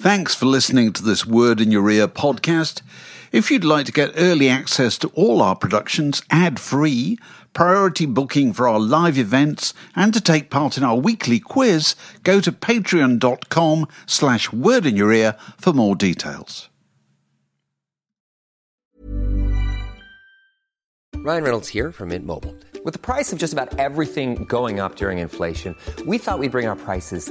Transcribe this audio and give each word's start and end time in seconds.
Thanks 0.00 0.34
for 0.34 0.46
listening 0.46 0.94
to 0.94 1.02
this 1.02 1.26
Word 1.26 1.60
in 1.60 1.70
Your 1.70 1.90
Ear 1.90 2.08
podcast. 2.08 2.80
If 3.32 3.50
you'd 3.50 3.64
like 3.64 3.84
to 3.84 3.92
get 3.92 4.14
early 4.16 4.48
access 4.48 4.96
to 4.96 5.08
all 5.08 5.42
our 5.42 5.54
productions 5.54 6.22
ad 6.30 6.58
free, 6.58 7.18
priority 7.52 8.06
booking 8.06 8.54
for 8.54 8.66
our 8.66 8.80
live 8.80 9.18
events, 9.18 9.74
and 9.94 10.14
to 10.14 10.20
take 10.22 10.48
part 10.48 10.78
in 10.78 10.84
our 10.84 10.96
weekly 10.96 11.38
quiz, 11.38 11.96
go 12.22 12.40
to 12.40 12.50
patreon.com 12.50 13.86
slash 14.06 14.50
word 14.54 14.86
in 14.86 14.96
your 14.96 15.12
ear 15.12 15.36
for 15.58 15.74
more 15.74 15.94
details. 15.94 16.70
Ryan 21.14 21.44
Reynolds 21.44 21.68
here 21.68 21.92
from 21.92 22.08
Mint 22.08 22.24
Mobile. 22.24 22.56
With 22.86 22.94
the 22.94 23.00
price 23.00 23.34
of 23.34 23.38
just 23.38 23.52
about 23.52 23.78
everything 23.78 24.46
going 24.46 24.80
up 24.80 24.96
during 24.96 25.18
inflation, 25.18 25.76
we 26.06 26.16
thought 26.16 26.38
we'd 26.38 26.52
bring 26.52 26.66
our 26.66 26.76
prices 26.76 27.30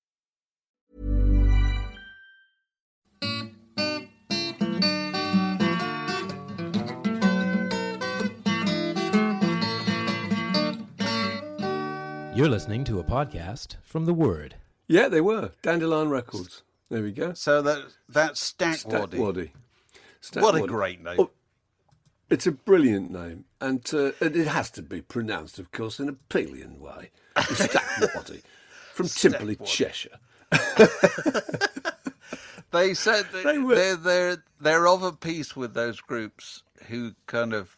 You're 12.41 12.49
listening 12.49 12.83
to 12.85 12.99
a 12.99 13.03
podcast 13.03 13.75
from 13.83 14.05
The 14.07 14.15
Word. 14.15 14.55
Yeah, 14.87 15.09
they 15.09 15.21
were. 15.21 15.51
Dandelion 15.61 16.09
Records. 16.09 16.63
There 16.89 17.03
we 17.03 17.11
go. 17.11 17.33
So 17.33 17.61
that 17.61 17.83
that's 18.09 18.41
Stack 18.41 18.79
Waddy. 18.87 19.19
Waddy. 19.19 19.51
Stack 20.21 20.41
What 20.41 20.55
a 20.55 20.65
great 20.65 21.03
name. 21.03 21.17
Oh, 21.19 21.29
it's 22.31 22.47
a 22.47 22.51
brilliant 22.51 23.11
name. 23.11 23.45
And, 23.61 23.87
uh, 23.93 24.13
and 24.19 24.35
it 24.35 24.47
has 24.47 24.71
to 24.71 24.81
be 24.81 25.01
pronounced, 25.03 25.59
of 25.59 25.71
course, 25.71 25.99
in 25.99 26.09
a 26.09 26.13
Pelian 26.13 26.79
way. 26.79 27.11
It's 27.37 27.63
Stack 27.63 27.85
Waddy. 28.15 28.41
From 28.95 29.05
Timperley, 29.05 29.59
Waddy. 29.59 29.65
Cheshire. 29.71 30.17
They 32.71 32.95
said 32.95 33.27
that 33.33 33.43
They 33.43 33.59
were- 33.59 33.75
they're, 33.75 33.95
they're, 33.97 34.43
they're 34.59 34.87
of 34.87 35.03
a 35.03 35.11
piece 35.11 35.55
with 35.55 35.75
those 35.75 35.99
groups 36.01 36.63
who 36.87 37.11
kind 37.27 37.53
of, 37.53 37.77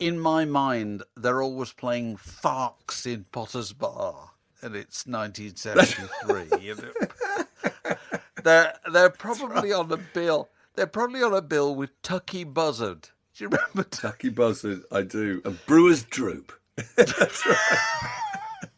in 0.00 0.18
my 0.18 0.44
mind, 0.44 1.02
they're 1.16 1.42
always 1.42 1.72
playing 1.72 2.16
Fox 2.16 3.06
in 3.06 3.26
Potter's 3.30 3.72
Bar, 3.72 4.30
and 4.62 4.74
it's 4.74 5.06
1973. 5.06 6.60
you 6.60 6.74
know. 6.74 7.96
they're 8.42 8.74
they're 8.90 9.10
probably 9.10 9.72
on 9.72 9.92
a 9.92 9.98
bill. 9.98 10.48
They're 10.74 10.86
probably 10.86 11.22
on 11.22 11.34
a 11.34 11.42
bill 11.42 11.74
with 11.74 12.00
Tucky 12.02 12.44
Buzzard. 12.44 13.10
Do 13.34 13.44
you 13.44 13.48
remember 13.48 13.84
Tucky? 13.84 14.08
Tucky 14.08 14.28
Buzzard, 14.30 14.82
I 14.90 15.02
do. 15.02 15.42
And 15.44 15.58
Brewer's 15.66 16.02
Droop. 16.04 16.52
That's 16.96 17.46
right. 17.46 18.68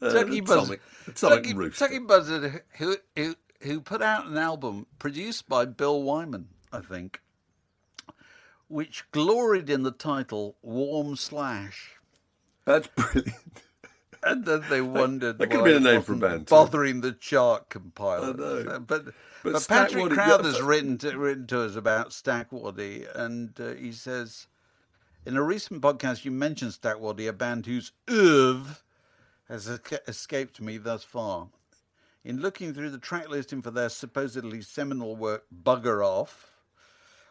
Uh, 0.00 0.12
Tucky 0.12 0.40
Buzzard. 0.40 0.62
Atomic, 0.64 0.80
Atomic 1.06 1.44
Tucky, 1.44 1.54
Rooster. 1.54 1.84
Tucky 1.86 1.98
Buzzard, 2.00 2.62
who, 2.78 2.96
who 3.16 3.34
who 3.62 3.80
put 3.80 4.02
out 4.02 4.26
an 4.26 4.36
album 4.36 4.86
produced 4.98 5.48
by 5.48 5.64
Bill 5.64 6.02
Wyman, 6.02 6.48
I 6.72 6.80
think, 6.80 7.20
which 8.74 9.08
gloried 9.12 9.70
in 9.70 9.84
the 9.84 9.92
title 9.92 10.56
"Warm 10.60 11.14
Slash," 11.14 11.92
That's 12.64 12.88
brilliant. 12.88 13.62
and 14.24 14.44
then 14.44 14.64
they 14.68 14.80
wondered 14.80 15.38
that 15.38 15.48
could 15.48 15.60
why 15.60 15.68
have 15.70 15.82
been 15.82 15.86
a 15.86 15.90
it 15.90 15.92
name 15.92 16.02
for 16.02 16.14
a 16.14 16.16
band, 16.16 16.48
too. 16.48 16.50
bothering 16.50 17.00
the 17.00 17.12
chart 17.12 17.68
compiler. 17.70 18.30
I 18.30 18.32
know. 18.32 18.80
But 18.80 19.04
But 19.44 19.52
but, 19.52 19.66
Patrick 19.68 20.10
Crowther's 20.10 20.60
written 20.60 20.98
to, 20.98 21.16
written 21.16 21.46
to 21.48 21.60
us 21.60 21.76
about 21.76 22.10
Stackwaddy, 22.10 23.06
and 23.14 23.58
uh, 23.60 23.74
he 23.74 23.92
says. 23.92 24.48
In 25.26 25.38
a 25.38 25.42
recent 25.42 25.80
podcast, 25.80 26.26
you 26.26 26.30
mentioned 26.30 26.72
Stackwaddy, 26.72 27.26
a 27.26 27.32
band 27.32 27.64
whose 27.64 27.92
oeuvre 28.10 28.76
has 29.48 29.68
escaped 30.06 30.60
me 30.60 30.76
thus 30.76 31.02
far. 31.02 31.48
In 32.24 32.40
looking 32.40 32.74
through 32.74 32.90
the 32.90 32.98
track 32.98 33.30
listing 33.30 33.62
for 33.62 33.70
their 33.70 33.88
supposedly 33.88 34.60
seminal 34.60 35.16
work, 35.16 35.44
Bugger 35.64 36.04
Off, 36.04 36.53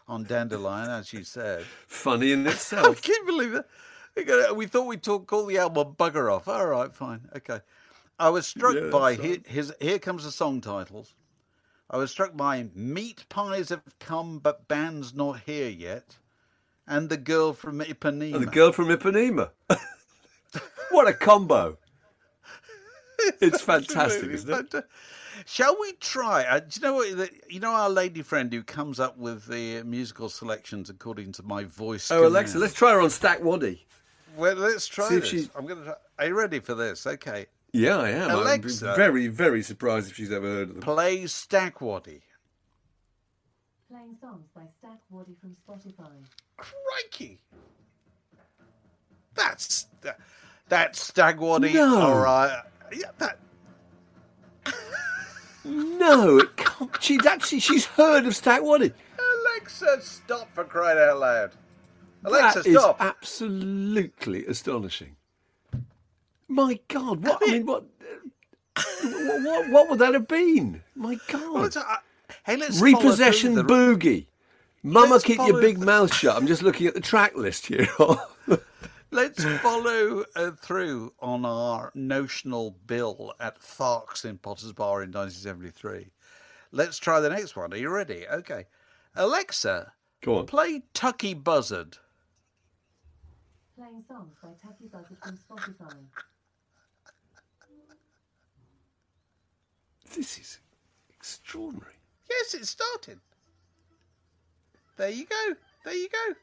on 0.07 0.23
Dandelion, 0.23 0.89
as 0.89 1.13
you 1.13 1.23
said. 1.23 1.63
Funny 1.87 2.31
in 2.31 2.45
itself. 2.47 2.97
I 2.97 2.99
can't 2.99 3.25
believe 3.25 3.53
it. 3.55 4.55
We 4.55 4.67
thought 4.67 4.85
we'd 4.87 5.03
talk, 5.03 5.27
call 5.27 5.45
the 5.45 5.57
album 5.57 5.95
Bugger 5.97 6.31
Off. 6.31 6.47
All 6.47 6.67
right, 6.67 6.93
fine. 6.93 7.29
Okay. 7.35 7.61
I 8.19 8.29
was 8.29 8.45
struck 8.45 8.75
Yeah, 8.75 8.89
by 8.89 9.15
his, 9.15 9.39
his. 9.47 9.73
Here 9.79 9.99
comes 9.99 10.23
the 10.23 10.31
song 10.31 10.61
titles. 10.61 11.15
I 11.89 11.97
was 11.97 12.11
struck 12.11 12.35
by 12.37 12.67
Meat 12.73 13.25
Pies 13.29 13.69
Have 13.69 13.81
Come, 13.99 14.39
but 14.39 14.67
Band's 14.67 15.13
Not 15.13 15.41
Here 15.45 15.69
Yet, 15.69 16.17
and 16.87 17.09
The 17.09 17.17
Girl 17.17 17.53
from 17.53 17.79
Ipanema. 17.79 18.35
And 18.35 18.43
the 18.47 18.51
girl 18.51 18.71
from 18.71 18.87
Ipanema. 18.87 19.49
what 20.91 21.07
a 21.07 21.13
combo. 21.13 21.77
It's 23.41 23.61
fantastic, 23.63 24.29
isn't 24.29 24.49
it? 24.49 24.69
fanta- 24.71 24.83
Shall 25.45 25.77
we 25.79 25.93
try? 25.93 26.43
Uh, 26.43 26.59
do 26.59 26.65
you 26.73 26.81
know 26.81 26.93
what? 26.93 27.29
You 27.49 27.59
know 27.59 27.71
our 27.71 27.89
lady 27.89 28.21
friend 28.21 28.51
who 28.51 28.63
comes 28.63 28.99
up 28.99 29.17
with 29.17 29.45
the 29.47 29.83
musical 29.83 30.29
selections 30.29 30.89
according 30.89 31.33
to 31.33 31.43
my 31.43 31.63
voice. 31.63 32.09
Oh, 32.11 32.25
Alexa, 32.27 32.57
let's 32.59 32.73
try 32.73 32.91
her 32.93 33.01
on 33.01 33.09
Stack 33.09 33.43
Waddy. 33.43 33.85
Well, 34.35 34.55
let's 34.55 34.87
try 34.87 35.09
See 35.09 35.15
if 35.15 35.21
this. 35.21 35.29
she- 35.29 35.49
I'm 35.55 35.65
gonna. 35.65 35.83
Try. 35.83 35.93
Are 36.19 36.27
you 36.27 36.37
ready 36.37 36.59
for 36.59 36.75
this? 36.75 37.05
Okay. 37.05 37.47
Yeah, 37.71 37.97
I 37.97 38.09
am. 38.11 38.31
Alexa. 38.31 38.91
I'm 38.91 38.95
very, 38.95 39.27
very 39.27 39.63
surprised 39.63 40.09
if 40.11 40.15
she's 40.15 40.31
ever 40.31 40.47
heard 40.47 40.69
of 40.69 40.75
them. 40.75 40.83
Play 40.83 41.25
Stack 41.27 41.81
Waddy. 41.81 42.21
Playing 43.89 44.15
songs 44.19 44.47
by 44.55 44.61
Stack 44.77 44.99
Waddy 45.09 45.35
from 45.39 45.51
Spotify. 45.55 46.09
Crikey! 46.57 47.41
That's 49.35 49.87
that, 50.01 50.19
that's 50.69 51.11
Stagwaddy. 51.11 51.73
No. 51.73 51.99
All 51.99 52.19
right. 52.19 52.61
Yeah, 52.91 53.07
that. 53.17 53.39
No, 56.03 56.37
it 56.39 56.57
can't. 56.57 56.91
She's 57.01 57.25
actually 57.25 57.59
she's 57.59 57.85
heard 57.85 58.25
of 58.25 58.35
Stack 58.35 58.61
Waddy. 58.61 58.91
Alexa, 59.55 60.01
stop 60.01 60.53
for 60.53 60.65
crying 60.65 60.97
out 60.99 61.19
loud. 61.19 61.51
Alexa, 62.25 62.59
That 62.63 62.69
is 62.69 62.77
stop. 62.77 62.97
absolutely 62.99 64.45
astonishing. 64.45 65.15
My 66.49 66.77
God, 66.89 67.25
what 67.25 67.41
I 67.41 67.51
mean, 67.51 67.65
what, 67.65 67.85
what, 68.75 69.43
what, 69.43 69.69
what 69.69 69.89
would 69.89 69.99
that 69.99 70.13
have 70.13 70.27
been? 70.27 70.83
My 70.95 71.17
God, 71.29 71.65
it's, 71.67 71.77
uh, 71.77 71.83
hey, 72.45 72.57
let's 72.57 72.81
repossession 72.81 73.55
the- 73.55 73.63
boogie. 73.63 74.27
Mama, 74.85 75.13
Let's 75.13 75.23
keep 75.23 75.37
your 75.37 75.61
big 75.61 75.79
the- 75.79 75.85
mouth 75.85 76.13
shut. 76.13 76.35
I'm 76.35 76.45
just 76.47 76.61
looking 76.61 76.87
at 76.87 76.93
the 76.93 76.99
track 76.99 77.37
list 77.37 77.67
here. 77.67 77.87
Let's 79.13 79.43
follow 79.61 80.25
uh, 80.35 80.51
through 80.51 81.13
on 81.19 81.45
our 81.45 81.91
notional 81.93 82.75
bill 82.87 83.35
at 83.39 83.61
Fox 83.61 84.25
in 84.25 84.39
Potter's 84.39 84.73
Bar 84.73 85.03
in 85.03 85.11
1973. 85.11 86.07
Let's 86.71 86.97
try 86.97 87.19
the 87.19 87.29
next 87.29 87.55
one. 87.55 87.71
Are 87.73 87.77
you 87.77 87.89
ready? 87.89 88.25
Okay. 88.27 88.65
Alexa, 89.15 89.93
Go 90.23 90.39
on. 90.39 90.47
play 90.47 90.81
Tucky 90.95 91.35
Buzzard. 91.35 91.97
Playing 93.77 94.01
songs 94.07 94.33
by 94.41 94.49
Tucky 94.59 94.87
Buzzard 94.91 95.17
from 95.21 95.37
Spotify. 95.37 95.93
This 100.15 100.39
is 100.39 100.59
extraordinary. 101.15 101.93
Yes, 102.29 102.55
it 102.55 102.65
started. 102.65 103.19
There 104.97 105.09
you 105.09 105.25
go. 105.25 105.55
There 105.85 105.93
you 105.95 106.09
go. 106.09 106.35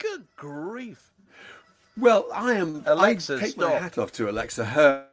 Good 0.00 0.26
grief. 0.36 1.12
Well, 1.96 2.26
I 2.32 2.54
am. 2.54 2.82
Alexa, 2.86 3.36
I 3.36 3.40
take 3.40 3.56
my 3.56 3.70
hat 3.70 3.98
off 3.98 4.12
to 4.12 4.28
Alexa. 4.28 4.64
Her 4.66 5.06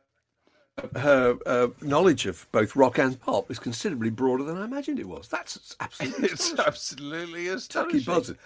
her 0.95 1.37
uh, 1.45 1.67
knowledge 1.81 2.25
of 2.25 2.47
both 2.51 2.75
rock 2.75 2.97
and 2.97 3.19
pop 3.19 3.51
is 3.51 3.59
considerably 3.59 4.09
broader 4.09 4.43
than 4.43 4.57
I 4.57 4.65
imagined 4.65 4.99
it 4.99 5.07
was. 5.07 5.27
That's 5.27 5.75
absolutely 5.79 6.25
It's 6.29 6.33
astonishing. 6.33 6.65
absolutely 6.67 7.45
Tucky 7.69 7.99
astonishing. 7.99 8.03
Buzzard. 8.03 8.37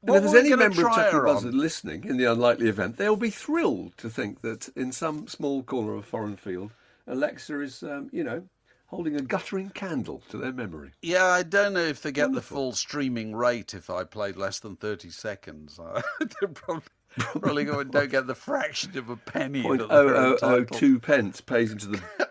What 0.00 0.16
and 0.16 0.24
if 0.26 0.32
there's 0.32 0.44
any 0.44 0.56
member 0.56 0.86
of 0.86 0.94
Tucky 0.94 1.16
on? 1.16 1.24
Buzzard 1.24 1.54
listening 1.54 2.04
in 2.04 2.16
the 2.16 2.24
unlikely 2.24 2.68
event, 2.68 2.96
they'll 2.96 3.16
be 3.16 3.30
thrilled 3.30 3.96
to 3.98 4.08
think 4.10 4.40
that 4.42 4.68
in 4.76 4.92
some 4.92 5.26
small 5.28 5.62
corner 5.62 5.92
of 5.94 5.98
a 6.00 6.02
foreign 6.02 6.36
field, 6.36 6.72
Alexa 7.06 7.60
is, 7.60 7.82
um, 7.82 8.08
you 8.12 8.24
know, 8.24 8.42
holding 8.92 9.16
a 9.16 9.22
guttering 9.22 9.70
candle 9.70 10.22
to 10.28 10.36
their 10.36 10.52
memory. 10.52 10.90
Yeah, 11.00 11.24
I 11.24 11.42
don't 11.42 11.72
know 11.72 11.80
if 11.80 12.02
they 12.02 12.12
get 12.12 12.32
the 12.32 12.42
full 12.42 12.72
streaming 12.72 13.34
rate 13.34 13.72
if 13.72 13.88
I 13.88 14.04
played 14.04 14.36
less 14.36 14.60
than 14.60 14.76
30 14.76 15.08
seconds. 15.08 15.80
they 16.20 16.46
probably, 16.46 16.82
probably 17.16 17.64
go 17.64 17.80
and 17.80 17.90
don't 17.90 18.10
get 18.10 18.26
the 18.26 18.34
fraction 18.34 18.96
of 18.98 19.08
a 19.08 19.16
penny. 19.16 19.62
Point 19.62 19.80
oh 19.80 19.86
they're 19.88 20.16
oh 20.16 20.38
oh 20.42 20.64
two 20.64 21.00
pence 21.00 21.40
pays 21.40 21.72
into 21.72 21.86
the 21.86 22.02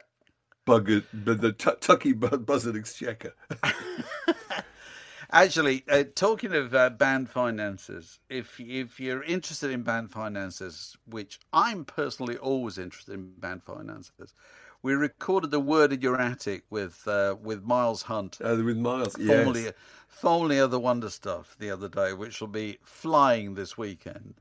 bugger, 0.67 1.03
the, 1.11 1.33
the 1.33 1.51
Tu- 1.51 1.77
Tucky 1.81 2.13
Bu- 2.13 2.37
Buzzard 2.37 2.75
exchequer. 2.75 3.33
Actually, 5.33 5.83
uh, 5.89 6.03
talking 6.13 6.53
of 6.53 6.75
uh, 6.75 6.89
band 6.91 7.29
finances, 7.29 8.19
if 8.29 8.59
if 8.59 8.99
you're 8.99 9.23
interested 9.23 9.71
in 9.71 9.81
band 9.81 10.11
finances, 10.11 10.95
which 11.05 11.39
I'm 11.53 11.85
personally 11.85 12.37
always 12.37 12.77
interested 12.77 13.13
in 13.13 13.31
band 13.39 13.63
finances, 13.63 14.33
we 14.83 14.93
recorded 14.93 15.51
the 15.51 15.59
word 15.59 15.93
in 15.93 16.01
your 16.01 16.19
attic 16.19 16.63
with 16.69 17.07
uh, 17.07 17.35
with 17.41 17.63
Miles 17.63 18.03
Hunt, 18.03 18.37
Uh, 18.43 18.57
with 18.63 18.77
Miles, 18.77 19.15
formerly 19.15 19.63
yes. 19.65 19.73
formerly 20.07 20.57
of 20.57 20.71
the 20.71 20.79
Wonder 20.79 21.09
Stuff, 21.09 21.55
the 21.59 21.69
other 21.71 21.87
day, 21.89 22.13
which 22.13 22.39
will 22.41 22.47
be 22.47 22.79
flying 22.83 23.55
this 23.55 23.77
weekend. 23.77 24.35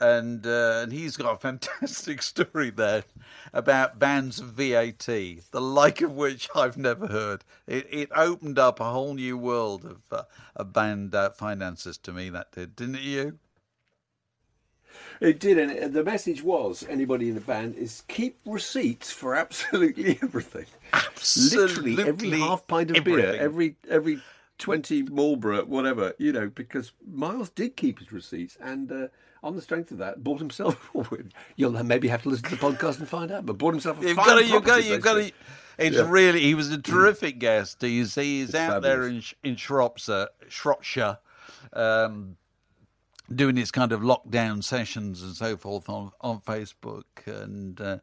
And 0.00 0.44
uh, 0.46 0.80
and 0.82 0.92
he's 0.92 1.16
got 1.16 1.32
a 1.32 1.36
fantastic 1.36 2.22
story 2.32 2.70
there 2.70 3.04
about 3.52 4.00
bands 4.00 4.40
of 4.40 4.48
VAT, 4.48 5.06
the 5.06 5.60
like 5.60 6.00
of 6.00 6.16
which 6.16 6.48
I've 6.56 6.76
never 6.76 7.06
heard. 7.06 7.44
It, 7.68 7.86
it 7.88 8.08
opened 8.14 8.58
up 8.58 8.80
a 8.80 8.90
whole 8.90 9.14
new 9.14 9.38
world 9.38 9.84
of 9.84 10.00
uh, 10.10 10.22
of 10.56 10.72
band 10.72 11.14
uh, 11.14 11.30
finances 11.30 11.98
to 11.98 12.12
me. 12.12 12.30
That 12.30 12.50
did, 12.50 12.74
didn't 12.74 12.96
it? 12.96 13.02
You? 13.02 13.38
It 15.20 15.38
did, 15.40 15.58
and 15.58 15.92
the 15.92 16.04
message 16.04 16.42
was: 16.42 16.84
anybody 16.88 17.28
in 17.28 17.34
the 17.34 17.40
band 17.40 17.76
is 17.76 18.02
keep 18.08 18.38
receipts 18.44 19.10
for 19.10 19.34
absolutely 19.34 20.18
everything. 20.22 20.66
Literally 21.36 22.02
every 22.02 22.30
half 22.40 22.66
pint 22.66 22.90
of 22.90 23.04
beer, 23.04 23.34
every 23.38 23.76
every 23.88 24.20
twenty 24.58 25.02
Marlboro, 25.02 25.64
whatever 25.64 26.14
you 26.18 26.32
know, 26.32 26.48
because 26.48 26.92
Miles 27.10 27.50
did 27.50 27.76
keep 27.76 27.98
his 27.98 28.12
receipts, 28.12 28.56
and 28.60 28.90
uh, 28.90 29.08
on 29.42 29.56
the 29.56 29.62
strength 29.62 29.90
of 29.90 29.98
that, 29.98 30.22
bought 30.22 30.38
himself. 30.38 30.90
You'll 31.56 31.82
maybe 31.84 32.08
have 32.08 32.22
to 32.22 32.28
listen 32.28 32.44
to 32.50 32.56
the 32.56 32.62
podcast 32.66 32.98
and 32.98 33.08
find 33.08 33.30
out, 33.32 33.46
but 33.46 33.58
bought 33.58 33.74
himself 33.74 34.02
a 34.02 34.06
You've 34.08 34.16
got 34.16 34.38
to, 34.38 34.44
you've 34.44 34.64
got 34.64 34.76
to, 34.76 34.82
you've 34.84 35.02
got 35.02 35.14
to. 35.14 35.32
It's 35.78 35.96
Yeah. 35.96 36.06
really. 36.08 36.40
He 36.40 36.54
was 36.54 36.70
a 36.70 36.80
terrific 36.80 37.38
guest. 37.38 37.82
You 37.82 38.04
see, 38.04 38.40
he's 38.40 38.50
It's 38.50 38.58
out 38.58 38.82
there 38.82 39.06
in 39.08 39.22
in 39.42 39.56
Shropshire, 39.56 40.28
Shropshire, 40.48 41.18
um, 41.72 42.36
doing 43.36 43.56
his 43.56 43.70
kind 43.70 43.92
of 43.92 44.00
lockdown 44.00 44.62
sessions 44.62 45.22
and 45.22 45.34
so 45.34 45.56
forth 45.56 45.88
on 45.88 46.12
on 46.20 46.40
Facebook 46.40 47.04
and. 47.26 47.80
Uh, 47.80 47.98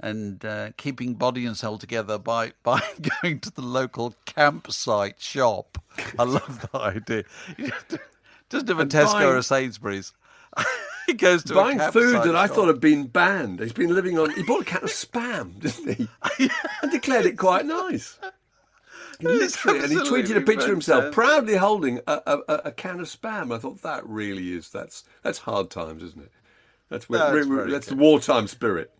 and 0.00 0.44
uh, 0.44 0.70
keeping 0.76 1.14
body 1.14 1.44
and 1.44 1.56
soul 1.56 1.76
together 1.76 2.18
by, 2.18 2.52
by 2.62 2.80
going 3.22 3.40
to 3.40 3.50
the 3.50 3.62
local 3.62 4.14
campsite 4.26 5.20
shop. 5.20 5.78
I 6.18 6.22
love 6.22 6.68
that 6.72 6.80
idea. 6.80 7.24
Doesn't 8.48 8.68
have 8.68 8.78
a 8.78 8.82
And 8.82 8.90
Tesco 8.90 9.26
or 9.26 9.36
a 9.36 9.42
Sainsbury's. 9.42 10.12
he 11.06 11.14
goes 11.14 11.42
to 11.44 11.54
a 11.54 11.56
Buying 11.56 11.78
food 11.78 12.12
campsite 12.12 12.24
that 12.24 12.36
I 12.36 12.46
thought 12.46 12.68
had 12.68 12.80
been 12.80 13.06
banned. 13.06 13.60
He's 13.60 13.72
been 13.72 13.94
living 13.94 14.18
on. 14.18 14.30
He 14.30 14.42
bought 14.42 14.62
a 14.62 14.64
can 14.64 14.84
of 14.84 14.90
spam, 14.90 15.58
didn't 15.58 16.08
he? 16.38 16.48
and 16.82 16.92
declared 16.92 17.26
it 17.26 17.36
quite 17.36 17.66
nice. 17.66 18.18
Literally, 19.20 19.80
and 19.80 19.90
he 19.90 19.98
tweeted 19.98 20.36
a 20.36 20.40
picture 20.40 20.66
of 20.66 20.70
himself 20.70 21.12
proudly 21.12 21.56
holding 21.56 21.98
a, 22.06 22.20
a, 22.26 22.38
a- 22.66 22.72
can 22.72 23.00
of 23.00 23.06
spam. 23.06 23.52
I 23.54 23.58
thought 23.58 23.82
that 23.82 24.06
really 24.08 24.52
is 24.52 24.70
that's 24.70 25.04
that's 25.22 25.38
hard 25.38 25.70
times, 25.70 26.02
isn't 26.02 26.22
it? 26.22 26.32
That's 26.88 27.06
That's 27.06 27.32
re- 27.34 27.42
re- 27.42 27.56
very 27.56 27.70
that's 27.70 27.86
the 27.88 27.96
wartime 27.96 28.46
spirit. 28.46 28.92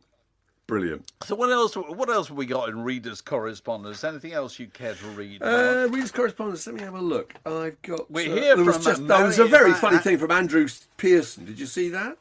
Brilliant. 0.67 1.11
So 1.25 1.35
what 1.35 1.50
else? 1.50 1.75
What 1.76 2.11
else 2.11 2.29
have 2.29 2.37
we 2.37 2.44
got 2.44 2.69
in 2.69 2.82
readers' 2.85 3.23
correspondence? 3.23 4.05
Anything 4.05 4.32
else 4.32 4.59
you 4.59 4.67
care 4.67 4.94
to 4.94 5.06
read? 5.06 5.43
Uh, 5.43 5.88
readers' 5.91 6.12
correspondence. 6.12 6.67
Let 6.67 6.76
me 6.76 6.82
have 6.82 6.94
a 6.94 7.00
look. 7.00 7.32
I've 7.47 7.81
got. 7.81 8.11
We 8.11 8.31
uh, 8.31 8.35
hear 8.35 8.56
there 8.56 8.65
was 8.67 8.85
just 8.85 9.00
a 9.00 9.05
there 9.05 9.25
was 9.25 9.38
a 9.38 9.47
very- 9.47 9.73
funny 9.73 9.97
thing 9.99 10.19
from 10.19 10.31
Andrew 10.31 10.69
Pearson. 10.99 11.47
Did 11.47 11.59
you 11.59 11.65
see 11.67 11.88
that? 11.91 12.19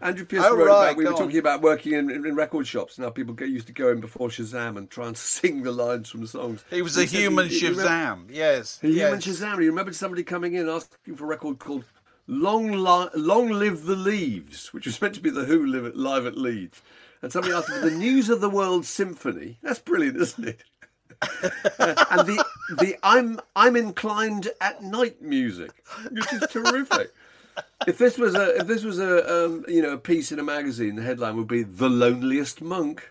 Andrew 0.00 0.24
Pierce 0.26 0.44
Oh, 0.46 0.56
wrote 0.56 0.66
right, 0.66 0.84
about. 0.88 0.96
We 0.96 1.04
were 1.04 1.12
on. 1.12 1.18
talking 1.18 1.38
about 1.38 1.62
working 1.62 1.92
in, 1.92 2.10
in, 2.10 2.26
in 2.26 2.34
record 2.34 2.66
shops. 2.66 2.98
Now 2.98 3.10
people 3.10 3.32
get 3.34 3.48
used 3.48 3.66
to 3.68 3.72
go 3.72 3.88
in 3.90 4.00
before 4.00 4.28
Shazam 4.28 4.76
and 4.76 4.90
try 4.90 5.06
and 5.06 5.16
sing 5.16 5.62
the 5.62 5.72
lines 5.72 6.10
from 6.10 6.20
the 6.20 6.28
songs. 6.28 6.64
he 6.70 6.82
was 6.82 6.96
a 6.96 7.00
said 7.06 7.10
he- 7.10 7.22
human 7.22 7.48
he 7.48 7.68
remember- 7.68 7.82
Shazam. 7.88 8.24
Yes. 8.30 8.78
He 8.80 8.88
yes. 8.92 9.06
human 9.06 9.20
Shazam. 9.20 9.60
He 9.60 9.68
remembered 9.68 9.94
somebody 9.94 10.22
coming 10.24 10.54
in 10.54 10.68
asking 10.68 11.16
for 11.16 11.24
a 11.24 11.28
record 11.28 11.58
called 11.58 11.84
"Long 12.26 12.70
Li- 12.72 13.08
Long 13.14 13.50
Live 13.50 13.84
the 13.86 13.96
Leaves," 13.96 14.72
which 14.74 14.86
was 14.86 15.00
meant 15.00 15.14
to 15.14 15.20
be 15.20 15.30
the 15.30 15.44
Who 15.44 15.64
live 15.66 15.86
at, 15.86 15.96
live 15.96 16.26
at 16.26 16.36
Leeds. 16.36 16.82
And 17.22 17.32
somebody 17.32 17.54
asked 17.54 17.68
for 17.70 17.78
the 17.80 17.90
News 17.96 18.28
of 18.28 18.40
the 18.42 18.50
World 18.50 18.84
Symphony. 18.84 19.58
That's 19.62 19.78
brilliant, 19.78 20.18
isn't 20.18 20.46
it? 20.48 20.64
Uh, 21.22 21.48
and 22.10 22.26
the 22.28 22.44
the 22.78 22.96
I'm 23.02 23.40
I'm 23.56 23.76
inclined 23.76 24.50
at 24.60 24.82
night 24.82 25.22
music, 25.22 25.70
which 26.10 26.30
is 26.34 26.40
terrific. 26.50 27.12
If 27.86 27.98
this 27.98 28.16
was 28.18 28.34
a 28.34 28.56
if 28.60 28.66
this 28.66 28.82
was 28.82 28.98
a 28.98 29.44
um, 29.46 29.64
you 29.68 29.82
know 29.82 29.92
a 29.92 29.98
piece 29.98 30.32
in 30.32 30.38
a 30.38 30.42
magazine, 30.42 30.96
the 30.96 31.02
headline 31.02 31.36
would 31.36 31.48
be 31.48 31.62
"The 31.62 31.88
Loneliest 31.88 32.62
Monk." 32.62 33.10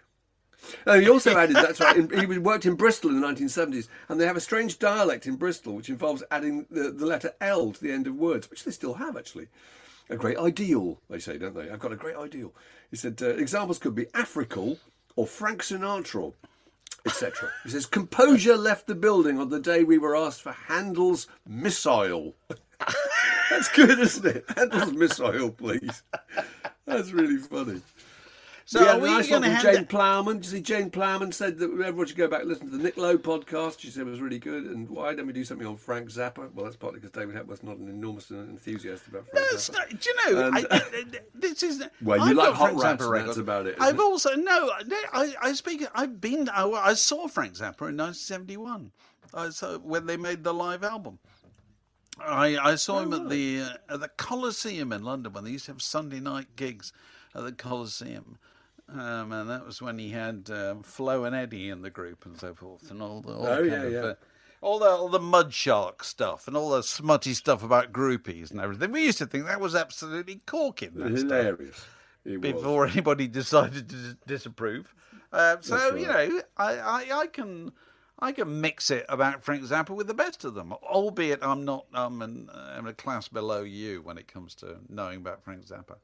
Oh, 0.88 1.00
he 1.00 1.10
also 1.10 1.38
added 1.38 1.58
that's 1.58 1.80
right. 1.80 1.98
in- 1.98 2.10
He 2.32 2.38
worked 2.38 2.66
in 2.66 2.76
Bristol 2.76 3.10
in 3.10 3.20
the 3.20 3.28
1970s, 3.28 3.88
and 4.08 4.20
they 4.20 4.26
have 4.26 4.38
a 4.38 4.42
strange 4.42 4.80
dialect 4.80 5.28
in 5.28 5.36
Bristol, 5.36 5.74
which 5.76 5.90
involves 5.90 6.24
adding 6.32 6.66
the, 6.72 6.90
the 6.90 7.06
letter 7.06 7.34
L 7.42 7.74
to 7.74 7.82
the 7.84 7.92
end 7.92 8.08
of 8.08 8.16
words, 8.16 8.50
which 8.50 8.64
they 8.64 8.72
still 8.72 8.94
have 8.96 9.18
actually. 9.18 9.48
A 10.10 10.16
great 10.16 10.38
ideal, 10.38 11.00
they 11.10 11.20
say, 11.20 11.38
don't 11.38 11.56
they? 11.56 11.70
I've 11.70 11.80
got 11.80 11.92
a 11.94 11.98
great 11.98 12.16
ideal. 12.18 12.54
He 12.92 12.98
said 12.98 13.20
uh, 13.22 13.28
examples 13.30 13.80
could 13.80 13.96
be 13.96 14.08
Africal 14.14 14.78
or 15.16 15.26
Frank 15.28 15.62
Sinatra, 15.64 16.34
etc. 17.06 17.50
He 17.64 17.70
says 17.70 17.86
composure 17.86 18.58
left 18.58 18.88
the 18.88 18.96
building 18.96 19.40
on 19.40 19.50
the 19.50 19.60
day 19.60 19.84
we 19.84 19.98
were 19.98 20.16
asked 20.16 20.42
for 20.42 20.52
Handel's 20.54 21.28
Missile. 21.48 22.36
That's 23.50 23.70
good, 23.70 24.00
isn't 24.00 24.26
it? 24.26 24.46
Handel's 24.56 24.94
Missile, 24.94 25.52
please. 25.52 26.04
That's 26.86 27.12
really 27.12 27.38
funny. 27.38 27.82
So 28.66 28.80
we 28.80 28.86
had 28.88 28.98
a 28.98 29.02
nice 29.02 29.30
one 29.30 29.42
to 29.42 29.50
from? 29.60 29.62
Jane 29.74 29.86
Plowman. 29.86 30.38
You 30.38 30.44
see 30.44 30.62
Jane 30.62 30.90
Plowman 30.90 31.34
said 31.34 31.60
that 31.60 31.66
everyone 31.70 32.08
should 32.08 32.16
go 32.16 32.30
back 32.30 32.42
and 32.42 32.50
listen 32.50 32.72
to 32.72 32.78
the 32.78 32.82
Nick 32.82 32.96
Lowe 32.96 33.18
podcast. 33.18 33.80
She 33.82 33.90
said 33.90 34.08
it 34.08 34.10
was 34.10 34.22
really 34.22 34.40
good. 34.40 34.64
And 34.64 34.90
why 34.90 35.14
don't 35.14 35.28
we 35.28 35.34
do 35.34 35.44
something 35.44 35.68
on 35.68 35.76
Frank 35.76 36.10
Zappa? 36.10 36.50
Well, 36.54 36.64
that's 36.64 36.78
partly 36.78 37.02
because 37.02 37.12
David 37.12 37.36
Hepworth's 37.36 37.62
not 37.64 37.76
an 37.78 37.90
enormous 37.90 38.32
enthusiast 38.32 39.06
about 39.08 39.28
Frank 39.28 39.48
That's 39.52 39.70
Zappa. 39.70 39.74
not, 39.80 39.90
do 39.90 40.10
you 40.10 40.34
know? 40.34 40.48
And- 40.48 40.56
I, 40.72 40.78
I, 40.78 41.04
this 41.36 41.62
is 41.62 41.84
Well, 42.02 42.18
you 42.20 42.24
I've 42.32 42.36
like 42.38 42.54
Hot 42.54 42.70
Frank 42.80 42.84
Rats 42.84 43.04
and 43.04 43.28
that's 43.28 43.38
about 43.38 43.68
it, 43.68 43.76
I've 43.80 43.96
it? 43.96 44.02
also 44.02 44.34
no, 44.36 44.72
no. 44.88 44.98
I, 45.12 45.34
I 45.42 45.54
speak. 45.54 45.86
I've 45.94 46.22
been. 46.22 46.48
I, 46.48 46.66
I 46.70 46.94
saw 46.94 47.28
Frank 47.28 47.56
Zappa 47.56 47.90
in 47.90 47.98
1971. 47.98 48.92
I 49.34 49.50
saw 49.50 49.78
when 49.80 50.06
they 50.06 50.16
made 50.16 50.44
the 50.46 50.54
live 50.54 50.84
album. 50.86 51.20
I, 52.20 52.58
I 52.58 52.76
saw 52.76 53.00
him 53.00 53.14
at 53.14 53.30
the 53.30 53.62
uh, 53.62 53.94
at 53.94 54.00
the 54.00 54.08
Coliseum 54.08 54.92
in 54.94 55.04
London 55.04 55.34
when 55.34 55.44
they 55.44 55.52
used 55.52 55.66
to 55.66 55.72
have 55.72 55.82
Sunday 55.82 56.20
night 56.20 56.56
gigs 56.56 56.94
at 57.34 57.44
the 57.44 57.52
Coliseum. 57.52 58.38
Um, 58.90 59.32
and 59.32 59.50
that 59.50 59.66
was 59.66 59.82
when 59.82 59.98
he 59.98 60.10
had 60.10 60.50
um, 60.52 60.84
Flo 60.84 61.24
and 61.24 61.36
Eddie 61.36 61.70
in 61.70 61.82
the 61.82 61.90
group 61.90 62.26
and 62.26 62.40
so 62.40 62.54
forth, 62.54 62.92
and 62.92 63.02
all 63.02 63.22
the 63.22 63.34
all 63.34 63.48
Oh, 63.48 63.64
yeah, 63.64 63.82
of, 63.84 63.92
yeah. 63.92 64.00
Uh, 64.00 64.14
all 64.62 64.80
the 64.80 64.86
all 64.86 65.10
the 65.10 65.20
mud 65.20 65.54
shark 65.54 66.04
stuff 66.04 66.48
and 66.48 66.56
all 66.56 66.70
the 66.70 66.84
smutty 66.84 67.34
stuff 67.34 67.64
about 67.64 67.92
groupies 67.92 68.52
and 68.52 68.60
everything. 68.60 68.92
We 68.92 69.04
used 69.04 69.18
to 69.18 69.26
think 69.26 69.46
that 69.46 69.60
was 69.60 69.76
absolutely 69.76 70.42
corking. 70.46 70.92
That 70.96 71.12
Hilarious. 71.12 71.86
It 72.26 72.42
was. 72.42 72.54
before 72.54 72.88
anybody 72.88 73.28
decided 73.28 73.90
to 73.90 73.96
dis- 73.96 74.16
disapprove. 74.26 74.94
Uh, 75.32 75.58
so 75.62 75.78
That's 75.78 76.00
you 76.00 76.08
know, 76.08 76.42
I, 76.58 76.78
I, 76.78 77.20
I 77.22 77.28
can 77.28 77.72
I 78.20 78.32
can 78.32 78.62
mix 78.62 78.90
it 78.92 79.06
about 79.10 79.44
Frank 79.44 79.64
Zappa 79.64 79.90
with 79.90 80.08
the 80.08 80.14
best 80.14 80.46
of 80.46 80.54
them, 80.54 80.72
albeit 80.72 81.40
I'm 81.44 81.66
not 81.66 81.86
I'm, 81.94 82.22
in, 82.22 82.50
I'm 82.54 82.88
a 82.88 82.94
class 82.94 83.28
below 83.28 83.64
you 83.64 84.02
when 84.02 84.18
it 84.18 84.28
comes 84.28 84.56
to 84.56 84.78
knowing 84.88 85.18
about 85.18 85.44
Frank 85.44 85.66
Zappa. 85.66 85.98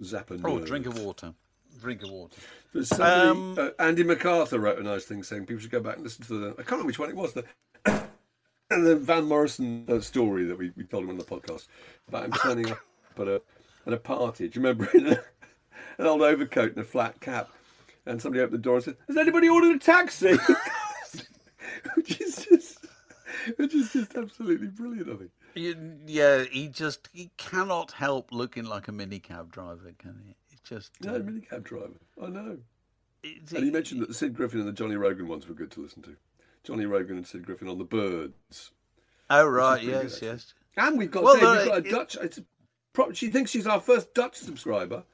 Zappa. 0.00 0.40
Oh, 0.44 0.58
nerd. 0.58 0.66
drink 0.66 0.86
of 0.86 0.98
water, 0.98 1.34
drink 1.80 2.02
of 2.02 2.10
water. 2.10 2.36
But 2.72 2.86
somebody, 2.86 3.28
Um, 3.28 3.58
uh, 3.58 3.70
Andy 3.78 4.04
MacArthur 4.04 4.58
wrote 4.58 4.78
a 4.78 4.82
nice 4.82 5.04
thing 5.04 5.22
saying 5.22 5.46
people 5.46 5.60
should 5.60 5.70
go 5.70 5.80
back 5.80 5.96
and 5.96 6.04
listen 6.04 6.24
to 6.26 6.38
the. 6.38 6.50
I 6.52 6.62
can't 6.62 6.70
remember 6.70 6.86
which 6.86 6.98
one 6.98 7.10
it 7.10 7.16
was. 7.16 7.32
The, 7.34 7.44
and 8.70 8.86
the 8.86 8.96
Van 8.96 9.24
Morrison 9.24 9.84
uh, 9.88 10.00
story 10.00 10.44
that 10.44 10.56
we, 10.56 10.72
we 10.76 10.84
told 10.84 11.04
him 11.04 11.10
on 11.10 11.18
the 11.18 11.24
podcast 11.24 11.66
about 12.08 12.24
him 12.26 12.32
turning 12.32 12.70
up 12.70 12.78
at 13.18 13.28
a 13.28 13.42
at 13.86 13.92
a 13.92 13.98
party. 13.98 14.48
Do 14.48 14.60
you 14.60 14.66
remember 14.66 14.88
in 14.96 15.08
a, 15.08 15.20
an 15.98 16.06
old 16.06 16.22
overcoat 16.22 16.70
and 16.70 16.78
a 16.78 16.84
flat 16.84 17.20
cap? 17.20 17.50
And 18.06 18.20
somebody 18.20 18.42
opened 18.42 18.54
the 18.58 18.62
door 18.62 18.76
and 18.76 18.84
said, 18.84 18.96
"Has 19.08 19.16
anybody 19.16 19.48
ordered 19.48 19.76
a 19.76 19.78
taxi?" 19.78 20.32
which 21.94 22.20
is 22.20 22.46
just, 22.50 22.86
which 23.56 23.74
is 23.74 23.92
just 23.92 24.14
absolutely 24.16 24.68
brilliant. 24.68 25.08
of 25.08 25.20
him. 25.20 25.30
You- 25.54 25.98
yeah, 26.06 26.44
he 26.44 26.68
just 26.68 27.08
he 27.12 27.30
cannot 27.36 27.92
help 27.92 28.32
looking 28.32 28.64
like 28.64 28.88
a 28.88 28.92
minicab 28.92 29.50
driver, 29.50 29.92
can 29.98 30.20
he? 30.26 30.36
It's 30.50 30.68
just 30.68 30.92
No, 31.04 31.14
uh, 31.14 31.18
minicab 31.18 31.64
driver. 31.64 31.94
I 32.22 32.28
know. 32.28 32.58
it's- 33.22 33.52
And 33.52 33.64
he 33.64 33.70
mentioned 33.70 34.00
that 34.02 34.08
the 34.08 34.14
Sid 34.14 34.34
Griffin 34.34 34.60
and 34.60 34.68
the 34.68 34.72
Johnny 34.72 34.96
Rogan 34.96 35.28
ones 35.28 35.46
were 35.48 35.54
good 35.54 35.70
to 35.72 35.82
listen 35.82 36.02
to. 36.02 36.16
Johnny 36.64 36.86
Rogan 36.86 37.16
and 37.16 37.26
Sid 37.26 37.44
Griffin 37.46 37.68
on 37.68 37.78
the 37.78 37.84
Byrds. 37.84 38.70
Oh 39.28 39.46
right, 39.46 39.78
pretty 39.82 39.92
good, 39.92 40.02
yes, 40.04 40.22
yes. 40.22 40.54
And 40.76 40.98
we've 40.98 41.10
got, 41.10 41.22
Well, 41.24 41.34
Dave, 41.34 41.42
uh, 41.44 41.52
we've 41.56 41.66
got 41.66 41.74
a 41.74 41.88
it- 41.88 41.90
Dutch. 41.90 42.16
It's 42.20 42.38
a, 42.38 43.14
she 43.14 43.28
thinks 43.28 43.50
she's 43.50 43.66
our 43.66 43.80
first 43.80 44.14
Dutch 44.14 44.36
subscriber. 44.36 45.04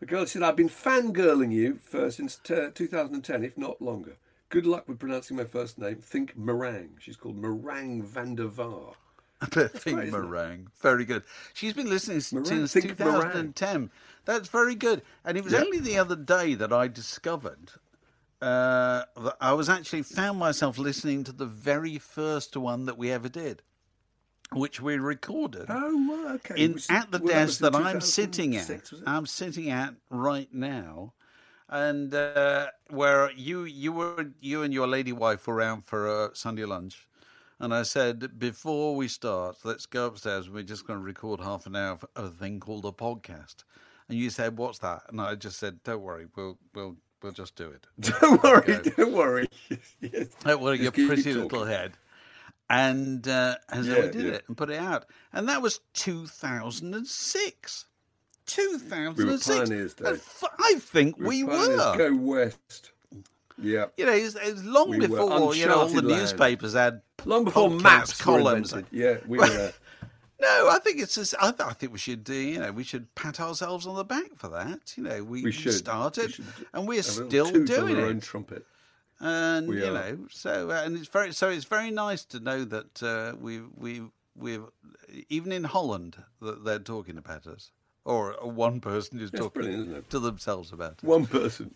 The 0.00 0.06
girl 0.06 0.26
said, 0.26 0.42
"I've 0.42 0.56
been 0.56 0.68
fangirling 0.68 1.52
you 1.52 1.78
for 1.82 2.10
since 2.10 2.36
t- 2.36 2.68
2010, 2.74 3.44
if 3.44 3.58
not 3.58 3.82
longer. 3.82 4.16
Good 4.48 4.64
luck 4.66 4.88
with 4.88 4.98
pronouncing 4.98 5.36
my 5.36 5.44
first 5.44 5.76
name. 5.78 5.96
Think 5.96 6.36
meringue. 6.36 6.96
She's 7.00 7.16
called 7.16 7.36
Meringue 7.36 8.02
van 8.02 8.34
der 8.36 8.46
Vaar. 8.46 8.94
Think 9.44 9.98
great, 9.98 10.10
meringue. 10.12 10.68
Very 10.80 11.04
good. 11.04 11.22
She's 11.54 11.72
been 11.74 11.88
listening 11.88 12.22
Meringue, 12.32 12.46
since 12.66 12.72
think 12.72 12.88
2010. 12.96 13.90
That's 14.24 14.48
very 14.48 14.74
good. 14.74 15.02
And 15.24 15.36
it 15.36 15.44
was 15.44 15.52
Yeah. 15.52 15.60
only 15.60 15.78
the 15.78 15.98
other 15.98 16.16
day 16.16 16.54
that 16.54 16.72
I 16.72 16.88
discovered 16.88 17.72
uh, 18.40 19.04
that 19.16 19.36
I 19.40 19.52
was 19.52 19.68
actually 19.68 20.02
found 20.02 20.38
myself 20.38 20.78
listening 20.78 21.24
to 21.24 21.32
the 21.32 21.46
very 21.46 21.98
first 21.98 22.56
one 22.56 22.86
that 22.86 22.96
we 22.96 23.10
ever 23.10 23.28
did, 23.28 23.62
which 24.52 24.80
we 24.80 24.96
recorded 24.96 25.66
Oh, 25.68 26.06
well, 26.08 26.34
okay. 26.36 26.54
in 26.64 26.74
Was- 26.74 26.86
at 26.90 27.10
the 27.10 27.18
well, 27.18 27.28
desk 27.28 27.60
was 27.60 27.72
that 27.72 27.74
I'm 27.74 28.00
sitting 28.00 28.56
at. 28.56 28.66
2006, 28.66 28.92
was 28.92 29.00
it? 29.02 29.08
I'm 29.08 29.26
sitting 29.26 29.70
at 29.70 29.94
right 30.10 30.48
now, 30.52 31.12
and 31.68 32.14
uh, 32.14 32.68
where 32.88 33.30
you 33.32 33.64
you 33.64 33.92
were 33.92 34.26
you 34.40 34.62
and 34.62 34.72
your 34.72 34.86
lady 34.86 35.12
wife 35.12 35.46
were 35.46 35.60
out 35.60 35.84
for 35.84 36.06
a 36.08 36.34
Sunday 36.34 36.64
lunch, 36.64 37.06
and 37.60 37.74
I 37.74 37.82
said 37.82 38.38
before 38.38 38.96
we 38.96 39.08
start, 39.08 39.56
let's 39.64 39.86
go 39.86 40.06
upstairs. 40.06 40.48
We're 40.48 40.62
just 40.62 40.86
going 40.86 40.98
to 40.98 41.04
record 41.04 41.40
half 41.40 41.66
an 41.66 41.76
hour 41.76 41.92
of 41.92 42.04
of 42.16 42.24
a 42.24 42.30
thing 42.30 42.60
called 42.60 42.84
a 42.86 42.92
podcast. 42.92 43.64
And 44.08 44.16
you 44.18 44.30
said, 44.30 44.56
"What's 44.56 44.78
that?" 44.78 45.02
And 45.10 45.20
I 45.20 45.34
just 45.34 45.58
said, 45.58 45.82
"Don't 45.84 46.00
worry, 46.00 46.26
we'll 46.34 46.56
we'll 46.74 46.96
we'll 47.22 47.32
just 47.32 47.54
do 47.56 47.68
it." 47.68 47.86
Don't 48.20 48.42
worry, 48.42 48.80
don't 48.96 49.12
worry. 49.12 49.46
Yes. 50.00 50.28
Don't 50.42 50.62
worry, 50.62 50.78
Just 50.78 50.96
your 50.96 51.06
pretty 51.08 51.34
little 51.34 51.66
head. 51.66 51.92
And 52.70 53.26
uh, 53.26 53.56
and 53.70 53.84
so 53.86 53.92
Yeah, 53.96 54.00
we 54.06 54.10
did 54.10 54.24
yeah. 54.26 54.32
it 54.32 54.44
and 54.46 54.56
put 54.56 54.68
it 54.70 54.78
out, 54.78 55.06
and 55.32 55.48
that 55.48 55.62
was 55.62 55.80
2006. 55.94 57.84
2006. 58.46 59.46
pioneers, 59.46 59.94
And 59.98 60.06
Dave. 60.06 60.14
f- 60.16 60.44
I 60.58 60.74
think 60.78 61.18
we 61.18 61.44
were, 61.44 61.52
Pioneers 61.52 61.78
were. 61.78 61.96
Go 61.96 62.16
west. 62.16 62.92
Yeah. 63.60 63.86
You 63.96 64.06
know, 64.06 64.12
it's, 64.12 64.36
it's 64.36 64.62
long 64.64 64.90
We 64.90 64.98
before 65.00 65.54
you 65.54 65.66
know 65.66 65.80
all 65.80 65.88
the 65.88 65.96
land. 66.02 66.08
newspapers 66.08 66.74
had 66.74 67.02
Long 67.24 67.44
before 67.44 67.68
maps 67.70 68.20
columns. 68.20 68.72
Yeah, 68.90 69.16
we 69.26 69.38
were. 69.38 69.72
No, 70.40 70.68
I 70.70 70.78
think 70.78 71.00
it's 71.00 71.16
just, 71.16 71.34
I, 71.40 71.50
th- 71.50 71.68
I 71.68 71.72
think 71.72 71.90
we 71.92 71.98
should 71.98 72.22
do. 72.22 72.32
You 72.32 72.60
know, 72.60 72.70
we 72.70 72.84
should 72.84 73.12
pat 73.16 73.40
ourselves 73.40 73.88
on 73.88 73.96
the 73.96 74.04
back 74.04 74.36
for 74.36 74.46
that. 74.50 74.94
You 74.96 75.02
know, 75.02 75.24
we, 75.24 75.42
We 75.42 75.50
should. 75.50 75.72
started, 75.74 76.26
We 76.26 76.32
should 76.32 76.44
and 76.72 76.86
we're 76.86 77.02
Have 77.02 77.18
a 77.18 77.24
little 77.24 77.46
still 77.48 77.64
doing 77.64 77.96
our 77.96 78.02
it. 78.06 78.08
own 78.08 78.20
trumpet. 78.20 78.64
And 79.20 79.68
We 79.68 79.78
you 79.78 79.86
are. 79.88 79.92
know 79.92 80.18
so 80.30 80.70
uh, 80.70 80.82
and 80.84 80.96
it's 80.96 81.08
very 81.08 81.32
so 81.32 81.48
it's 81.48 81.64
very 81.64 81.90
nice 81.90 82.24
to 82.26 82.40
know 82.40 82.64
that 82.64 83.02
uh, 83.02 83.36
we 83.40 83.60
we 83.76 84.02
we 84.36 84.58
even 85.28 85.52
in 85.52 85.64
Holland 85.64 86.22
that 86.40 86.64
they're 86.64 86.78
talking 86.78 87.18
about 87.18 87.46
us 87.46 87.72
or 88.04 88.32
one 88.42 88.80
person 88.80 89.20
is 89.20 89.30
That's 89.30 89.42
talking 89.42 89.62
brilliant, 89.62 89.82
isn't 89.88 89.96
it? 89.98 90.10
to 90.10 90.18
themselves 90.18 90.72
about 90.72 90.92
it. 91.02 91.04
One 91.04 91.26
person 91.26 91.74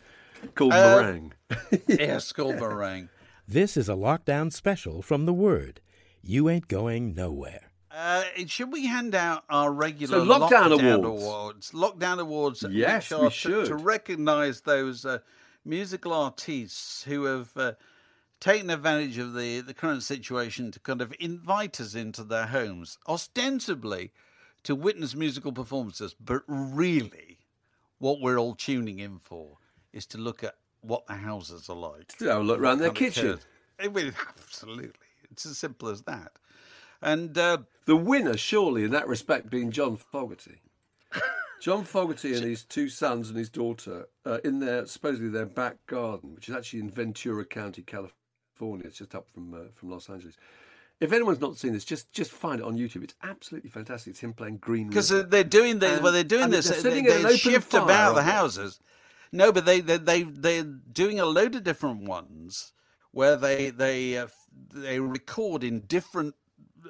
called 0.54 0.72
Uh, 0.72 1.00
Meringue. 1.02 1.32
yes, 1.88 2.32
called 2.32 2.56
meringue. 2.56 3.08
This 3.46 3.76
is 3.76 3.88
a 3.88 3.94
lockdown 3.94 4.52
special 4.52 5.02
from 5.02 5.26
The 5.26 5.32
Word. 5.32 5.80
You 6.22 6.48
ain't 6.48 6.68
going 6.68 7.14
nowhere. 7.14 7.72
Uh, 7.90 8.22
should 8.46 8.72
we 8.72 8.86
hand 8.86 9.14
out 9.14 9.44
our 9.50 9.70
regular 9.70 10.20
So, 10.20 10.24
lockdown 10.24 10.70
lockdown 10.70 10.98
awards. 11.04 11.22
awards? 11.24 11.70
Lockdown 11.72 12.18
awards. 12.20 12.64
Yes, 12.70 13.10
we 13.10 13.16
are 13.16 13.24
to- 13.24 13.30
should. 13.30 13.66
to 13.66 13.74
recognise 13.74 14.62
those 14.62 15.04
uh, 15.04 15.18
musical 15.64 16.12
artists 16.12 17.04
who 17.04 17.24
have 17.24 17.50
uh, 17.56 17.72
taken 18.40 18.70
advantage 18.70 19.18
of 19.18 19.34
the, 19.34 19.60
the 19.60 19.74
current 19.74 20.02
situation 20.02 20.70
to 20.72 20.80
kind 20.80 21.00
of 21.00 21.14
invite 21.20 21.80
us 21.80 21.94
into 21.94 22.24
their 22.24 22.46
homes, 22.46 22.98
ostensibly 23.08 24.10
to 24.64 24.74
witness 24.74 25.14
musical 25.14 25.52
performances, 25.52 26.14
but 26.18 26.42
really, 26.46 27.38
what 27.98 28.20
we're 28.20 28.38
all 28.38 28.54
tuning 28.54 28.98
in 28.98 29.18
for 29.18 29.58
is 29.92 30.06
to 30.06 30.18
look 30.18 30.42
at 30.44 30.54
what 30.80 31.06
the 31.06 31.14
houses 31.14 31.68
are 31.68 31.76
like. 31.76 32.16
To 32.18 32.26
have 32.26 32.40
a 32.40 32.44
look 32.44 32.60
around 32.60 32.78
their 32.78 32.90
kitchen. 32.90 33.38
It 33.78 33.92
will- 33.92 34.12
absolutely. 34.28 34.92
It's 35.30 35.46
as 35.46 35.58
simple 35.58 35.88
as 35.88 36.02
that. 36.02 36.32
And 37.00 37.36
uh, 37.36 37.58
The 37.86 37.96
winner, 37.96 38.36
surely, 38.36 38.84
in 38.84 38.90
that 38.92 39.08
respect, 39.08 39.50
being 39.50 39.70
John 39.72 39.96
Fogerty. 39.96 40.60
John 41.62 41.84
Fogerty 41.84 42.34
and 42.34 42.42
his 42.42 42.64
two 42.64 42.88
sons 42.88 43.28
and 43.28 43.38
his 43.38 43.48
daughter 43.48 44.08
uh, 44.26 44.38
in 44.42 44.58
their 44.58 44.84
supposedly 44.84 45.28
their 45.28 45.46
back 45.46 45.76
garden, 45.86 46.34
which 46.34 46.48
is 46.48 46.56
actually 46.56 46.80
in 46.80 46.90
Ventura 46.90 47.44
County, 47.44 47.82
California. 47.82 48.84
It's 48.86 48.98
just 48.98 49.14
up 49.14 49.28
from 49.32 49.54
uh, 49.54 49.58
from 49.72 49.90
Los 49.90 50.10
Angeles. 50.10 50.34
If 50.98 51.12
anyone's 51.12 51.40
not 51.40 51.56
seen 51.56 51.72
this, 51.72 51.84
just 51.84 52.10
just 52.12 52.32
find 52.32 52.58
it 52.58 52.66
on 52.66 52.76
YouTube. 52.76 53.04
It's 53.04 53.14
absolutely 53.22 53.70
fantastic. 53.70 54.10
It's 54.10 54.20
him 54.20 54.32
playing 54.32 54.56
Green 54.56 54.88
because 54.88 55.10
they're 55.10 55.44
doing 55.44 55.78
the, 55.78 55.94
And- 55.94 56.02
well, 56.02 56.12
they're 56.12 56.24
doing 56.24 56.50
this. 56.50 56.68
they're 56.68 56.82
They, 56.82 56.90
they 56.90 56.98
in 56.98 57.20
an 57.20 57.26
open 57.26 57.36
shift 57.36 57.74
about 57.74 58.16
the 58.16 58.24
houses. 58.24 58.80
No, 59.30 59.52
but 59.52 59.64
they 59.64 59.80
they 59.80 59.98
they 59.98 60.24
they're 60.24 60.64
doing 60.64 61.20
a 61.20 61.26
load 61.26 61.54
of 61.54 61.62
different 61.62 62.02
ones 62.08 62.72
where 63.12 63.36
they 63.36 63.70
they 63.70 64.18
uh, 64.18 64.26
they 64.74 64.98
record 64.98 65.62
in 65.62 65.82
different 65.82 66.34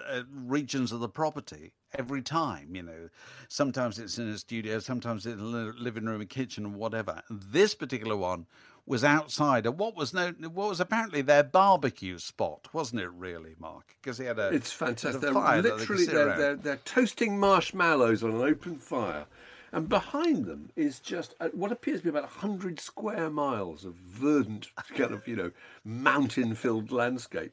uh, 0.09 0.23
regions 0.33 0.93
of 0.93 1.01
the 1.01 1.09
property 1.09 1.73
every 1.97 2.23
time. 2.23 2.75
You 2.75 2.83
know, 2.83 3.09
sometimes 3.49 3.99
it's 3.99 4.19
in 4.19 4.29
a 4.29 4.39
studio, 4.39 4.79
sometimes 4.79 5.27
it's 5.27 5.41
in 5.41 5.55
a 5.55 5.73
living 5.81 6.05
room, 6.05 6.21
a 6.21 6.27
kitchen, 6.27 6.75
whatever. 6.75 7.23
This 7.31 7.75
particular 7.75 8.17
one 8.17 8.47
was 8.85 9.05
outside 9.05 9.65
of 9.65 9.79
what 9.79 9.95
was 9.97 10.13
no 10.13 10.33
what 10.41 10.69
was 10.69 10.81
apparently 10.81 11.23
their 11.23 11.45
barbecue 11.45 12.19
spot, 12.19 12.69
wasn't 12.73 13.01
it? 13.01 13.11
Really, 13.11 13.55
Mark? 13.59 13.95
Because 14.01 14.19
he 14.19 14.25
had 14.25 14.39
a 14.39 14.49
It's 14.49 14.73
fantastic. 14.73 15.21
the 15.21 15.33
They're 15.33 15.63
they 15.63 15.71
literally 15.71 16.05
sit 16.05 16.15
they're, 16.15 16.37
they're, 16.37 16.57
they're 16.57 16.77
toasting 16.85 17.39
marshmallows 17.39 18.23
on 18.25 18.31
an 18.31 18.43
open 18.43 18.77
fire, 18.77 19.27
and 19.73 19.89
behind 19.89 20.45
them 20.45 20.71
is 20.77 21.01
just 21.01 21.35
uh 21.41 21.49
what 21.53 21.73
appears 21.73 22.01
to 22.01 22.05
be 22.05 22.11
about 22.11 22.29
hundred 22.29 22.79
square 22.79 23.31
miles 23.31 23.85
of 23.85 23.95
verdant 23.95 24.69
kind 24.97 25.13
of 25.13 25.27
you 25.27 25.37
know 25.37 25.51
mountain-filled 25.85 26.93
landscape. 26.93 27.53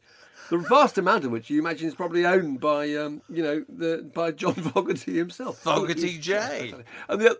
The 0.50 0.58
vast 0.58 0.98
amount 0.98 1.26
of 1.26 1.32
which 1.32 1.52
you 1.52 1.60
imagine 1.60 1.88
is 1.88 1.94
probably 1.94 2.26
owned 2.26 2.60
by 2.60 2.96
um, 2.96 3.22
you 3.30 3.44
know 3.44 3.64
the 3.70 4.10
by 4.16 4.32
John 4.32 4.54
Fogerty 4.74 5.16
himself. 5.16 5.60
Fogerty 5.60 6.18
J. 6.18 6.74
And 7.08 7.22
the 7.22 7.38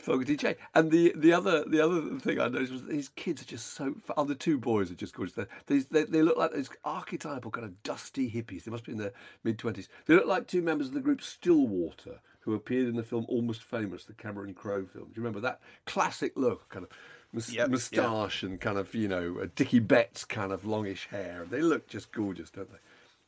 Fogerty 0.00 0.36
J. 0.36 0.56
And 0.74 0.90
the 0.90 1.12
the 1.14 1.32
other 1.32 1.64
the 1.64 1.80
other 1.80 2.18
thing 2.18 2.40
I 2.40 2.48
noticed 2.48 2.72
was 2.72 2.84
these 2.86 3.10
kids 3.10 3.42
are 3.42 3.44
just 3.44 3.74
so. 3.74 3.94
Oh, 4.16 4.24
the 4.24 4.34
two 4.34 4.58
boys 4.58 4.90
are 4.90 4.96
just 4.96 5.14
gorgeous. 5.14 5.36
They're, 5.36 5.48
they, 5.68 6.02
they 6.02 6.22
look 6.22 6.36
like 6.36 6.52
these 6.52 6.70
archetypal 6.84 7.52
kind 7.52 7.64
of 7.64 7.80
dusty 7.84 8.28
hippies. 8.28 8.64
They 8.64 8.72
must 8.72 8.84
be 8.84 8.92
in 8.92 8.98
their 8.98 9.12
mid 9.44 9.58
twenties. 9.58 9.88
They 10.06 10.14
look 10.14 10.26
like 10.26 10.48
two 10.48 10.62
members 10.62 10.88
of 10.88 10.94
the 10.94 11.00
group 11.00 11.22
Stillwater 11.22 12.20
who 12.48 12.54
appeared 12.54 12.88
in 12.88 12.96
the 12.96 13.02
film 13.02 13.26
Almost 13.28 13.62
Famous, 13.62 14.06
the 14.06 14.14
Cameron 14.14 14.54
Crowe 14.54 14.86
film. 14.86 15.04
Do 15.04 15.10
you 15.14 15.22
remember 15.22 15.40
that 15.40 15.60
classic 15.84 16.32
look, 16.34 16.66
kind 16.70 16.82
of 16.82 16.90
mus- 17.30 17.52
Yep, 17.52 17.68
moustache 17.68 18.42
and 18.42 18.58
kind 18.58 18.78
of 18.78 18.94
you 18.94 19.06
know 19.06 19.38
a 19.38 19.46
Dickey 19.48 19.80
Betts 19.80 20.24
kind 20.24 20.50
of 20.50 20.64
longish 20.64 21.08
hair. 21.08 21.46
They 21.48 21.60
look 21.60 21.86
just 21.88 22.10
gorgeous, 22.10 22.48
don't 22.48 22.70
they? 22.70 22.78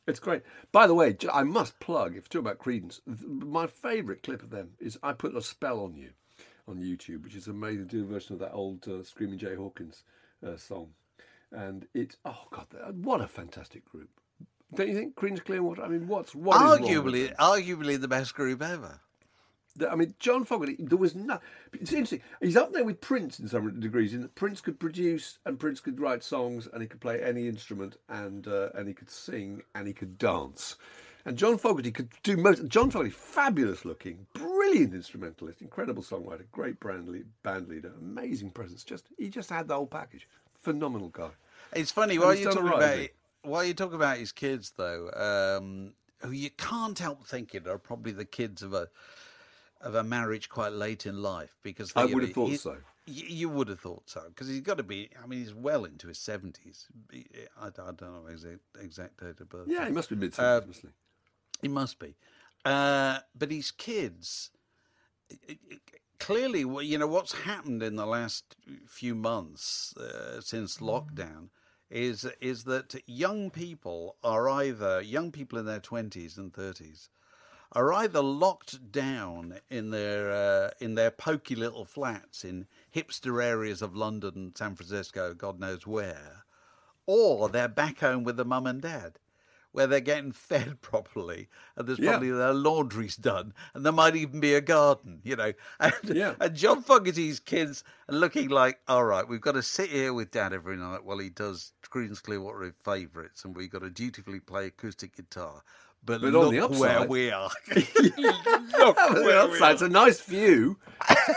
It's 0.07 0.19
great. 0.19 0.41
By 0.71 0.87
the 0.87 0.95
way, 0.95 1.15
I 1.31 1.43
must 1.43 1.79
plug, 1.79 2.17
if 2.17 2.23
you're 2.33 2.41
talking 2.41 2.47
about 2.47 2.57
Creedence, 2.57 2.99
my 3.27 3.67
favourite 3.67 4.23
clip 4.23 4.41
of 4.41 4.49
them 4.49 4.71
is 4.79 4.97
I 5.03 5.13
Put 5.13 5.35
a 5.35 5.41
Spell 5.43 5.79
on 5.79 5.93
You 5.93 6.09
on 6.67 6.77
YouTube, 6.77 7.23
which 7.23 7.35
is 7.35 7.47
amazing. 7.47 7.85
Do 7.85 8.01
a 8.01 8.07
version 8.07 8.33
of 8.33 8.39
that 8.39 8.53
old 8.53 8.87
uh, 8.87 9.03
Screaming 9.03 9.37
Jay 9.37 9.53
Hawkins 9.53 10.03
uh, 10.45 10.57
song. 10.57 10.93
And 11.51 11.87
it, 11.93 12.15
oh 12.25 12.47
God, 12.49 12.65
what 13.03 13.21
a 13.21 13.27
fantastic 13.27 13.85
group. 13.85 14.09
Don't 14.73 14.87
you 14.87 14.95
think 14.95 15.15
Creedence 15.15 15.43
Clearwater? 15.43 15.83
I 15.83 15.89
mean, 15.89 16.07
what's 16.07 16.33
what 16.33 16.55
is 16.55 16.61
wrong 16.61 16.81
with 16.81 16.89
arguably 16.89 17.35
arguably 17.35 17.99
the 17.99 18.07
best 18.07 18.33
group 18.33 18.61
ever. 18.61 19.01
I 19.89 19.95
mean, 19.95 20.15
John 20.19 20.43
Fogerty, 20.43 20.75
there 20.79 20.97
was 20.97 21.15
no. 21.15 21.39
It's 21.73 21.93
interesting. 21.93 22.21
He's 22.41 22.57
up 22.57 22.73
there 22.73 22.83
with 22.83 23.01
Prince 23.01 23.39
in 23.39 23.47
some 23.47 23.79
degrees. 23.79 24.13
In 24.13 24.21
that 24.21 24.35
Prince 24.35 24.61
could 24.61 24.79
produce 24.79 25.39
and 25.45 25.59
Prince 25.59 25.79
could 25.79 25.99
write 25.99 26.23
songs 26.23 26.67
and 26.71 26.81
he 26.81 26.87
could 26.87 27.01
play 27.01 27.21
any 27.21 27.47
instrument 27.47 27.97
and 28.09 28.47
uh, 28.47 28.69
and 28.75 28.87
he 28.87 28.93
could 28.93 29.09
sing 29.09 29.61
and 29.75 29.87
he 29.87 29.93
could 29.93 30.17
dance. 30.17 30.75
And 31.23 31.37
John 31.37 31.57
Fogerty 31.57 31.91
could 31.91 32.09
do 32.23 32.35
most. 32.35 32.67
John 32.67 32.89
Fogerty, 32.89 33.11
fabulous 33.11 33.85
looking, 33.85 34.25
brilliant 34.33 34.93
instrumentalist, 34.93 35.61
incredible 35.61 36.01
songwriter, 36.01 36.45
great 36.51 36.79
brand 36.79 37.07
lead, 37.07 37.25
band 37.43 37.67
leader, 37.67 37.93
amazing 37.99 38.49
presence. 38.49 38.83
Just 38.83 39.07
he 39.17 39.29
just 39.29 39.49
had 39.49 39.67
the 39.67 39.75
whole 39.75 39.87
package. 39.87 40.27
Phenomenal 40.59 41.09
guy. 41.09 41.29
It's 41.73 41.91
funny 41.91 42.17
while 42.17 42.35
you 42.35 42.45
done 42.45 42.53
talk 42.53 42.63
all 42.63 42.69
right, 42.69 42.77
about 42.77 43.09
while 43.43 43.63
you 43.63 43.73
talk 43.73 43.93
about 43.93 44.17
his 44.17 44.31
kids 44.31 44.73
though, 44.77 45.11
um, 45.11 45.93
who 46.19 46.31
you 46.31 46.49
can't 46.49 46.97
help 46.97 47.25
thinking 47.25 47.67
are 47.67 47.77
probably 47.77 48.11
the 48.11 48.25
kids 48.25 48.61
of 48.61 48.73
a 48.73 48.87
of 49.81 49.95
a 49.95 50.03
marriage 50.03 50.49
quite 50.49 50.73
late 50.73 51.05
in 51.05 51.21
life 51.21 51.57
because 51.63 51.91
I 51.95 52.05
would 52.05 52.23
have 52.23 52.33
thought 52.33 52.49
he- 52.49 52.57
so. 52.57 52.77
You 53.07 53.49
would 53.49 53.67
have 53.67 53.79
thought 53.79 54.03
so 54.05 54.21
because 54.27 54.47
he's 54.47 54.61
got 54.61 54.77
to 54.77 54.83
be. 54.83 55.09
I 55.21 55.25
mean, 55.27 55.39
he's 55.39 55.53
well 55.55 55.85
into 55.85 56.07
his 56.07 56.19
seventies. 56.19 56.87
I, 57.59 57.67
I 57.67 57.69
don't 57.69 57.99
know 58.01 58.27
exact 58.29 58.59
exact 58.79 59.17
date 59.19 59.39
of 59.41 59.49
birth. 59.49 59.67
Yeah, 59.67 59.85
he 59.87 59.91
must 59.91 60.09
be 60.09 60.15
mid 60.15 60.33
Uh, 60.33 60.35
seventies, 60.61 60.67
mustn't 60.83 60.93
He 61.63 61.67
must 61.67 61.97
be. 61.99 62.15
Uh, 62.63 63.19
but 63.35 63.49
his 63.51 63.71
kids, 63.71 64.51
it- 65.29 65.59
it- 65.67 65.81
clearly, 66.19 66.59
you 66.85 66.97
know, 66.99 67.07
what's 67.07 67.31
happened 67.33 67.81
in 67.81 67.95
the 67.95 68.05
last 68.05 68.55
few 68.87 69.15
months 69.15 69.97
uh, 69.97 70.39
since 70.39 70.77
lockdown 70.77 71.49
is 71.89 72.25
is 72.39 72.65
that 72.65 73.01
young 73.07 73.49
people 73.49 74.15
are 74.23 74.47
either 74.47 75.01
young 75.01 75.31
people 75.31 75.57
in 75.57 75.65
their 75.65 75.79
twenties 75.79 76.37
and 76.37 76.53
thirties 76.53 77.09
are 77.73 77.93
either 77.93 78.21
locked 78.21 78.91
down 78.91 79.59
in 79.69 79.91
their 79.91 80.31
uh, 80.31 80.71
in 80.79 80.95
their 80.95 81.11
pokey 81.11 81.55
little 81.55 81.85
flats 81.85 82.43
in 82.43 82.67
hipster 82.93 83.43
areas 83.43 83.81
of 83.81 83.95
London, 83.95 84.53
San 84.55 84.75
Francisco, 84.75 85.33
God 85.33 85.59
knows 85.59 85.87
where, 85.87 86.45
or 87.05 87.49
they're 87.49 87.67
back 87.67 87.99
home 87.99 88.23
with 88.23 88.37
the 88.37 88.45
mum 88.45 88.67
and 88.67 88.81
dad, 88.81 89.19
where 89.71 89.87
they're 89.87 90.01
getting 90.01 90.31
fed 90.49 90.81
properly, 90.81 91.47
and 91.77 91.87
there's 91.87 91.99
Yeah. 91.99 92.11
probably 92.11 92.31
their 92.31 92.53
laundry's 92.53 93.15
done, 93.15 93.53
and 93.73 93.85
there 93.85 93.93
might 93.93 94.17
even 94.17 94.41
be 94.41 94.53
a 94.53 94.61
garden, 94.61 95.21
you 95.23 95.37
know. 95.37 95.53
And, 95.79 95.93
Yeah. 96.03 96.35
and 96.41 96.55
John 96.55 96.83
Fogerty's 96.83 97.39
kids 97.39 97.85
are 98.09 98.15
looking 98.15 98.49
like, 98.49 98.81
all 98.89 99.05
right, 99.05 99.27
we've 99.27 99.39
got 99.41 99.53
to 99.53 99.63
sit 99.63 99.89
here 99.91 100.13
with 100.13 100.31
dad 100.31 100.51
every 100.51 100.75
night 100.75 101.05
while 101.05 101.19
he 101.19 101.29
does 101.29 101.71
Creedence 101.89 102.21
Clearwater 102.21 102.73
favourites, 102.79 103.45
and 103.45 103.55
we've 103.55 103.71
got 103.71 103.81
to 103.81 103.89
dutifully 103.89 104.41
play 104.41 104.67
acoustic 104.67 105.15
guitar. 105.15 105.63
But, 106.03 106.21
But 106.21 106.33
look 106.33 106.51
the 106.51 106.79
where 106.79 106.97
upside- 106.97 107.09
we 107.09 107.31
are. 107.31 107.49
well, 108.77 109.49
outside, 109.51 109.73
it's 109.73 109.81
a 109.81 109.89
nice 109.89 110.19
view. 110.21 110.77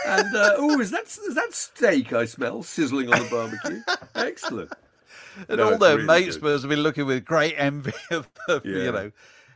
And 0.07 0.35
uh, 0.35 0.53
oh, 0.57 0.79
is 0.79 0.91
that 0.91 1.03
is 1.05 1.35
that 1.35 1.53
steak 1.53 2.13
I 2.13 2.25
smell 2.25 2.63
sizzling 2.63 3.13
on 3.13 3.19
the 3.23 3.29
barbecue? 3.29 3.81
Excellent. 4.15 4.71
and 5.47 5.57
No, 5.57 5.73
all 5.73 5.77
their 5.77 5.97
really 5.97 6.07
mates 6.07 6.37
good. 6.37 6.43
must 6.51 6.63
have 6.63 6.69
been 6.69 6.79
looking 6.81 7.05
with 7.05 7.25
great 7.25 7.53
envy 7.57 7.93
of 8.11 8.27
Yeah. 8.47 8.57
you 8.63 8.91
know. 8.91 9.11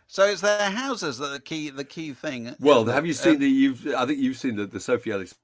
So 0.07 0.25
it's 0.25 0.41
their 0.41 0.69
houses 0.71 1.17
that 1.19 1.25
are 1.27 1.33
the 1.33 1.39
key, 1.39 1.69
the 1.69 1.83
key 1.83 2.13
thing. 2.13 2.55
Well, 2.59 2.85
have 2.85 3.05
you 3.05 3.13
seen 3.13 3.35
Um, 3.35 3.39
the? 3.41 3.47
You've 3.49 3.87
I 3.95 4.05
think 4.05 4.19
you've 4.19 4.37
seen 4.37 4.55
the, 4.55 4.65
the 4.65 4.79
Sophie 4.79 5.11
Ellis 5.11 5.35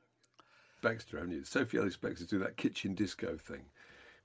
Bextor, 0.84 1.14
haven't 1.18 1.32
you? 1.32 1.44
Sophie 1.44 1.78
Ellis 1.78 1.98
Bextor 1.98 2.28
do 2.28 2.40
that 2.40 2.58
kitchen 2.58 2.94
disco 2.96 3.36
thing, 3.38 3.62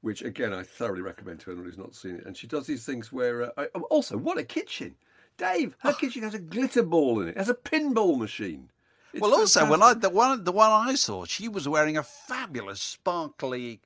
which 0.03 0.23
again 0.23 0.53
I 0.53 0.63
thoroughly 0.63 1.03
recommend 1.03 1.41
to 1.41 1.51
anyone 1.51 1.67
who's 1.67 1.79
not 1.79 1.95
seen 1.95 2.17
it. 2.17 2.27
And 2.27 2.37
she 2.37 2.47
does 2.47 2.67
these 2.67 2.85
things 2.85 3.11
where 3.13 3.45
uh, 3.45 3.51
I, 3.59 3.65
also 3.91 4.17
what 4.17 4.39
a 4.39 4.45
kitchen, 4.45 4.95
Dave. 5.41 5.75
Her 5.81 5.93
kitchen 5.95 6.23
has 6.23 6.35
a 6.35 6.39
glitter 6.39 6.83
ball 6.83 7.21
in 7.21 7.29
it, 7.29 7.37
has 7.37 7.49
a 7.49 7.55
pinball 7.55 8.19
machine. 8.19 8.69
It's 9.13 9.21
Well, 9.21 9.35
also 9.35 9.69
when 9.69 9.83
I 9.83 9.95
the 9.95 10.11
one 10.11 10.45
the 10.45 10.53
one 10.53 10.71
I 10.71 10.95
saw, 10.95 11.25
she 11.25 11.49
was 11.49 11.67
wearing 11.67 11.97
a 11.97 12.03
fabulous 12.03 12.81
sparkly 12.81 13.81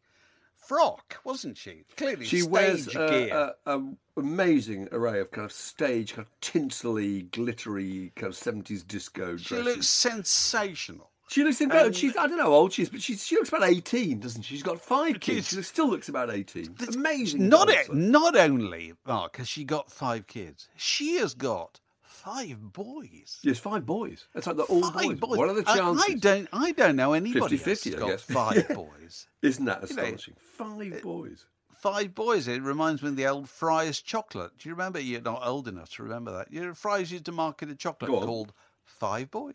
frock, 0.55 1.21
wasn't 1.25 1.57
she? 1.57 1.85
Clearly, 1.97 2.27
she 2.27 2.41
stage 2.41 2.51
wears 2.51 2.87
gear. 2.89 3.35
a, 3.35 3.55
a, 3.67 3.79
a 3.79 3.83
amazing 4.17 4.89
array 4.93 5.21
of 5.21 5.31
kind 5.31 5.45
of 5.47 5.53
stage, 5.53 6.15
kind 6.15 6.27
of 6.27 6.41
tinselly, 6.41 7.23
glittery, 7.31 8.13
kind 8.17 8.33
of 8.33 8.37
seventies 8.37 8.83
disco 8.83 9.37
she 9.37 9.55
dresses. 9.55 9.65
looks 9.65 9.87
sensational. 9.89 11.11
She 11.29 11.43
looks 11.43 11.61
incredible. 11.61 11.87
And- 11.87 11.95
um, 11.95 11.99
she's 12.01 12.17
I 12.17 12.27
don't 12.27 12.37
know 12.37 12.45
how 12.45 12.53
old 12.53 12.73
she 12.73 12.83
is, 12.83 12.89
but 12.91 13.01
she's 13.03 13.27
she 13.27 13.37
looks 13.37 13.49
about 13.49 13.65
eighteen, 13.65 14.21
doesn't 14.21 14.43
she? 14.43 14.55
She's 14.55 14.63
got 14.63 14.81
five 14.81 15.21
kids. 15.21 15.49
She 15.49 15.63
still 15.63 15.89
looks 15.89 16.09
about 16.09 16.31
eighteen. 16.31 16.75
It's 16.81 16.97
Amazing. 16.97 17.49
Not 17.49 17.71
it, 17.71 17.93
not 17.93 18.37
only 18.37 18.93
oh, 18.93 19.13
Mark 19.13 19.37
has 19.39 19.49
she 19.49 19.65
got 19.65 19.91
five 19.91 20.27
kids, 20.27 20.69
she 20.77 21.17
has 21.17 21.35
got 21.35 21.81
five 22.03 22.73
boys. 22.73 23.39
Yes, 23.43 23.59
five 23.59 23.85
boys. 23.87 24.27
That's 24.35 24.47
like 24.47 24.57
they're 24.57 24.67
all 24.67 24.91
Five 24.91 25.19
boys. 25.21 25.39
What 25.39 25.49
are 25.49 25.55
the 25.55 25.65
I- 25.69 25.77
chances? 25.77 26.05
I, 26.09 26.15
don't. 26.15 26.49
I 26.53 26.73
don't 26.73 26.97
know 26.97 27.13
anybody 27.15 27.59
50-50, 27.59 27.99
got 27.99 28.09
guess. 28.11 28.23
five 28.23 28.69
boys. 28.75 29.27
Isn't 29.43 29.65
that 29.67 29.89
You 29.89 29.97
know, 29.97 30.03
astonishing? 30.03 30.35
five 30.39 31.03
boys. 31.03 31.47
Five 31.73 32.15
boys. 32.15 32.49
It 32.49 32.63
reminds 32.63 33.03
me 33.03 33.11
of 33.11 33.17
the 33.17 33.27
old 33.27 33.49
Fry's 33.49 34.01
chocolate. 34.01 34.53
Do 34.59 34.69
you 34.69 34.75
remember? 34.75 34.99
You're 35.01 35.21
not 35.21 35.43
old 35.47 35.69
enough 35.69 35.91
to 35.97 36.03
remember 36.03 36.33
that. 36.33 36.51
You 36.53 36.65
know, 36.65 36.73
Fry's 36.75 37.13
used 37.13 37.27
to 37.27 37.33
market 37.33 37.69
a 37.71 37.75
chocolate 37.75 38.11
called 38.11 38.53
Five 38.85 39.31
Boys. 39.31 39.55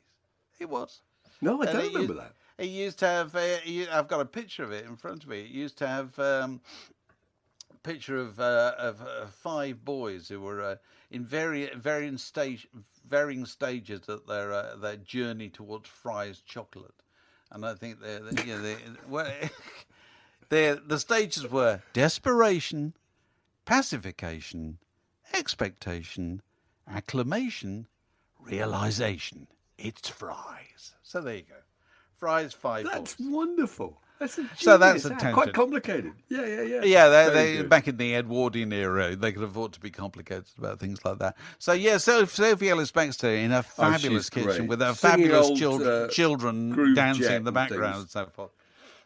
It 0.60 0.70
was. 0.70 1.02
No, 1.42 1.62
I 1.62 1.66
don't 1.66 1.88
remember 1.94 2.14
used- 2.14 2.20
that. 2.20 2.34
It 2.58 2.68
used 2.68 3.00
to 3.00 3.08
have. 3.08 3.36
Uh, 3.36 3.58
I've 3.92 4.10
got 4.10 4.20
a 4.20 4.26
picture 4.26 4.64
of 4.64 4.74
it 4.74 4.86
in 4.86 4.98
front 4.98 5.24
of 5.24 5.30
me. 5.30 5.40
It 5.40 5.50
used 5.50 5.78
to 5.78 5.88
have 5.88 6.20
um, 6.20 6.60
a 7.72 7.78
picture 7.88 8.18
of 8.18 8.38
uh, 8.38 8.74
of 8.78 9.02
uh, 9.02 9.28
five 9.28 9.86
boys 9.86 10.28
who 10.28 10.42
were 10.42 10.62
uh, 10.62 10.76
in 11.10 11.24
vari- 11.24 11.72
varying 11.74 12.18
stage, 12.18 12.68
varying 13.08 13.46
stages 13.46 14.10
of 14.10 14.28
their 14.28 14.52
uh, 14.52 14.76
their 14.76 14.98
journey 14.98 15.48
towards 15.48 15.88
Fry's 15.88 16.42
chocolate, 16.42 17.02
and 17.50 17.66
I 17.66 17.76
think 17.76 18.02
they, 18.02 18.16
you 18.46 18.56
know, 18.58 18.62
they, 18.62 18.76
well, 19.08 19.32
they, 20.50 20.74
the 20.86 21.00
stages 21.00 21.50
were 21.50 21.82
desperation, 21.94 22.94
pacification, 23.64 24.80
expectation, 25.34 26.42
acclamation, 26.86 27.88
realization. 28.38 29.48
It's 29.78 30.10
Fry's. 30.10 30.96
So 31.10 31.22
there 31.22 31.38
you 31.38 31.42
go. 31.42 31.56
Fry's 32.14 32.54
five 32.54 32.86
That's 32.86 33.16
boys. 33.16 33.28
wonderful. 33.32 34.00
That's 34.20 34.38
a 34.38 34.48
So 34.58 34.78
that's 34.78 35.06
a 35.06 35.16
Quite 35.16 35.54
complicated. 35.54 36.12
Yeah, 36.28 36.46
yeah, 36.46 36.62
yeah. 36.62 36.82
Yeah, 36.84 37.08
they, 37.30 37.56
they 37.58 37.64
back 37.64 37.88
in 37.88 37.98
the 37.98 38.14
Edwardian 38.14 38.72
era, 38.72 39.16
they 39.16 39.32
could 39.32 39.42
afford 39.42 39.72
to 39.74 39.80
be 39.80 39.90
complicated 39.90 40.46
about 40.60 40.80
things 40.80 41.04
like 41.04 41.18
that. 41.18 41.36
So 41.58 41.72
yeah, 41.74 41.98
so 41.98 42.26
Sophie 42.26 42.70
Ellis 42.70 42.92
Bextor 42.92 43.44
in 43.44 43.50
her 43.50 43.60
Oh, 43.60 43.62
fabulous 43.62 44.26
she's 44.26 44.30
kitchen 44.30 44.46
great. 44.68 44.68
with 44.68 44.82
her 44.82 44.94
Singing 44.94 45.30
fabulous 45.30 45.48
old, 45.48 45.58
children, 45.58 45.90
uh, 45.90 46.08
children 46.10 46.94
dancing 46.94 47.32
in 47.38 47.44
the 47.44 47.52
background 47.52 47.94
things. 47.96 48.02
and 48.02 48.10
so 48.12 48.26
forth. 48.28 48.52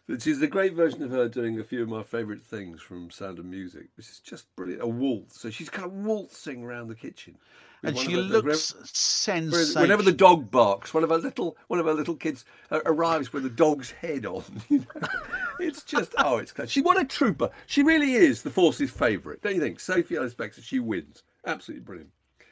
Which 0.07 0.27
is 0.27 0.41
a 0.41 0.47
great 0.47 0.73
version 0.73 1.03
of 1.03 1.11
her 1.11 1.29
doing 1.29 1.57
a 1.57 1.63
few 1.63 1.83
of 1.83 1.87
my 1.87 2.03
favourite 2.03 2.41
things 2.43 2.81
from 2.81 3.09
Sound 3.11 3.39
of 3.39 3.45
Music, 3.45 3.85
which 3.95 4.09
is 4.09 4.19
just 4.19 4.53
brilliant. 4.57 4.81
A 4.81 4.87
waltz. 4.87 5.39
So 5.39 5.49
she's 5.49 5.69
kind 5.69 5.85
of 5.85 5.93
waltzing 5.93 6.63
around 6.63 6.89
the 6.89 6.95
kitchen. 6.95 7.37
And 7.83 7.97
she 7.97 8.15
looks 8.15 8.73
sensational. 8.85 9.81
Whenever 9.81 10.03
the 10.03 10.11
dog 10.11 10.49
barks, 10.49 10.93
one 10.93 11.03
of 11.03 11.11
our 11.11 11.17
little 11.17 11.57
one 11.67 11.79
of 11.79 11.87
our 11.87 11.93
little 11.93 12.15
kids 12.15 12.45
uh, 12.71 12.79
arrives 12.85 13.33
with 13.33 13.45
a 13.45 13.49
dog's 13.49 13.91
head 13.91 14.25
on. 14.25 14.43
You 14.69 14.79
know? 14.79 15.07
it's 15.59 15.83
just 15.83 16.15
oh, 16.17 16.37
it's 16.37 16.51
class. 16.51 16.69
She 16.69 16.81
what 16.81 16.99
a 16.99 17.05
trooper. 17.05 17.49
She 17.67 17.83
really 17.83 18.13
is 18.13 18.41
the 18.41 18.49
force's 18.49 18.89
favourite, 18.89 19.41
don't 19.41 19.55
you 19.55 19.61
think? 19.61 19.79
Sophie 19.79 20.15
Ellis 20.15 20.33
Bextor, 20.33 20.63
she 20.63 20.79
wins. 20.79 21.23
Absolutely 21.45 21.83
brilliant. 21.83 22.09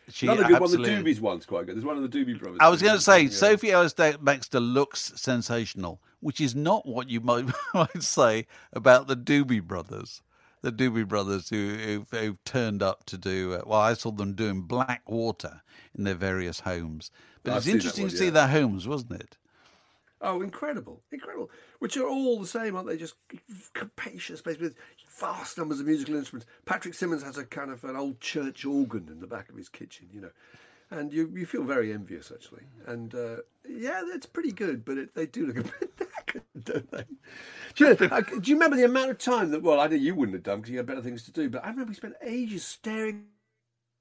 She 0.10 0.28
Another 0.28 0.44
good 0.44 0.62
absolutely- 0.62 0.94
one. 0.94 1.04
The 1.04 1.12
Doobies 1.14 1.22
one's 1.22 1.46
quite 1.46 1.66
good. 1.66 1.76
There's 1.76 1.86
one 1.86 1.98
of 1.98 2.10
the 2.10 2.10
Doobie 2.10 2.40
brothers. 2.40 2.58
I 2.60 2.70
was 2.70 2.82
going 2.82 2.96
to 2.96 3.02
say, 3.02 3.24
Yeah. 3.24 3.30
Sophie 3.30 3.72
Ellis 3.72 3.94
Bextor 3.94 4.60
looks 4.62 5.14
sensational, 5.16 6.02
which 6.20 6.42
is 6.42 6.54
not 6.54 6.86
what 6.86 7.10
you 7.10 7.22
might, 7.22 7.46
might 7.74 8.04
say 8.04 8.48
about 8.74 9.08
the 9.08 9.16
Doobie 9.16 9.64
Brothers. 9.64 10.22
The 10.62 10.72
Doobie 10.72 11.08
Brothers 11.08 11.50
who, 11.50 11.76
who've, 11.76 12.10
who've 12.12 12.44
turned 12.44 12.84
up 12.84 13.06
to 13.06 13.18
do, 13.18 13.54
uh, 13.54 13.62
well, 13.66 13.80
I 13.80 13.94
saw 13.94 14.12
them 14.12 14.34
doing 14.34 14.62
Black 14.62 15.10
Water 15.10 15.62
in 15.98 16.04
their 16.04 16.16
various 16.16 16.62
homes. 16.62 17.12
But 17.44 17.58
it's 17.58 17.68
interesting 17.68 18.04
one, 18.04 18.12
to 18.12 18.18
see 18.18 18.30
their 18.30 18.48
homes, 18.48 18.88
wasn't 18.88 19.20
it? 19.22 19.38
Oh, 20.22 20.42
incredible, 20.42 21.02
incredible! 21.12 21.50
Which 21.80 21.98
are 21.98 22.08
all 22.08 22.40
the 22.40 22.46
same, 22.46 22.76
aren't 22.76 22.88
they? 22.88 22.98
Just 22.98 23.16
capacious 23.74 24.40
space 24.40 24.60
with 24.60 24.76
vast 25.20 25.58
numbers 25.58 25.80
of 25.80 25.88
musical 25.88 26.16
instruments. 26.16 26.48
Patrick 26.66 26.94
Simmons 26.94 27.24
has 27.24 27.40
a 27.40 27.46
kind 27.46 27.72
of 27.72 27.84
an 27.84 27.96
old 27.96 28.20
church 28.20 28.64
organ 28.64 29.08
in 29.12 29.20
the 29.20 29.28
back 29.28 29.50
of 29.50 29.56
his 29.56 29.68
kitchen, 29.68 30.10
you 30.14 30.22
know, 30.22 30.32
and 30.92 31.14
you 31.14 31.32
you 31.36 31.46
feel 31.46 31.64
very 31.64 31.92
envious 31.92 32.32
actually. 32.34 32.64
And 32.86 33.16
uh, 33.16 33.38
yeah, 33.68 34.04
that's 34.12 34.26
pretty 34.26 34.52
good, 34.52 34.86
but 34.86 34.98
it, 34.98 35.16
they 35.16 35.26
do 35.26 35.48
look 35.48 35.58
a 35.58 35.64
bit 35.80 35.98
knackered, 35.98 36.64
don't 36.64 36.92
they? 36.92 37.06
Do 37.76 37.86
you, 37.86 38.08
uh, 38.10 38.22
do 38.22 38.52
you 38.52 38.56
remember 38.56 38.76
the 38.78 38.86
amount 38.86 39.12
of 39.12 39.18
time 39.18 39.52
that? 39.52 39.64
Well, 39.64 39.80
I 39.80 39.88
know 39.88 39.96
you 39.96 40.14
wouldn't 40.14 40.36
have 40.36 40.44
done 40.44 40.60
because 40.60 40.72
you 40.72 40.78
had 40.78 40.86
better 40.86 41.02
things 41.02 41.24
to 41.24 41.32
do, 41.32 41.50
but 41.50 41.64
I 41.64 41.70
remember 41.70 41.90
we 41.90 41.96
spent 41.96 42.16
ages 42.22 42.66
staring 42.66 43.26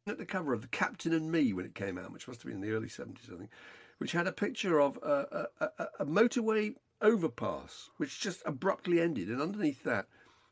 at 0.07 0.19
the 0.19 0.27
cover 0.27 0.53
of 0.53 0.63
The 0.63 0.69
Captain 0.69 1.13
and 1.13 1.31
Me 1.31 1.53
when 1.53 1.65
it 1.65 1.75
came 1.75 1.99
out, 1.99 2.13
which 2.13 2.27
must 2.27 2.43
have 2.43 2.47
been 2.51 2.63
in 2.63 2.69
the 2.69 2.75
early 2.75 2.89
70s, 2.89 3.33
I 3.33 3.39
think, 3.39 3.51
which 3.99 4.13
had 4.13 4.27
a 4.27 4.33
picture 4.33 4.81
of 4.81 4.99
a, 5.03 5.47
a, 5.61 5.65
a, 5.79 5.89
a 6.01 6.07
motorway 6.07 6.75
overpass, 7.01 7.91
which 7.97 8.21
just 8.21 8.43
abruptly 8.45 9.01
ended. 9.01 9.29
And 9.29 9.41
underneath 9.41 9.83
that 9.85 10.07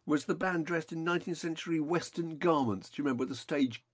was 0.07 0.25
the 0.25 0.35
band 0.35 0.67
dressed 0.67 0.93
in 0.93 1.05
19th 1.05 1.37
century 1.37 1.81
Western 1.81 2.39
garments. 2.39 2.89
Do 2.89 3.01
you 3.01 3.05
remember 3.05 3.25
the 3.25 3.35
stage 3.35 3.85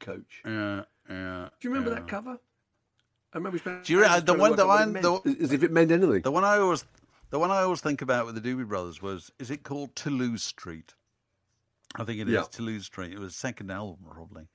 coach? 0.00 0.42
Yeah, 0.44 0.82
yeah. 1.12 1.48
Do 1.60 1.68
you 1.68 1.74
remember 1.74 1.94
that 1.94 2.08
cover? 2.08 2.38
I 3.34 3.38
remember 3.38 3.58
Do 3.58 3.92
you 3.92 3.98
re- 4.00 4.04
the 4.04 4.08
trying 4.08 4.24
to 4.26 4.32
one- 4.34 4.50
work 4.50 4.56
the 4.56 4.62
out 4.64 4.68
what 4.68 4.76
it 4.76 4.84
one- 4.84 4.92
meant, 4.92 5.24
the- 5.24 5.44
as 5.44 5.52
if 5.52 5.62
it 5.62 5.70
meant 5.72 5.90
anything. 5.90 6.22
The 6.22 6.30
one 6.30 6.44
I 6.44 6.58
always, 6.58 6.84
the 7.30 7.38
one 7.38 7.50
I 7.50 7.62
always 7.62 7.80
think 7.80 8.02
about 8.02 8.26
with 8.26 8.34
the 8.34 8.40
Doobie 8.42 8.68
Brothers 8.68 9.00
was, 9.00 9.32
is 9.38 9.50
it 9.50 9.62
called 9.62 9.96
Toulouse 9.96 10.42
Street? 10.42 10.94
I 11.96 12.04
think 12.04 12.20
it 12.20 12.28
is 12.28 12.34
Yeah. 12.34 12.42
Toulouse 12.50 12.84
Street. 12.86 13.12
It 13.12 13.18
was 13.18 13.34
second 13.34 13.70
album 13.70 14.04
probably, 14.10 14.48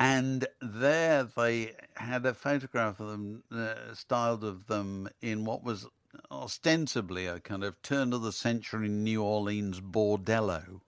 and 0.00 0.46
there 0.60 1.22
they 1.24 1.76
had 1.96 2.26
a 2.26 2.34
photograph 2.34 2.98
of 3.00 3.08
them, 3.10 3.42
uh, 3.52 3.94
styled 3.94 4.42
of 4.44 4.66
them 4.66 5.08
in 5.20 5.44
what 5.44 5.62
was 5.64 5.86
ostensibly 6.30 7.26
a 7.26 7.40
kind 7.40 7.64
of 7.64 7.80
turn 7.82 8.12
of 8.12 8.22
the 8.22 8.32
century 8.32 8.88
New 8.88 9.22
Orleans 9.22 9.80
bordello, 9.80 10.80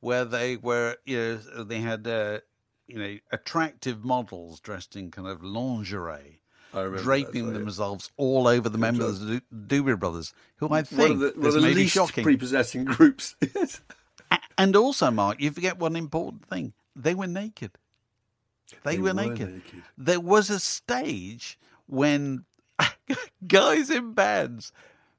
where 0.00 0.24
they 0.24 0.56
were, 0.56 0.96
you 1.04 1.40
know, 1.54 1.64
they 1.64 1.80
had, 1.80 2.06
uh, 2.06 2.40
you 2.88 2.98
know, 2.98 3.16
attractive 3.30 4.04
models 4.04 4.58
dressed 4.60 4.96
in 4.96 5.10
kind 5.10 5.28
of 5.28 5.42
lingerie 5.42 6.40
that, 6.72 6.96
draping 7.02 7.46
so, 7.46 7.52
yeah. 7.52 7.58
themselves 7.58 8.10
all 8.16 8.48
over 8.48 8.68
the 8.68 8.78
members 8.78 9.20
of 9.22 9.28
the 9.28 9.42
Do- 9.66 9.82
Doobie 9.84 9.98
Brothers, 9.98 10.32
who 10.56 10.68
I 10.70 10.82
think 10.82 11.10
of 11.10 11.18
the, 11.20 11.32
one 11.36 11.50
the 11.54 11.60
may 11.60 11.74
least 11.74 11.94
shocking. 11.94 12.24
prepossessing 12.24 12.84
groups. 12.84 13.36
And 14.58 14.74
also, 14.74 15.10
Mark, 15.12 15.40
you 15.40 15.52
forget 15.52 15.78
one 15.78 15.94
important 15.94 16.44
thing. 16.46 16.72
They 16.96 17.14
were 17.14 17.28
naked. 17.28 17.70
They, 18.82 18.96
They 18.96 18.98
were, 18.98 19.14
were 19.14 19.14
naked. 19.14 19.54
naked. 19.54 19.82
There 19.96 20.18
was 20.20 20.50
a 20.50 20.58
stage 20.58 21.58
when 21.86 22.44
guys 23.46 23.88
in 23.88 24.14
bands, 24.14 24.72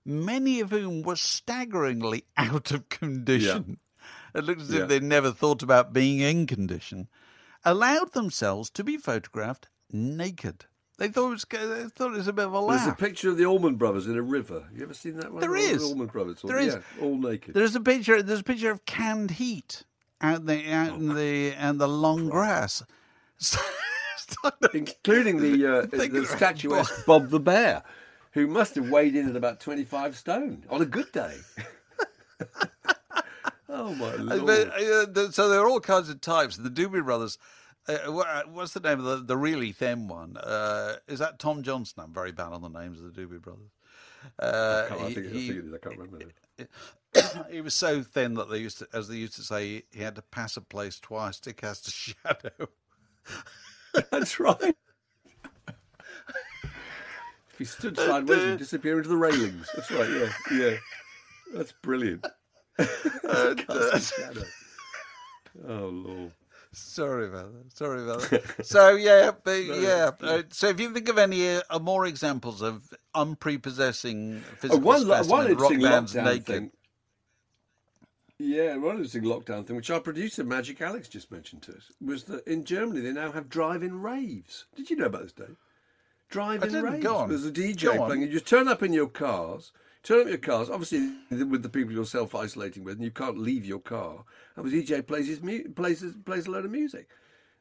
many 0.05 0.59
of 0.59 0.71
whom 0.71 1.03
were 1.03 1.15
staggeringly 1.15 2.25
out 2.37 2.71
of 2.71 2.89
condition, 2.89 3.77
it 4.35 4.43
looked 4.43 4.61
as 4.61 4.71
Yeah. 4.71 4.81
if 4.81 4.89
they'd 4.89 5.03
never 5.03 5.31
thought 5.31 5.63
about 5.63 5.93
being 5.93 6.19
in 6.19 6.45
condition, 6.45 7.07
allowed 7.63 8.13
themselves 8.13 8.69
to 8.71 8.83
be 8.83 8.97
photographed 8.97 9.69
naked. 9.91 10.65
They 10.97 11.07
thought 11.07 11.27
it 11.27 11.31
was 11.31 11.45
they 11.49 11.83
thought 11.89 12.13
it 12.13 12.17
was 12.17 12.27
a 12.27 12.33
bit 12.33 12.45
of 12.45 12.53
a 12.53 12.59
laugh. 12.59 12.83
There's 12.83 12.93
a 12.93 12.95
picture 12.95 13.29
of 13.29 13.37
the 13.37 13.45
Allman 13.45 13.75
Brothers 13.75 14.05
in 14.05 14.17
a 14.17 14.21
river. 14.21 14.67
You 14.75 14.83
ever 14.83 14.93
seen 14.93 15.15
that 15.15 15.31
one? 15.31 15.39
There 15.39 15.55
All 15.55 15.55
the. 15.55 15.85
Allman 15.85 16.07
Brothers. 16.07 16.41
There 16.43 16.57
is. 16.57 16.75
Yeah, 16.75 17.03
all 17.03 17.17
naked. 17.17 17.53
There's 17.53 17.75
a 17.75 17.79
picture. 17.79 18.21
There's 18.21 18.41
a 18.41 18.43
picture 18.43 18.69
of 18.69 18.85
canned 18.85 19.31
heat 19.31 19.83
out 20.21 20.45
the 20.45 20.69
out 20.71 20.97
in 20.97 21.15
the 21.15 21.53
and 21.53 21.79
the 21.79 21.87
long 21.87 22.29
grass. 22.29 22.83
including 24.73 25.37
the 25.37 25.65
uh, 25.65 25.81
the 25.85 26.25
statuesque 26.25 27.05
Bob 27.05 27.29
the 27.29 27.39
Bear, 27.39 27.83
who 28.33 28.47
must 28.47 28.75
have 28.75 28.89
weighed 28.89 29.15
in 29.15 29.29
at 29.29 29.35
about 29.37 29.61
twenty 29.61 29.85
five 29.85 30.17
stone 30.17 30.65
on 30.69 30.81
a 30.81 30.85
good 30.85 31.11
day. 31.11 31.37
oh 33.69 33.93
my 33.95 34.15
lord! 34.15 34.45
But, 34.45 35.17
uh, 35.17 35.31
so 35.31 35.49
there 35.49 35.59
are 35.61 35.69
all 35.69 35.79
kinds 35.79 36.09
of 36.09 36.21
types. 36.21 36.57
The 36.57 36.69
Doobie 36.69 37.03
Brothers. 37.03 37.37
Uh, 37.87 38.43
what's 38.51 38.73
the 38.73 38.79
name 38.81 38.99
of 38.99 39.05
the, 39.05 39.15
the 39.17 39.37
really 39.37 39.71
thin 39.71 40.07
one? 40.07 40.37
Uh, 40.37 40.97
is 41.07 41.19
that 41.19 41.39
Tom 41.39 41.63
Johnston? 41.63 42.03
I'm 42.03 42.13
very 42.13 42.31
bad 42.31 42.51
on 42.53 42.61
the 42.61 42.67
names 42.69 42.99
of 42.99 43.13
the 43.13 43.21
Doobie 43.21 43.41
Brothers. 43.41 43.71
Uh, 44.37 44.83
I, 44.85 44.89
can't, 44.89 45.01
I, 45.01 45.03
he- 45.05 45.11
I, 45.11 45.13
think 45.13 45.25
it 45.27 45.35
is. 45.35 45.73
I 45.73 45.77
can't 45.77 45.97
remember. 45.97 46.25
Now. 46.25 46.65
he 47.51 47.61
was 47.61 47.73
so 47.73 48.01
thin 48.01 48.35
that 48.35 48.49
they 48.49 48.57
used 48.59 48.79
to, 48.79 48.87
as 48.93 49.07
they 49.07 49.15
used 49.15 49.35
to 49.35 49.43
say, 49.43 49.83
he 49.91 50.01
had 50.01 50.15
to 50.15 50.21
pass 50.21 50.57
a 50.57 50.61
place 50.61 50.99
twice 50.99 51.39
to 51.41 51.53
cast 51.53 51.87
a 51.87 51.91
shadow. 51.91 52.69
That's 54.11 54.39
right. 54.39 54.75
if 55.67 57.57
he 57.57 57.65
stood 57.65 57.97
sideways, 57.97 58.43
he'd 58.43 58.57
disappear 58.57 58.97
into 58.97 59.09
the 59.09 59.17
railings. 59.17 59.69
That's 59.75 59.91
right. 59.91 60.09
Yeah, 60.09 60.29
yeah. 60.51 60.77
That's 61.53 61.71
brilliant. 61.71 62.25
Cast 63.55 63.69
a 63.93 63.99
shadow. 64.21 64.43
Oh 65.67 65.87
lord. 65.87 66.31
Sorry 66.71 67.27
about 67.27 67.51
that. 67.53 67.75
Sorry 67.75 68.03
about 68.03 68.21
that. 68.29 68.43
so 68.65 68.95
yeah, 68.95 69.31
but 69.43 69.63
yeah. 69.65 70.11
Uh, 70.21 70.43
so 70.49 70.67
if 70.67 70.79
you 70.79 70.93
think 70.93 71.09
of 71.09 71.17
any 71.17 71.57
uh, 71.57 71.79
more 71.79 72.05
examples 72.05 72.61
of 72.61 72.93
unprepossessing 73.15 74.43
Oh, 74.45 74.55
physical 74.57 74.79
one, 74.81 75.07
lo- 75.07 75.15
specimen, 75.15 75.29
one 75.37 75.45
rock 75.45 75.51
interesting 75.71 75.81
bands 75.81 76.13
lockdown 76.13 76.23
naked. 76.25 76.45
thing. 76.45 76.71
Yeah, 78.41 78.77
one 78.77 78.95
interesting 78.95 79.23
lockdown 79.23 79.65
thing, 79.67 79.75
which 79.75 79.89
our 79.89 79.99
producer 79.99 80.43
Magic 80.45 80.79
Alex 80.79 81.09
just 81.09 81.29
mentioned 81.31 81.61
to 81.63 81.71
us, 81.75 81.91
was 81.99 82.23
that 82.25 82.47
in 82.47 82.63
Germany 82.63 83.01
they 83.01 83.11
now 83.11 83.31
have 83.33 83.49
drive-in 83.49 83.99
raves. 84.01 84.65
Did 84.75 84.89
you 84.89 84.95
know 84.95 85.07
about 85.07 85.23
this, 85.23 85.33
Dave? 85.33 85.57
Drive-in 86.29 86.71
raves. 86.81 87.03
Go 87.03 87.17
on. 87.17 87.29
There's 87.29 87.45
a 87.45 87.51
DJ 87.51 87.97
playing. 88.05 88.21
You 88.21 88.29
just 88.29 88.45
turn 88.47 88.67
up 88.69 88.81
in 88.83 88.93
your 88.93 89.09
cars. 89.09 89.73
Turn 90.03 90.21
up 90.21 90.27
your 90.27 90.37
cars, 90.37 90.69
obviously 90.69 91.11
with 91.29 91.61
the 91.61 91.69
people 91.69 91.93
you're 91.93 92.05
self-isolating 92.05 92.83
with, 92.83 92.95
and 92.95 93.03
you 93.03 93.11
can't 93.11 93.37
leave 93.37 93.65
your 93.65 93.79
car. 93.79 94.23
And 94.55 94.65
the 94.65 94.83
DJ 94.83 95.05
plays 95.05 95.27
his 95.27 95.41
mu- 95.41 95.69
plays 95.69 96.03
plays 96.25 96.47
a 96.47 96.51
load 96.51 96.65
of 96.65 96.71
music, 96.71 97.09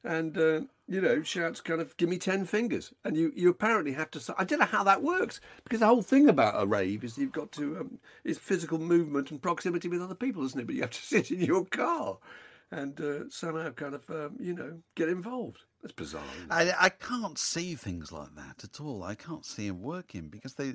and 0.04 0.38
uh, 0.38 0.60
you 0.86 1.00
know 1.00 1.22
shouts 1.22 1.60
kind 1.60 1.80
of 1.80 1.96
"Give 1.96 2.08
me 2.08 2.18
ten 2.18 2.44
fingers," 2.44 2.92
and 3.04 3.16
you 3.16 3.32
you 3.34 3.50
apparently 3.50 3.92
have 3.92 4.10
to. 4.12 4.34
I 4.38 4.44
don't 4.44 4.60
know 4.60 4.66
how 4.66 4.84
that 4.84 5.02
works 5.02 5.40
because 5.64 5.80
the 5.80 5.86
whole 5.86 6.02
thing 6.02 6.28
about 6.28 6.62
a 6.62 6.66
rave 6.66 7.02
is 7.02 7.18
you've 7.18 7.32
got 7.32 7.50
to 7.52 7.78
um, 7.78 7.98
is 8.22 8.38
physical 8.38 8.78
movement 8.78 9.32
and 9.32 9.42
proximity 9.42 9.88
with 9.88 10.02
other 10.02 10.14
people, 10.14 10.44
isn't 10.44 10.60
it? 10.60 10.66
But 10.66 10.76
you 10.76 10.82
have 10.82 10.90
to 10.90 11.02
sit 11.02 11.32
in 11.32 11.40
your 11.40 11.64
car 11.64 12.18
and 12.70 13.00
uh, 13.00 13.30
somehow 13.30 13.70
kind 13.70 13.94
of 13.94 14.08
um, 14.10 14.36
you 14.38 14.54
know 14.54 14.78
get 14.94 15.08
involved. 15.08 15.64
That's 15.82 15.94
bizarre. 15.94 16.22
I, 16.50 16.72
I 16.78 16.88
can't 16.88 17.38
see 17.38 17.74
things 17.74 18.10
like 18.10 18.34
that 18.34 18.64
at 18.64 18.80
all. 18.80 19.02
I 19.04 19.14
can't 19.14 19.46
see 19.46 19.68
them 19.68 19.80
working 19.80 20.28
because 20.28 20.54
they 20.54 20.74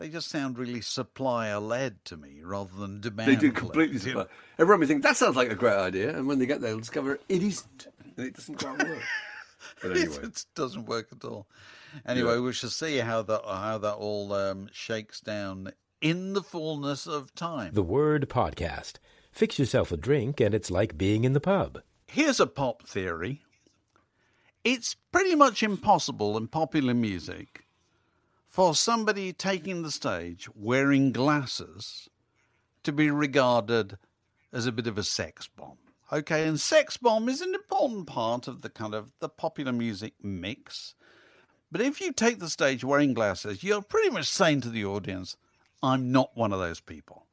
they 0.00 0.08
just 0.08 0.28
sound 0.28 0.58
really 0.58 0.80
supplier 0.80 1.58
led 1.58 2.04
to 2.06 2.16
me 2.16 2.40
rather 2.42 2.74
than 2.76 3.00
demand. 3.00 3.28
They 3.30 3.36
do 3.36 3.48
led. 3.48 3.56
completely. 3.56 3.98
You 3.98 4.14
know? 4.14 4.20
Supply. 4.22 4.36
Everyone 4.58 4.80
may 4.80 4.86
think 4.86 5.02
that 5.02 5.16
sounds 5.16 5.36
like 5.36 5.50
a 5.52 5.54
great 5.54 5.76
idea, 5.76 6.16
and 6.16 6.26
when 6.26 6.38
they 6.38 6.46
get 6.46 6.60
there, 6.60 6.70
they'll 6.70 6.80
discover 6.80 7.20
it 7.28 7.42
isn't, 7.42 7.86
and 8.16 8.26
it 8.26 8.34
doesn't 8.34 8.56
quite 8.56 8.78
work. 8.88 9.02
But 9.82 9.94
anyway, 9.96 10.16
it 10.22 10.44
doesn't 10.54 10.86
work 10.86 11.08
at 11.12 11.22
all. 11.22 11.46
Anyway, 12.06 12.34
Yeah. 12.34 12.40
we 12.40 12.52
shall 12.54 12.70
see 12.70 12.96
how 12.98 13.20
that 13.22 13.42
how 13.44 13.76
that 13.78 13.94
all 13.94 14.32
um, 14.32 14.70
shakes 14.72 15.20
down 15.20 15.72
in 16.00 16.32
the 16.32 16.42
fullness 16.42 17.06
of 17.06 17.34
time. 17.34 17.74
The 17.74 17.82
Word 17.82 18.28
Podcast. 18.30 18.94
Fix 19.32 19.58
yourself 19.58 19.92
a 19.92 19.98
drink, 19.98 20.40
and 20.40 20.54
it's 20.54 20.70
like 20.70 20.96
being 20.96 21.24
in 21.24 21.34
the 21.34 21.40
pub. 21.40 21.82
Here's 22.06 22.40
a 22.40 22.46
pop 22.46 22.84
theory. 22.86 23.42
It's 24.64 24.96
pretty 25.12 25.34
much 25.34 25.62
impossible 25.62 26.36
in 26.38 26.48
popular 26.48 26.94
music 26.94 27.64
for 28.50 28.74
somebody 28.74 29.32
taking 29.32 29.82
the 29.82 29.92
stage 29.92 30.48
wearing 30.56 31.12
glasses 31.12 32.10
to 32.82 32.90
be 32.90 33.08
regarded 33.08 33.96
as 34.52 34.66
a 34.66 34.72
bit 34.72 34.88
of 34.88 34.98
a 34.98 35.04
sex 35.04 35.46
bomb. 35.46 35.78
Okay, 36.12 36.48
and 36.48 36.60
sex 36.60 36.96
bomb 36.96 37.28
is 37.28 37.40
an 37.40 37.54
important 37.54 38.08
part 38.08 38.48
of 38.48 38.62
the 38.62 38.68
kind 38.68 38.92
of 38.92 39.12
the 39.20 39.28
popular 39.28 39.70
music 39.70 40.14
mix. 40.20 40.96
But 41.70 41.80
if 41.80 42.00
you 42.00 42.12
take 42.12 42.40
the 42.40 42.50
stage 42.50 42.82
wearing 42.82 43.14
glasses, 43.14 43.62
you're 43.62 43.82
pretty 43.82 44.10
much 44.10 44.26
saying 44.26 44.62
to 44.62 44.68
the 44.68 44.84
audience, 44.84 45.36
I'm 45.80 46.10
not 46.10 46.36
one 46.36 46.52
of 46.52 46.58
those 46.58 46.80
people. 46.80 47.26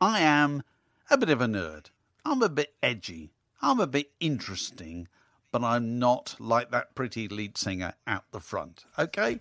I 0.00 0.22
am 0.22 0.64
a 1.08 1.16
bit 1.16 1.30
of 1.30 1.40
a 1.40 1.46
nerd. 1.46 1.90
I'm 2.24 2.42
a 2.42 2.48
bit 2.48 2.74
edgy. 2.82 3.30
I'm 3.62 3.78
a 3.78 3.86
bit 3.86 4.10
interesting, 4.18 5.06
but 5.52 5.62
I'm 5.62 6.00
not 6.00 6.34
like 6.40 6.72
that 6.72 6.96
pretty 6.96 7.28
lead 7.28 7.56
singer 7.56 7.94
out 8.08 8.24
the 8.32 8.40
front. 8.40 8.86
Okay? 8.98 9.38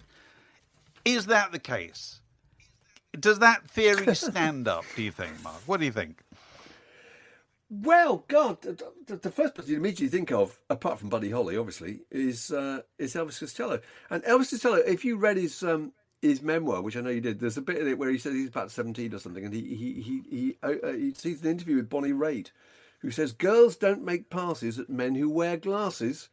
Is 1.06 1.26
that 1.28 1.52
the 1.52 1.60
case? 1.60 2.22
Does 3.20 3.40
that 3.40 3.70
theory 3.70 4.16
stand 4.16 4.68
up, 4.68 4.86
do 4.96 5.04
you 5.04 5.12
think, 5.12 5.42
Mark? 5.44 5.62
What 5.66 5.80
do 5.80 5.86
you 5.86 5.92
think? 5.92 6.24
well, 7.70 8.24
God, 8.28 8.62
the, 8.62 9.16
the- 9.16 9.32
first 9.32 9.56
person 9.56 9.72
you 9.72 9.78
immediately 9.78 10.08
think 10.08 10.32
of, 10.32 10.60
apart 10.70 11.00
from 11.00 11.10
Buddy 11.10 11.32
Holly, 11.32 11.58
obviously, 11.58 12.02
is 12.12 12.52
uh, 12.52 12.82
is 13.00 13.16
Elvis 13.16 13.40
Costello. 13.40 13.80
And 14.12 14.24
Elvis 14.24 14.52
Costello, 14.52 14.76
if 14.78 15.04
you 15.04 15.18
read 15.18 15.38
his 15.38 15.64
um, 15.64 15.92
his 16.22 16.42
memoir, 16.42 16.82
which 16.82 16.96
I 16.96 17.02
know 17.02 17.10
you 17.10 17.22
did, 17.22 17.40
there's 17.40 17.58
a 17.58 17.62
bit 17.62 17.78
in 17.80 17.88
it 17.88 17.98
where 17.98 18.12
he 18.12 18.18
says 18.20 18.34
he's 18.34 18.50
about 18.50 18.70
seventeen 18.72 19.14
or 19.14 19.20
something, 19.20 19.44
and 19.44 19.54
he 19.54 19.62
he 19.76 20.02
he 20.02 20.22
he, 20.30 20.58
uh, 20.62 20.74
uh, 20.84 20.94
he 20.94 21.14
sees 21.14 21.42
an 21.42 21.50
interview 21.50 21.78
with 21.78 21.90
Bonnie 21.90 22.12
Raitt, 22.12 22.52
who 23.00 23.10
says 23.10 23.32
girls 23.32 23.76
don't 23.76 24.04
make 24.04 24.30
passes 24.30 24.78
at 24.78 24.90
men 24.90 25.16
who 25.16 25.30
wear 25.30 25.58
glasses. 25.58 26.30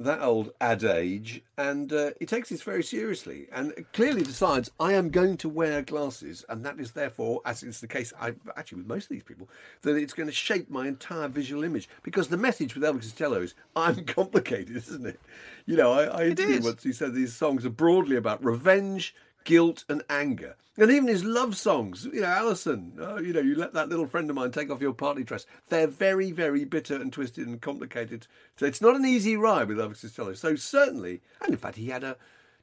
That 0.00 0.22
old 0.22 0.52
adage, 0.62 1.42
and 1.58 1.92
uh, 1.92 2.12
he 2.18 2.24
takes 2.24 2.48
this 2.48 2.62
very 2.62 2.82
seriously, 2.82 3.48
and 3.52 3.84
clearly 3.92 4.22
decides 4.22 4.70
I 4.80 4.94
am 4.94 5.10
going 5.10 5.36
to 5.36 5.48
wear 5.50 5.82
glasses, 5.82 6.42
and 6.48 6.64
that 6.64 6.80
is 6.80 6.92
therefore, 6.92 7.42
as 7.44 7.62
is 7.62 7.80
the 7.80 7.86
case, 7.86 8.10
I 8.18 8.32
actually 8.56 8.78
with 8.78 8.86
most 8.86 9.04
of 9.04 9.10
these 9.10 9.22
people, 9.22 9.50
that 9.82 9.96
it's 9.96 10.14
going 10.14 10.26
to 10.26 10.34
shape 10.34 10.70
my 10.70 10.88
entire 10.88 11.28
visual 11.28 11.64
image. 11.64 11.86
Because 12.02 12.28
the 12.28 12.38
message 12.38 12.74
with 12.74 12.82
Elvis 12.82 13.02
Costello 13.02 13.42
is 13.42 13.54
I'm 13.76 14.04
complicated, 14.06 14.74
isn't 14.74 15.04
it? 15.04 15.20
You 15.66 15.76
know, 15.76 15.92
I, 15.92 16.04
I 16.04 16.24
interviewed 16.28 16.64
once. 16.64 16.82
He 16.82 16.94
said 16.94 17.12
these 17.12 17.36
songs 17.36 17.66
are 17.66 17.70
broadly 17.70 18.16
about 18.16 18.42
revenge, 18.42 19.14
guilt, 19.44 19.84
and 19.88 20.02
anger. 20.08 20.56
And 20.76 20.90
even 20.90 21.08
his 21.08 21.24
love 21.24 21.56
songs, 21.56 22.08
you 22.10 22.22
know, 22.22 22.26
Alison, 22.26 22.94
oh, 23.00 23.18
you 23.18 23.32
know, 23.32 23.40
you 23.40 23.54
let 23.54 23.74
that 23.74 23.88
little 23.88 24.06
friend 24.06 24.30
of 24.30 24.36
mine 24.36 24.50
take 24.50 24.70
off 24.70 24.80
your 24.80 24.94
party 24.94 25.22
dress. 25.22 25.44
They're 25.68 25.86
very, 25.86 26.32
very 26.32 26.64
bitter 26.64 26.94
and 26.94 27.12
twisted 27.12 27.46
and 27.46 27.60
complicated. 27.60 28.26
So 28.56 28.64
it's 28.64 28.80
not 28.80 28.96
an 28.96 29.04
easy 29.04 29.36
ride 29.36 29.68
with 29.68 29.78
Elvis 29.78 30.00
Costello. 30.00 30.32
So 30.32 30.56
certainly, 30.56 31.20
and 31.42 31.52
in 31.52 31.58
fact, 31.58 31.76
he 31.76 31.88
had 31.88 32.04
a. 32.04 32.16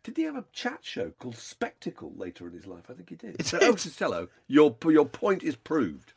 Did 0.03 0.17
he 0.17 0.23
have 0.23 0.37
a 0.37 0.45
chat 0.53 0.79
show 0.83 1.11
called 1.19 1.35
Spectacle 1.35 2.13
later 2.15 2.47
in 2.47 2.53
his 2.53 2.65
life? 2.65 2.85
I 2.89 2.93
think 2.93 3.09
he 3.09 3.15
did. 3.15 3.45
So 3.45 3.59
Elvis 3.59 3.83
Costello, 3.83 4.29
your 4.47 4.75
your 4.85 5.05
point 5.05 5.43
is 5.43 5.55
proved. 5.55 6.13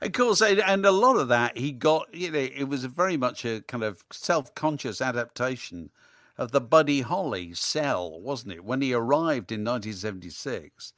Of 0.00 0.12
course, 0.12 0.40
and 0.42 0.60
and 0.60 0.84
a 0.84 0.92
lot 0.92 1.16
of 1.16 1.28
that 1.28 1.56
he 1.56 1.72
got, 1.72 2.14
you 2.14 2.30
know, 2.30 2.38
it 2.38 2.68
was 2.68 2.84
a 2.84 2.88
very 2.88 3.16
much 3.16 3.44
a 3.44 3.62
kind 3.62 3.82
of 3.82 4.04
self 4.12 4.54
conscious 4.54 5.00
adaptation 5.00 5.90
of 6.36 6.50
the 6.50 6.60
Buddy 6.60 7.02
Holly 7.02 7.54
cell, 7.54 8.20
wasn't 8.20 8.54
it? 8.54 8.64
When 8.64 8.80
he 8.80 8.92
arrived 8.92 9.52
in 9.52 9.64
1976. 9.64 10.92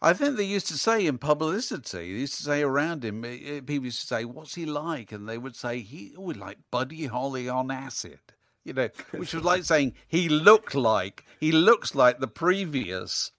I 0.00 0.12
think 0.12 0.36
they 0.36 0.44
used 0.44 0.68
to 0.68 0.78
say 0.78 1.06
in 1.06 1.18
publicity, 1.18 2.12
they 2.12 2.20
used 2.20 2.36
to 2.36 2.44
say 2.44 2.62
around 2.62 3.04
him, 3.04 3.24
eh, 3.24 3.38
eh, 3.44 3.60
people 3.60 3.86
used 3.86 4.00
to 4.02 4.06
say, 4.06 4.24
What's 4.24 4.54
he 4.54 4.64
like? 4.64 5.10
And 5.10 5.28
they 5.28 5.38
would 5.38 5.56
say, 5.56 5.80
He 5.80 6.12
would 6.16 6.36
like 6.36 6.58
Buddy 6.70 7.06
Holly 7.06 7.48
on 7.48 7.70
acid. 7.70 8.20
You 8.64 8.74
know, 8.74 8.88
which 9.12 9.32
was 9.32 9.44
like 9.44 9.64
saying 9.64 9.94
he 10.06 10.28
looked 10.28 10.74
like, 10.74 11.24
he 11.40 11.52
looks 11.52 11.94
like 11.94 12.18
the 12.18 12.28
previous 12.28 13.32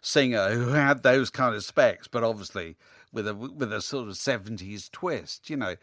singer 0.00 0.54
who 0.54 0.68
had 0.68 1.02
those 1.02 1.28
kind 1.28 1.54
of 1.54 1.62
specs, 1.62 2.08
but 2.08 2.24
obviously 2.24 2.76
with 3.12 3.28
a 3.28 3.34
with 3.34 3.70
a 3.72 3.82
sort 3.82 4.08
of 4.08 4.16
seventies 4.16 4.88
twist, 4.88 5.50
you 5.50 5.56
know. 5.56 5.76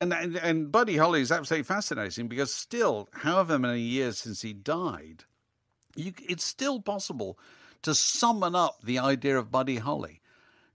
And, 0.00 0.12
and 0.14 0.36
and 0.36 0.72
Buddy 0.72 0.96
Holly 0.96 1.20
is 1.20 1.32
absolutely 1.32 1.64
fascinating 1.64 2.28
because 2.28 2.54
still, 2.54 3.08
however 3.12 3.58
many 3.58 3.80
years 3.80 4.18
since 4.18 4.42
he 4.42 4.52
died, 4.52 5.24
you, 5.96 6.12
it's 6.28 6.44
still 6.44 6.80
possible 6.80 7.38
to 7.82 7.94
summon 7.94 8.54
up 8.54 8.82
the 8.82 8.98
idea 8.98 9.38
of 9.38 9.50
Buddy 9.50 9.76
Holly 9.78 10.20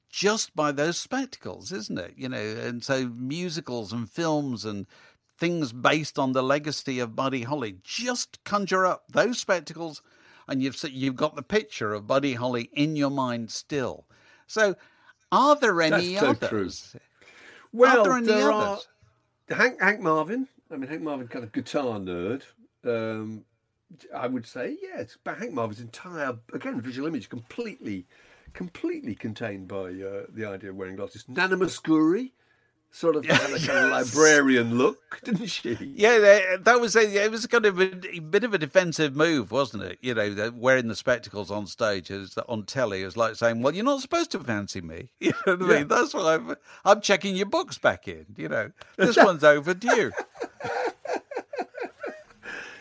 just 0.09 0.55
by 0.55 0.71
those 0.71 0.97
spectacles, 0.97 1.71
isn't 1.71 1.99
it? 1.99 2.13
You 2.17 2.29
know, 2.29 2.37
and 2.37 2.83
so 2.83 3.07
musicals 3.09 3.93
and 3.93 4.09
films 4.09 4.65
and 4.65 4.87
things 5.37 5.73
based 5.73 6.19
on 6.19 6.31
the 6.33 6.43
legacy 6.43 6.99
of 6.99 7.15
Buddy 7.15 7.43
Holly 7.43 7.77
just 7.83 8.43
conjure 8.45 8.85
up 8.85 9.05
those 9.09 9.39
spectacles, 9.39 10.01
and 10.47 10.63
you've 10.63 10.81
you've 10.91 11.17
got 11.17 11.35
the 11.35 11.43
picture 11.43 11.93
of 11.93 12.07
Buddy 12.07 12.35
Holly 12.35 12.69
in 12.73 12.95
your 12.95 13.11
mind 13.11 13.51
still. 13.51 14.07
So, 14.47 14.75
are 15.31 15.55
there 15.55 15.81
any 15.81 16.17
That's 16.17 16.19
so 16.19 16.33
others? 16.33 16.35
true. 16.35 16.75
Well, 17.75 18.21
there 18.21 18.51
are? 18.51 18.79
Hank, 19.49 19.81
Hank 19.81 19.99
Marvin. 19.99 20.47
I 20.71 20.77
mean, 20.77 20.89
Hank 20.89 21.01
Marvin, 21.01 21.27
kind 21.27 21.43
of 21.43 21.51
guitar 21.51 21.99
nerd. 21.99 22.43
Um, 22.83 23.43
I 24.15 24.27
would 24.27 24.47
say, 24.47 24.77
yes. 24.81 25.17
But 25.23 25.37
Hank 25.37 25.53
Marvin's 25.53 25.81
entire, 25.81 26.37
again, 26.53 26.81
visual 26.81 27.07
image 27.07 27.29
completely, 27.29 28.07
completely 28.53 29.13
contained 29.13 29.67
by 29.67 29.87
uh, 29.87 30.23
the 30.29 30.45
idea 30.47 30.69
of 30.69 30.77
wearing 30.77 30.95
glasses. 30.95 31.25
Nana 31.27 31.57
Mouskouri 31.57 32.31
sort 32.95 33.17
of 33.17 33.25
had 33.25 33.49
a 33.51 33.59
kind 33.59 33.79
of 33.85 33.91
librarian 33.91 34.77
look, 34.77 35.21
didn't 35.23 35.47
she? 35.47 35.77
Yeah, 35.95 36.17
that- 36.19 36.63
that 36.63 36.79
was 36.79 36.95
a, 36.95 37.01
it 37.25 37.29
was 37.29 37.45
kind 37.47 37.65
of 37.65 37.79
a, 37.79 37.91
a 38.15 38.19
bit 38.19 38.43
of 38.45 38.53
a 38.53 38.57
defensive 38.57 39.15
move, 39.15 39.51
wasn't 39.51 39.83
it? 39.83 39.97
You 40.01 40.13
know, 40.13 40.33
the- 40.33 40.53
wearing 40.55 40.87
the 40.87 40.95
spectacles 40.95 41.51
on 41.51 41.67
stage 41.67 42.09
is 42.09 42.37
on 42.47 42.63
telly 42.63 43.01
is 43.01 43.17
like 43.17 43.35
saying, 43.35 43.61
"Well, 43.61 43.75
you're 43.75 43.83
not 43.83 44.01
supposed 44.01 44.31
to 44.31 44.39
fancy 44.39 44.81
me." 44.81 45.09
You 45.19 45.33
know 45.45 45.55
what 45.57 45.71
I 45.71 45.77
mean? 45.79 45.87
That's 45.89 46.13
why 46.13 46.35
I'm 46.35 46.55
I'm 46.85 47.01
checking 47.01 47.35
your 47.35 47.47
books 47.47 47.77
back 47.77 48.07
in. 48.07 48.25
You 48.37 48.47
know, 48.49 48.71
this 48.97 49.17
one's 49.17 49.43
overdue. 49.43 50.11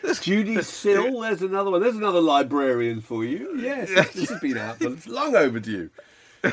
Judee 0.03 0.63
Sill, 0.63 1.19
there's 1.21 1.41
another 1.41 1.71
one. 1.71 1.81
There's 1.81 1.95
another 1.95 2.21
librarian 2.21 3.01
for 3.01 3.23
you. 3.25 3.57
Yes, 3.59 3.89
this, 3.89 4.11
this 4.13 4.29
has 4.29 4.39
been 4.39 4.57
out, 4.57 4.77
but 4.79 4.91
it's 4.93 5.07
long 5.07 5.35
overdue. 5.35 5.89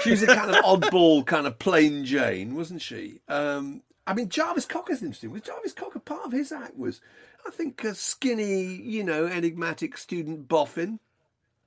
She 0.00 0.10
was 0.10 0.22
a 0.22 0.26
kind 0.26 0.50
of 0.50 0.56
oddball, 0.64 1.26
kind 1.26 1.46
of 1.46 1.58
plain 1.58 2.04
Jane, 2.04 2.54
wasn't 2.54 2.82
she? 2.82 3.20
Um, 3.28 3.82
I 4.06 4.14
mean, 4.14 4.28
Jarvis 4.28 4.66
Cocker's 4.66 5.02
interesting. 5.02 5.30
Was 5.30 5.42
Jarvis 5.42 5.72
Cocker 5.72 5.98
part 5.98 6.26
of 6.26 6.32
his 6.32 6.52
act? 6.52 6.76
Was 6.76 7.00
I 7.46 7.50
think 7.50 7.82
a 7.84 7.94
skinny, 7.94 8.64
you 8.64 9.04
know, 9.04 9.26
enigmatic 9.26 9.96
student 9.96 10.48
boffin? 10.48 10.98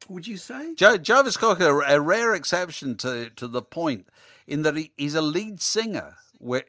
Would 0.10 0.28
you 0.28 0.38
say? 0.38 0.76
Jo- 0.76 0.98
Jarvis 0.98 1.38
Cocker, 1.38 1.82
a 1.82 2.00
rare 2.00 2.34
exception 2.34 2.96
to 2.98 3.30
to 3.32 3.48
the 3.48 3.62
point, 3.62 4.08
in 4.48 4.62
that 4.64 4.76
he, 4.76 4.92
he's 4.98 5.16
a 5.16 5.22
lead 5.22 5.62
singer 5.62 6.16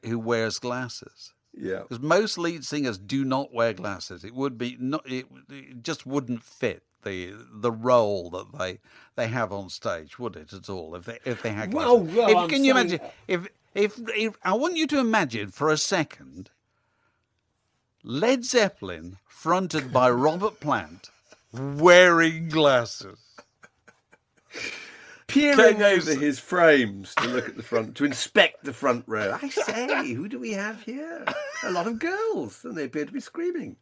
who 0.04 0.18
wears 0.18 0.58
glasses. 0.58 1.32
Yeah. 1.52 1.80
Because 1.80 2.00
most 2.00 2.38
lead 2.38 2.64
singers 2.64 2.98
do 2.98 3.24
not 3.24 3.52
wear 3.52 3.72
glasses. 3.72 4.24
It 4.24 4.34
would 4.34 4.56
be 4.58 4.76
not. 4.78 5.10
It, 5.10 5.26
it 5.50 5.82
just 5.82 6.06
wouldn't 6.06 6.42
fit 6.42 6.82
the 7.06 7.32
the 7.52 7.72
role 7.72 8.28
that 8.30 8.58
they 8.58 8.80
they 9.14 9.28
have 9.28 9.52
on 9.52 9.70
stage, 9.70 10.18
would 10.18 10.36
it 10.36 10.52
at 10.52 10.68
all? 10.68 10.94
If 10.96 11.04
they 11.06 11.18
if 11.24 11.40
they 11.42 11.50
had 11.52 11.72
Well, 11.72 12.00
glasses. 12.00 12.16
well, 12.16 12.44
If- 12.44 12.50
can 12.50 12.64
you 12.64 12.74
saying- 12.74 12.88
imagine? 12.90 13.06
If, 13.28 13.48
if 13.74 13.98
if 14.14 14.36
I 14.42 14.52
want 14.54 14.76
you 14.76 14.86
to 14.88 14.98
imagine 14.98 15.50
for 15.50 15.70
a 15.70 15.76
second, 15.78 16.50
Led 18.02 18.44
Zeppelin 18.44 19.16
fronted 19.26 19.92
by 19.92 20.10
Robert 20.10 20.60
Plant 20.60 21.10
wearing 21.52 22.48
glasses. 22.48 23.18
Peering 25.26 25.82
over 25.82 26.14
his 26.14 26.38
frames 26.38 27.14
to 27.16 27.26
look 27.26 27.48
at 27.48 27.56
the 27.56 27.62
front, 27.62 27.96
to 27.96 28.04
inspect 28.04 28.64
the 28.64 28.72
front 28.72 29.02
row. 29.08 29.36
I 29.42 29.48
say, 29.48 30.12
who 30.12 30.28
do 30.28 30.38
we 30.38 30.52
have 30.52 30.82
here? 30.82 31.24
A 31.64 31.70
lot 31.72 31.88
of 31.88 31.98
girls, 31.98 32.64
and 32.64 32.76
they 32.76 32.84
appear 32.84 33.04
to 33.06 33.12
be 33.12 33.20
screaming. 33.20 33.76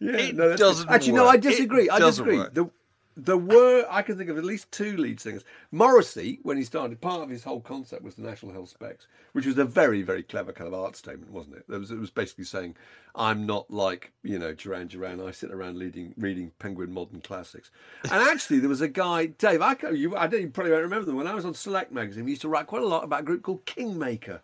Yeah, 0.00 0.16
It 0.16 0.36
no, 0.36 0.56
doesn't 0.56 0.88
Actually, 0.90 1.12
no, 1.14 1.26
I 1.26 1.36
disagree. 1.36 1.84
It 1.84 1.92
I 1.92 1.98
disagree. 1.98 2.38
work. 2.38 2.54
The, 2.54 2.70
there 3.18 3.38
were, 3.38 3.86
I 3.90 4.02
can 4.02 4.18
think 4.18 4.28
of 4.28 4.36
at 4.36 4.44
least 4.44 4.70
two 4.70 4.94
lead 4.98 5.20
singers. 5.20 5.42
Morrissey, 5.72 6.38
when 6.42 6.58
he 6.58 6.64
started, 6.64 7.00
part 7.00 7.22
of 7.22 7.30
his 7.30 7.44
whole 7.44 7.62
concept 7.62 8.02
was 8.02 8.14
the 8.16 8.22
National 8.22 8.52
Health 8.52 8.68
Specs, 8.68 9.06
which 9.32 9.46
was 9.46 9.56
a 9.56 9.64
very, 9.64 10.02
very 10.02 10.22
clever 10.22 10.52
kind 10.52 10.68
of 10.68 10.74
art 10.74 10.96
statement, 10.96 11.32
wasn't 11.32 11.56
it? 11.56 11.64
It 11.66 11.78
was, 11.78 11.90
it 11.90 11.98
was 11.98 12.10
basically 12.10 12.44
saying, 12.44 12.76
I'm 13.14 13.46
not 13.46 13.70
like, 13.70 14.12
you 14.22 14.38
know, 14.38 14.52
Duran 14.52 14.88
Duran. 14.88 15.26
I 15.26 15.30
sit 15.30 15.50
around 15.50 15.78
reading, 15.78 16.12
reading 16.18 16.52
Penguin 16.58 16.92
Modern 16.92 17.22
Classics. 17.22 17.70
And 18.04 18.12
actually, 18.22 18.58
there 18.58 18.68
was 18.68 18.82
a 18.82 18.88
guy, 18.88 19.26
Dave, 19.26 19.62
I, 19.62 19.74
ca- 19.76 19.88
you, 19.90 20.14
I 20.14 20.26
don't, 20.26 20.42
you 20.42 20.48
probably 20.50 20.72
won't 20.72 20.82
remember 20.84 21.06
them. 21.06 21.16
When 21.16 21.26
I 21.26 21.34
was 21.34 21.46
on 21.46 21.54
Select 21.54 21.92
magazine, 21.92 22.26
we 22.26 22.32
used 22.32 22.42
to 22.42 22.50
write 22.50 22.66
quite 22.66 22.82
a 22.82 22.86
lot 22.86 23.02
about 23.02 23.20
a 23.20 23.24
group 23.24 23.42
called 23.42 23.64
Kingmaker 23.64 24.42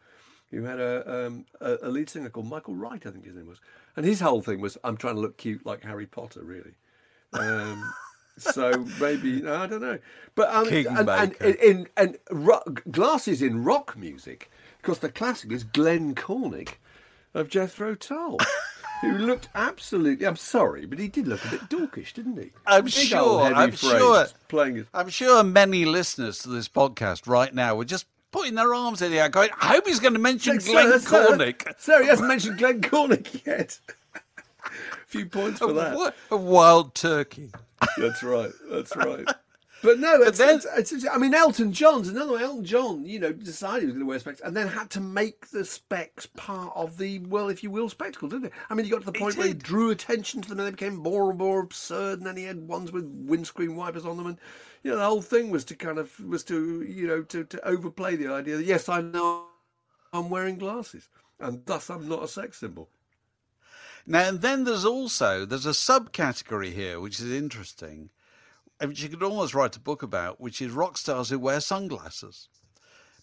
who 0.53 0.63
had 0.63 0.79
a, 0.79 1.27
um, 1.27 1.47
a 1.61 1.79
a 1.83 1.89
lead 1.89 2.09
singer 2.09 2.29
called 2.29 2.49
Michael 2.49 2.75
Wright, 2.75 3.05
I 3.05 3.11
think 3.11 3.25
his 3.25 3.35
name 3.35 3.49
was, 3.49 3.59
and 3.97 4.07
his 4.07 4.21
whole 4.21 4.43
thing 4.43 4.61
was, 4.61 4.79
"I'm 4.85 4.97
trying 4.97 5.17
to 5.17 5.21
look 5.21 5.39
cute 5.39 5.67
like 5.67 5.83
Harry 5.83 6.07
Potter," 6.07 6.43
really. 6.45 6.75
Um, 7.33 7.93
so 8.39 8.87
maybe 9.01 9.41
no, 9.41 9.57
I 9.57 9.67
don't 9.67 9.81
know, 9.81 9.99
but 10.35 10.55
um, 10.55 10.69
and, 10.69 11.09
and 11.09 11.33
in, 11.41 11.57
in 11.57 11.89
and 11.97 12.19
rock, 12.31 12.83
glasses 12.91 13.43
in 13.43 13.65
rock 13.65 13.97
music, 13.97 14.51
because 14.81 14.99
the 15.01 15.09
classic 15.09 15.51
is 15.51 15.65
Glenn 15.65 16.15
Cornick 16.15 16.75
of 17.35 17.49
Jethro 17.49 17.95
Tull. 17.95 18.39
Who 19.01 19.19
looked 19.19 19.49
absolutely? 19.53 20.25
I'm 20.27 20.37
sorry, 20.37 20.87
but 20.87 21.01
he 21.01 21.09
did 21.09 21.27
look 21.27 21.45
a 21.45 21.49
bit 21.49 21.69
dorkish, 21.69 22.13
didn't 22.13 22.39
he? 22.39 22.53
I'm 22.65 22.85
Big 22.85 22.93
sure, 22.93 23.43
I'm 23.43 23.73
sure. 23.73 24.27
Playing 24.47 24.77
his 24.77 24.87
I'm 24.95 25.09
sure 25.09 25.43
many 25.43 25.85
listeners 25.85 26.39
to 26.41 26.49
this 26.49 26.69
podcast 26.69 27.27
right 27.27 27.53
now 27.53 27.75
were 27.75 27.85
just 27.85 28.07
putting 28.33 28.55
their 28.55 28.75
arms 28.75 29.03
in 29.03 29.13
the 29.13 29.21
air, 29.21 29.29
going, 29.29 29.51
"I 29.61 29.69
hope 29.69 29.87
he's 29.87 30.01
going 30.01 30.15
to 30.15 30.19
mention 30.19 30.59
Glenn 30.59 30.99
sir, 30.99 31.29
Cornick." 31.29 31.79
Sir, 31.79 32.03
he 32.03 32.09
hasn't 32.09 32.29
mentioned 32.29 32.59
Glenn 32.59 32.81
Cornick 32.81 33.47
yet. 33.47 33.79
a 34.15 34.71
few 35.07 35.27
points 35.27 35.61
for 35.61 35.73
that. 35.75 35.95
What 35.95 36.17
a 36.31 36.37
wild 36.37 36.95
turkey! 36.95 37.53
That's 37.97 38.23
right. 38.23 38.51
That's 38.71 38.97
right. 38.97 39.27
But 39.83 39.99
no, 39.99 40.23
it's, 40.23 40.39
then- 40.39 40.61
it's, 40.77 40.93
it's, 40.93 41.07
I 41.09 41.19
mean, 41.19 41.35
Elton 41.35 41.73
John's 41.73 42.09
another 42.09 42.33
one. 42.33 42.43
Elton 42.43 42.65
John, 42.65 43.05
you 43.05 43.19
know, 43.19 43.33
decided 43.33 43.81
he 43.81 43.87
was 43.87 43.95
going 43.95 44.07
to 44.07 44.09
wear 44.09 44.19
specs 44.21 44.41
and 44.41 44.57
then 44.57 44.69
had 44.69 44.91
to 44.91 45.01
make 45.01 45.51
the 45.51 45.65
specs 45.65 46.27
part 46.27 46.73
of 46.77 46.99
the, 46.99 47.19
well, 47.21 47.49
if 47.49 47.63
you 47.65 47.71
will, 47.71 47.89
spectacle, 47.89 48.29
didn't 48.29 48.45
he? 48.45 48.51
I 48.71 48.75
mean, 48.75 48.85
he 48.85 48.91
got 48.91 49.01
to 49.01 49.07
the 49.07 49.13
point 49.13 49.37
where 49.37 49.49
he 49.49 49.55
drew 49.55 49.91
attention 49.91 50.41
to 50.43 50.49
them 50.49 50.61
and 50.61 50.69
they 50.69 50.71
became 50.71 50.97
more 50.97 51.31
and 51.31 51.39
more 51.39 51.61
absurd. 51.61 52.19
And 52.19 52.27
then 52.27 52.37
he 52.37 52.45
had 52.45 52.69
ones 52.69 52.93
with 52.93 53.05
windscreen 53.05 53.75
wipers 53.75 54.07
on 54.07 54.17
them. 54.17 54.27
And, 54.27 54.39
you 54.85 54.93
know, 54.93 54.99
the 54.99 55.05
whole 55.05 55.23
thing 55.23 55.51
was 55.51 55.65
to 55.65 55.75
kind 55.75 55.99
of, 55.99 56.19
was 56.21 56.45
to, 56.45 56.83
you 56.83 57.09
know, 57.09 57.23
to, 57.23 57.45
to 57.45 57.67
overplay 57.67 58.15
the 58.15 58.29
idea 58.29 58.59
that, 58.59 58.65
yes, 58.65 58.89
I 58.89 59.01
know 59.01 59.47
I'm 60.13 60.31
wearing 60.31 60.59
glasses 60.59 61.09
and 61.41 61.67
thus 61.67 61.91
I'm 61.91 62.09
not 62.09 62.23
a 62.23 62.29
sex 62.29 62.59
symbol. 62.59 62.89
Now, 64.07 64.29
and 64.29 64.41
then 64.41 64.65
there's 64.65 64.85
also 64.85 65.45
there's 65.45 65.67
a 65.67 65.71
subcategory 65.71 66.73
here 66.73 67.01
which 67.01 67.21
is 67.21 67.31
interesting, 67.31 68.11
which 68.81 69.03
you 69.03 69.09
could 69.09 69.23
almost 69.23 69.55
write 69.55 69.77
a 69.77 69.81
book 69.81 70.03
about, 70.03 70.41
which 70.41 70.61
is 70.61 70.73
rock 70.73 70.99
stars 70.99 71.31
who 71.31 71.39
wear 71.39 71.61
sunglasses. 71.61 72.49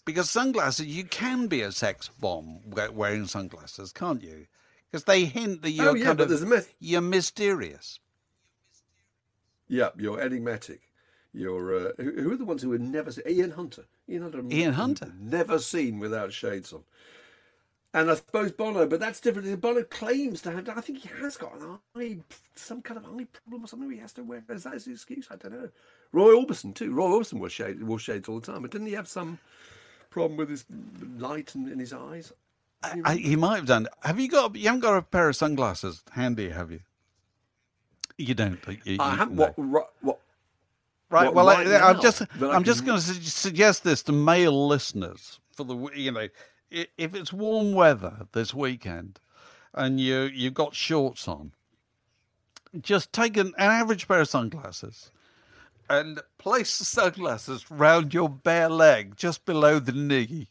Because 0.04 0.30
sunglasses, 0.30 0.86
you 0.86 1.04
can 1.04 1.46
be 1.46 1.60
a 1.60 1.72
sex 1.72 2.08
bomb 2.18 2.60
wearing 2.92 3.26
sunglasses, 3.26 3.92
can't 3.92 4.22
you? 4.22 4.46
Because 4.90 5.04
they 5.04 5.24
hint 5.26 5.62
that 5.62 5.70
you're 5.70 5.90
Oh, 5.90 5.94
yeah, 5.94 6.06
kind 6.06 6.20
of 6.20 6.48
myth. 6.48 6.74
you're 6.80 7.00
mysterious. 7.00 8.00
Yeah, 9.68 9.90
you're 9.96 10.20
enigmatic. 10.20 10.80
You're 11.32 11.88
uh, 11.88 11.92
who, 11.98 12.22
who 12.22 12.32
are 12.32 12.36
the 12.36 12.44
ones 12.44 12.62
who 12.62 12.70
were 12.70 12.78
never 12.78 13.12
seen? 13.12 13.24
Ian 13.28 13.52
Hunter. 13.52 13.84
Ian 14.08 14.22
Hunter. 14.22 14.42
Ian 14.50 14.72
Hunter. 14.72 15.12
Never 15.16 15.60
seen 15.60 16.00
without 16.00 16.32
shades 16.32 16.72
on. 16.72 16.82
And 17.92 18.08
I 18.08 18.14
suppose 18.14 18.52
Bono, 18.52 18.86
but 18.86 19.00
that's 19.00 19.18
different. 19.18 19.60
Bono 19.60 19.82
claims 19.82 20.42
to 20.42 20.52
have. 20.52 20.68
I 20.68 20.80
think 20.80 20.98
he 20.98 21.08
has 21.20 21.36
got 21.36 21.60
an 21.60 21.78
eye, 21.96 22.18
some 22.54 22.82
kind 22.82 22.98
of 22.98 23.04
eye 23.06 23.26
problem 23.32 23.64
or 23.64 23.66
something. 23.66 23.90
He 23.90 23.98
has 23.98 24.12
to 24.12 24.22
wear. 24.22 24.44
Is 24.48 24.62
that 24.62 24.74
his 24.74 24.86
excuse? 24.86 25.26
I 25.30 25.36
don't 25.36 25.52
know. 25.52 25.68
Roy 26.12 26.34
Orbison 26.34 26.72
too. 26.72 26.92
Roy 26.92 27.08
Orbison 27.08 27.40
wore 27.40 27.48
shades, 27.48 27.82
wore 27.82 27.98
shades 27.98 28.28
all 28.28 28.38
the 28.38 28.46
time, 28.52 28.62
but 28.62 28.70
didn't 28.70 28.86
he 28.86 28.92
have 28.92 29.08
some 29.08 29.40
problem 30.08 30.36
with 30.36 30.50
his 30.50 30.64
light 31.18 31.54
in, 31.56 31.70
in 31.70 31.80
his 31.80 31.92
eyes? 31.92 32.32
I, 32.82 33.00
I, 33.04 33.14
he 33.16 33.34
might 33.34 33.56
have 33.56 33.66
done. 33.66 33.88
Have 34.04 34.20
you 34.20 34.28
got? 34.28 34.54
You 34.54 34.66
haven't 34.66 34.80
got 34.80 34.96
a 34.96 35.02
pair 35.02 35.28
of 35.28 35.34
sunglasses 35.34 36.02
handy, 36.12 36.50
have 36.50 36.70
you? 36.70 36.80
You 38.16 38.34
don't. 38.34 38.60
You, 38.84 38.98
I 39.00 39.16
haven't. 39.16 39.36
no. 39.36 39.54
What, 39.56 39.90
what? 40.00 40.20
Right. 41.10 41.24
What, 41.24 41.34
well, 41.34 41.46
right 41.46 41.66
I, 41.66 41.90
I'm 41.90 42.00
just 42.00 42.22
I'm 42.40 42.62
just 42.62 42.86
going 42.86 42.98
to 42.98 43.04
su- 43.04 43.20
suggest 43.22 43.82
this 43.82 44.02
to 44.04 44.12
male 44.12 44.68
listeners 44.68 45.40
for 45.52 45.64
the 45.64 45.76
you 45.96 46.12
know 46.12 46.28
if 46.70 47.14
it's 47.14 47.32
warm 47.32 47.72
weather 47.72 48.26
this 48.32 48.54
weekend 48.54 49.20
and 49.74 50.00
you 50.00 50.22
you've 50.22 50.54
got 50.54 50.74
shorts 50.74 51.26
on, 51.28 51.52
just 52.80 53.12
take 53.12 53.36
an, 53.36 53.48
an 53.58 53.70
average 53.70 54.06
pair 54.06 54.20
of 54.20 54.28
sunglasses 54.28 55.10
and 55.88 56.20
place 56.38 56.78
the 56.78 56.84
sunglasses 56.84 57.70
round 57.70 58.14
your 58.14 58.28
bare 58.28 58.68
leg 58.68 59.16
just 59.16 59.44
below 59.44 59.78
the 59.80 59.92
knee. 59.92 60.48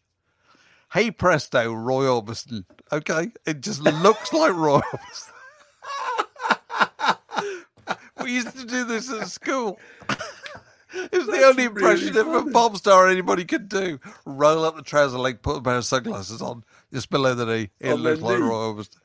Hey 0.94 1.12
presto, 1.12 1.72
Roy 1.72 2.06
Orbison. 2.06 2.66
Okay, 2.92 3.32
it 3.46 3.62
just 3.62 3.82
looks 3.82 4.34
like 4.34 4.54
Roy 4.54 4.82
Orbison. 4.94 5.32
we 8.24 8.34
used 8.34 8.58
to 8.58 8.66
do 8.66 8.84
this 8.84 9.12
at 9.12 9.28
school. 9.30 9.80
It 10.94 11.12
was 11.12 11.28
the 11.28 11.44
only 11.44 11.68
really 11.68 11.92
impression 11.92 12.18
of 12.18 12.28
a 12.28 12.52
pop 12.52 12.76
star 12.78 13.08
anybody 13.08 13.46
could 13.46 13.70
do. 13.70 14.00
Roll 14.26 14.64
up 14.66 14.76
the 14.76 14.82
trouser 14.82 15.20
leg, 15.20 15.42
put 15.42 15.58
a 15.58 15.62
pair 15.62 15.78
of 15.78 15.86
sunglasses 15.86 16.42
on, 16.42 16.64
just 16.92 17.10
below 17.10 17.36
the 17.36 17.46
knee. 17.46 17.70
It 17.80 17.94
On 17.94 18.00
looks 18.02 18.22
like. 18.22 18.40
Roy 18.40 18.50
Orbison. 18.50 18.98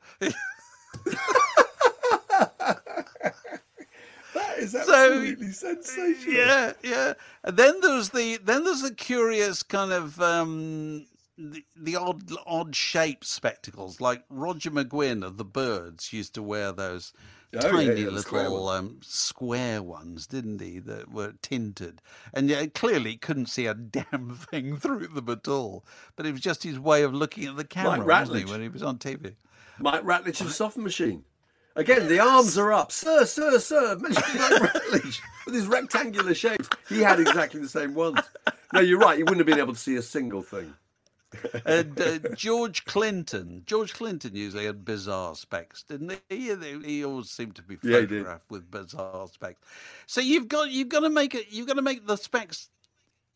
That 4.35 4.59
is 4.59 4.73
So, 4.73 4.81
absolutely 4.81 5.53
sensational. 5.53 6.35
Yeah, 6.35 6.73
yeah. 6.83 7.13
And 7.45 7.57
then 7.57 7.81
there's 7.81 8.11
the 8.11 8.39
then 8.43 8.65
there's 8.65 8.83
the 8.83 8.95
curious 8.95 9.63
kind 9.63 9.93
of 9.93 10.21
um 10.21 11.07
the, 11.37 11.65
the 11.77 11.97
odd 11.97 12.31
odd 12.47 12.75
shaped 12.75 13.27
spectacles, 13.27 14.01
like 14.01 14.25
Roger 14.29 14.71
McGuinn 14.71 15.25
of 15.25 15.37
the 15.37 15.45
Byrds 15.45 16.13
used 16.13 16.35
to 16.35 16.43
wear 16.43 16.73
those 16.73 17.13
Oh, 17.57 17.71
tiny 17.71 18.03
yeah, 18.03 18.09
little 18.09 18.69
um, 18.69 19.01
square 19.03 19.83
ones, 19.83 20.27
didn't 20.27 20.61
he? 20.61 20.79
That 20.79 21.11
were 21.11 21.35
tinted, 21.43 22.01
and 22.33 22.49
yeah, 22.49 22.67
clearly 22.67 23.17
couldn't 23.17 23.47
see 23.47 23.67
a 23.67 23.75
damn 23.75 24.35
thing 24.35 24.77
through 24.77 25.09
them 25.09 25.29
at 25.29 25.49
all. 25.49 25.85
But 26.17 26.27
it 26.27 26.33
was 26.33 26.41
just 26.41 26.63
his 26.63 26.79
way 26.79 27.03
of 27.03 27.15
looking 27.15 27.47
at 27.47 27.57
the 27.57 27.65
camera, 27.65 28.07
wasn't 28.07 28.39
he, 28.39 28.45
when 28.45 28.63
he 28.63 28.69
was 28.69 28.83
on 28.83 28.99
TV? 28.99 29.35
Mike 29.79 30.03
Ratledge 30.03 30.41
of 30.41 30.53
Soft 30.53 30.77
Machine. 30.77 31.25
Again, 31.77 32.07
the 32.07 32.21
arms 32.21 32.57
are 32.57 32.73
up. 32.73 32.93
Sir, 32.93 33.25
sir, 33.25 33.59
sir. 33.59 33.99
Mike 34.01 34.13
Ratledge 34.13 35.21
with 35.45 35.55
his 35.55 35.67
rectangular 35.67 36.35
shapes. 36.35 36.69
He 36.89 37.01
had 37.01 37.19
exactly 37.19 37.61
the 37.61 37.69
same 37.69 37.95
ones. 37.95 38.21
No, 38.73 38.81
you're 38.81 39.01
right. 39.01 39.19
You 39.19 39.25
wouldn't 39.25 39.41
have 39.41 39.47
been 39.47 39.59
able 39.59 39.75
to 39.75 39.79
see 39.79 39.97
a 39.97 40.03
single 40.03 40.43
thing. 40.43 40.73
And 41.67 42.01
uh, 42.01 42.19
George 42.35 42.85
Clinton, 42.85 43.63
George 43.67 43.95
Clinton 43.95 44.35
usually 44.35 44.67
had 44.67 44.85
bizarre 44.85 45.35
specs, 45.35 45.83
didn't 45.83 46.21
he? 46.29 46.55
He, 46.55 46.79
he 46.85 47.05
always 47.05 47.31
seemed 47.31 47.57
to 47.57 47.63
be 47.63 47.77
Yeah, 47.83 48.01
photographed 48.01 48.51
with 48.51 48.71
bizarre 48.71 49.29
specs. 49.29 49.61
So 50.07 50.21
you've 50.21 50.49
got 50.49 50.71
you've 50.71 50.89
got 50.89 51.01
to 51.01 51.11
make 51.11 51.35
it. 51.35 51.47
You've 51.51 51.67
got 51.67 51.75
to 51.75 51.83
make 51.83 52.07
the 52.07 52.17
specs 52.17 52.71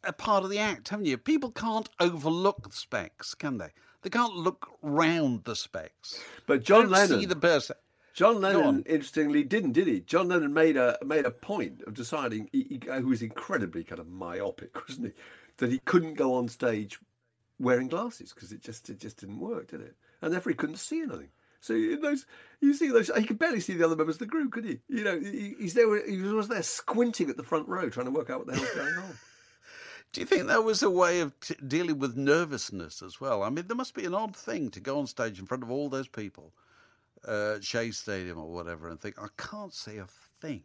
a 0.04 0.12
part 0.12 0.44
of 0.44 0.50
the 0.50 0.58
act, 0.58 0.88
haven't 0.88 1.06
you? 1.06 1.18
People 1.18 1.50
can't 1.50 1.88
overlook 2.00 2.68
the 2.68 2.76
specs, 2.76 3.34
can 3.34 3.58
they? 3.58 3.70
They 4.02 4.10
can't 4.10 4.34
look 4.34 4.68
round 4.82 5.44
the 5.44 5.56
specs. 5.56 6.20
But 6.46 6.62
John 6.62 6.90
Lennon, 6.90 7.20
see 7.20 7.26
the 7.26 7.36
person. 7.36 7.76
John. 8.14 8.40
Lennon, 8.40 8.84
interestingly, 8.86 9.44
didn't, 9.44 9.72
did 9.72 9.86
he? 9.86 10.00
John 10.00 10.28
Lennon 10.28 10.52
made 10.52 10.76
a 10.76 10.98
made 11.04 11.26
a 11.26 11.30
point 11.30 11.82
of 11.86 11.94
deciding, 11.94 12.48
he, 12.52 12.80
he, 12.82 12.90
who 12.90 13.08
was 13.08 13.22
incredibly 13.22 13.84
kind 13.84 14.00
of 14.00 14.08
myopic, 14.08 14.74
wasn't 14.88 15.08
he, 15.08 15.12
that 15.58 15.70
he 15.70 15.78
couldn't 15.80 16.14
go 16.14 16.34
on 16.34 16.48
stage 16.48 16.98
wearing 17.58 17.88
glasses 17.88 18.32
because 18.32 18.52
it 18.52 18.60
just 18.62 18.88
it 18.90 18.98
just 18.98 19.18
didn't 19.18 19.40
work, 19.40 19.68
did 19.68 19.80
it? 19.80 19.96
And 20.22 20.32
therefore 20.32 20.50
he 20.50 20.56
couldn't 20.56 20.76
see 20.76 21.02
anything. 21.02 21.28
So 21.60 21.74
in 21.74 22.00
those, 22.00 22.24
you 22.60 22.72
see 22.72 22.88
those, 22.88 23.10
he 23.16 23.24
could 23.24 23.38
barely 23.38 23.58
see 23.58 23.74
the 23.74 23.84
other 23.84 23.96
members 23.96 24.14
of 24.14 24.20
the 24.20 24.26
group, 24.26 24.52
could 24.52 24.64
he? 24.64 24.78
You 24.88 25.02
know, 25.02 25.18
he, 25.18 25.56
he's 25.58 25.74
there, 25.74 26.06
he 26.08 26.20
was 26.20 26.30
always 26.30 26.48
there 26.48 26.62
squinting 26.62 27.28
at 27.30 27.36
the 27.36 27.42
front 27.42 27.66
row, 27.66 27.88
trying 27.90 28.06
to 28.06 28.12
work 28.12 28.30
out 28.30 28.38
what 28.38 28.46
the 28.46 28.54
hell's 28.56 28.70
going 28.74 28.96
on. 28.96 29.18
Do 30.12 30.20
you 30.20 30.26
think 30.26 30.46
that 30.46 30.62
was 30.64 30.82
a 30.84 30.88
way 30.90 31.20
of 31.20 31.38
t- 31.40 31.56
dealing 31.66 31.98
with 31.98 32.16
nervousness 32.16 33.02
as 33.02 33.20
well? 33.20 33.42
I 33.42 33.50
mean, 33.50 33.66
there 33.66 33.76
must 33.76 33.94
be 33.94 34.04
an 34.06 34.14
odd 34.14 34.36
thing 34.36 34.70
to 34.70 34.80
go 34.80 35.00
on 35.00 35.06
stage 35.08 35.38
in 35.40 35.46
front 35.46 35.64
of 35.64 35.70
all 35.70 35.88
those 35.88 36.08
people, 36.08 36.54
uh, 37.26 37.54
at 37.56 37.64
Shea 37.64 37.90
Stadium 37.90 38.38
or 38.38 38.52
whatever, 38.52 38.88
and 38.88 38.98
think, 38.98 39.16
I 39.20 39.26
can't 39.36 39.74
see 39.74 39.96
a 39.98 40.06
thing. 40.40 40.62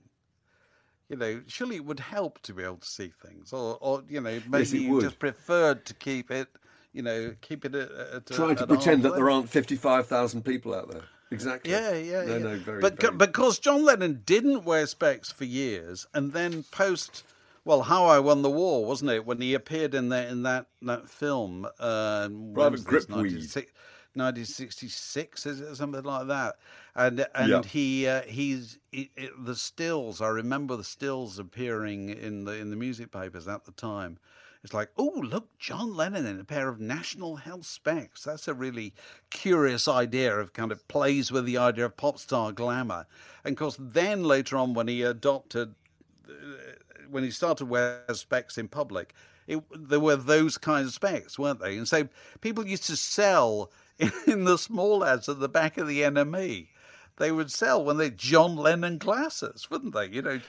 You 1.09 1.17
know, 1.17 1.41
surely 1.47 1.77
it 1.77 1.85
would 1.85 1.99
help 1.99 2.39
to 2.43 2.53
be 2.53 2.63
able 2.63 2.77
to 2.77 2.87
see 2.87 3.09
things, 3.09 3.51
or, 3.51 3.77
or 3.81 4.03
you 4.07 4.21
know, 4.21 4.39
maybe 4.47 4.59
Yes, 4.63 4.73
you 4.73 4.89
would. 4.91 5.01
just 5.01 5.19
preferred 5.19 5.85
to 5.87 5.93
keep 5.95 6.31
it, 6.31 6.47
you 6.93 7.01
know, 7.01 7.35
keep 7.41 7.65
it 7.65 7.75
at, 7.75 8.25
Trying 8.27 8.55
to 8.57 8.67
pretend 8.67 9.03
that 9.03 9.15
there 9.15 9.29
aren't 9.29 9.49
fifty-five 9.49 10.07
thousand 10.07 10.43
people 10.45 10.73
out 10.73 10.89
there. 10.91 11.03
Exactly. 11.31 11.71
Yeah, 11.71 11.93
yeah, 11.93 12.23
No, 12.25 12.33
yeah. 12.33 12.43
no, 12.43 12.57
very, 12.59 12.79
but 12.79 13.01
very... 13.01 13.15
because 13.15 13.57
John 13.57 13.83
Lennon 13.83 14.21
didn't 14.23 14.65
wear 14.65 14.85
specs 14.85 15.31
for 15.31 15.45
years, 15.45 16.05
and 16.13 16.31
then 16.31 16.63
post, 16.69 17.23
well, 17.65 17.81
How 17.81 18.05
I 18.05 18.19
Won 18.19 18.43
the 18.43 18.51
War, 18.51 18.85
wasn't 18.85 19.09
it? 19.09 19.25
When 19.25 19.41
he 19.41 19.55
appeared 19.55 19.95
in 19.95 20.09
that 20.09 20.29
in 20.29 20.43
that 20.43 20.67
that 20.83 21.09
film, 21.09 21.65
uh, 21.79 22.29
Private? 22.53 22.81
Gripweed. 22.81 23.65
1966, 24.15 25.45
is 25.47 25.59
it 25.59 25.75
something 25.75 26.03
like 26.03 26.27
that? 26.27 26.55
And 26.95 27.25
and 27.33 27.49
Yeah. 27.49 27.61
he 27.63 28.07
uh, 28.07 28.21
he's 28.21 28.77
he, 28.91 29.09
it, 29.17 29.31
the 29.43 29.55
stills. 29.55 30.21
I 30.21 30.27
remember 30.27 30.75
the 30.75 30.83
stills 30.83 31.39
appearing 31.39 32.09
in 32.09 32.45
the 32.45 32.51
in 32.53 32.69
the 32.69 32.75
music 32.75 33.11
papers 33.11 33.47
at 33.47 33.65
the 33.65 33.71
time. 33.71 34.19
It's 34.63 34.73
like, 34.73 34.89
oh, 34.97 35.21
look, 35.21 35.57
John 35.59 35.93
Lennon 35.93 36.25
in 36.25 36.39
a 36.39 36.45
pair 36.45 36.69
of 36.69 36.79
National 36.79 37.35
Health 37.35 37.65
specs. 37.65 38.23
That's 38.23 38.47
a 38.47 38.53
really 38.53 38.93
curious 39.29 39.89
idea 39.89 40.37
of 40.39 40.53
kind 40.53 40.71
of 40.71 40.87
plays 40.87 41.31
with 41.31 41.45
the 41.45 41.57
idea 41.57 41.85
of 41.85 41.97
pop 41.97 42.17
star 42.17 42.53
glamour. 42.53 43.05
And 43.43 43.53
of 43.53 43.59
course, 43.59 43.75
then 43.77 44.23
later 44.23 44.55
on, 44.55 44.73
when 44.73 44.87
he 44.87 45.01
adopted, 45.01 45.75
uh, 46.29 46.33
when 47.09 47.23
he 47.23 47.31
started 47.31 47.57
to 47.57 47.65
wear 47.65 48.03
specs 48.13 48.57
in 48.57 48.69
public, 48.69 49.13
it, 49.47 49.61
there 49.75 49.99
were 49.99 50.15
those 50.15 50.57
kinds 50.57 50.87
of 50.87 50.93
specs, 50.93 51.37
weren't 51.37 51.59
they? 51.59 51.77
And 51.77 51.87
so 51.87 52.07
people 52.39 52.65
used 52.65 52.85
to 52.85 52.95
sell 52.95 53.69
in 54.27 54.45
the 54.45 54.57
small 54.57 55.03
ads 55.03 55.27
at 55.27 55.41
the 55.41 55.49
back 55.49 55.77
of 55.77 55.89
the 55.89 56.01
NME. 56.01 56.67
They 57.17 57.31
would 57.31 57.51
sell 57.51 57.83
when 57.83 57.97
they 57.97 58.09
John 58.09 58.55
Lennon 58.55 58.97
glasses, 58.97 59.69
wouldn't 59.69 59.93
they? 59.93 60.07
You 60.07 60.21
know, 60.21 60.39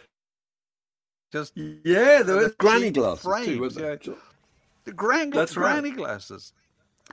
just 1.34 1.54
yeah, 1.84 2.22
there 2.24 2.36
were 2.36 2.44
the 2.44 2.56
granny 2.58 2.90
glasses 2.90 3.38
too, 3.38 3.58
frames, 3.58 3.60
weren't 3.60 3.78
yeah. 3.78 4.14
the 4.84 4.92
gran- 4.92 5.30
That's 5.32 5.56
right. 5.56 5.72
granny 5.74 5.92
glasses. 5.92 6.52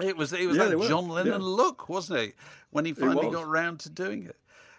It 0.02 0.18
was 0.18 0.34
it 0.34 0.48
was 0.48 0.58
Yeah, 0.58 0.66
that 0.66 0.80
John 0.90 1.10
Lennon 1.10 1.34
yeah. 1.34 1.38
look, 1.42 1.90
wasn't 1.90 2.20
it? 2.20 2.36
When 2.72 2.86
he 2.86 2.94
finally 2.94 3.28
got 3.28 3.48
round 3.48 3.80
to 3.82 3.90
doing 3.90 4.26
it. 4.26 4.38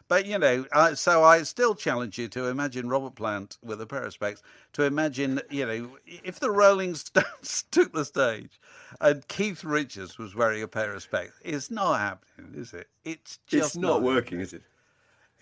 But 0.08 0.26
you 0.26 0.38
know, 0.38 0.66
I, 0.72 0.94
so 0.94 1.24
I 1.24 1.42
still 1.44 1.74
challenge 1.74 2.18
you 2.18 2.28
to 2.30 2.46
imagine 2.48 2.88
Robert 2.88 3.16
Plant 3.16 3.58
with 3.62 3.80
a 3.80 3.86
pair 3.86 4.04
of 4.04 4.12
specs. 4.14 4.42
To 4.74 4.84
imagine, 4.84 5.40
you 5.50 5.66
know, 5.66 5.98
if 6.06 6.40
the 6.40 6.50
Rolling 6.50 6.94
Stones 6.96 7.64
took 7.72 7.92
the 7.92 8.04
stage 8.04 8.60
and 9.00 9.26
Keith 9.28 9.64
Richards 9.64 10.18
was 10.18 10.34
wearing 10.34 10.62
a 10.62 10.68
pair 10.68 10.94
of 10.94 11.02
specs, 11.02 11.40
it's 11.44 11.70
not 11.70 11.98
happening, 12.00 12.54
is 12.60 12.74
it? 12.74 12.88
It's 13.04 13.38
just 13.46 13.68
It's 13.68 13.76
not 13.76 14.02
working, 14.02 14.40
is 14.40 14.52
it? 14.54 14.62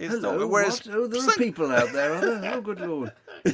It's 0.00 0.14
Hello, 0.14 0.38
not. 0.38 0.48
Whereas 0.48 0.86
what? 0.86 0.96
Oh, 0.96 1.06
there 1.06 1.22
are 1.22 1.36
people 1.36 1.70
out 1.70 1.92
there, 1.92 2.14
are 2.14 2.40
there? 2.40 2.54
Oh, 2.54 2.60
good 2.62 2.80
lord. 2.80 3.12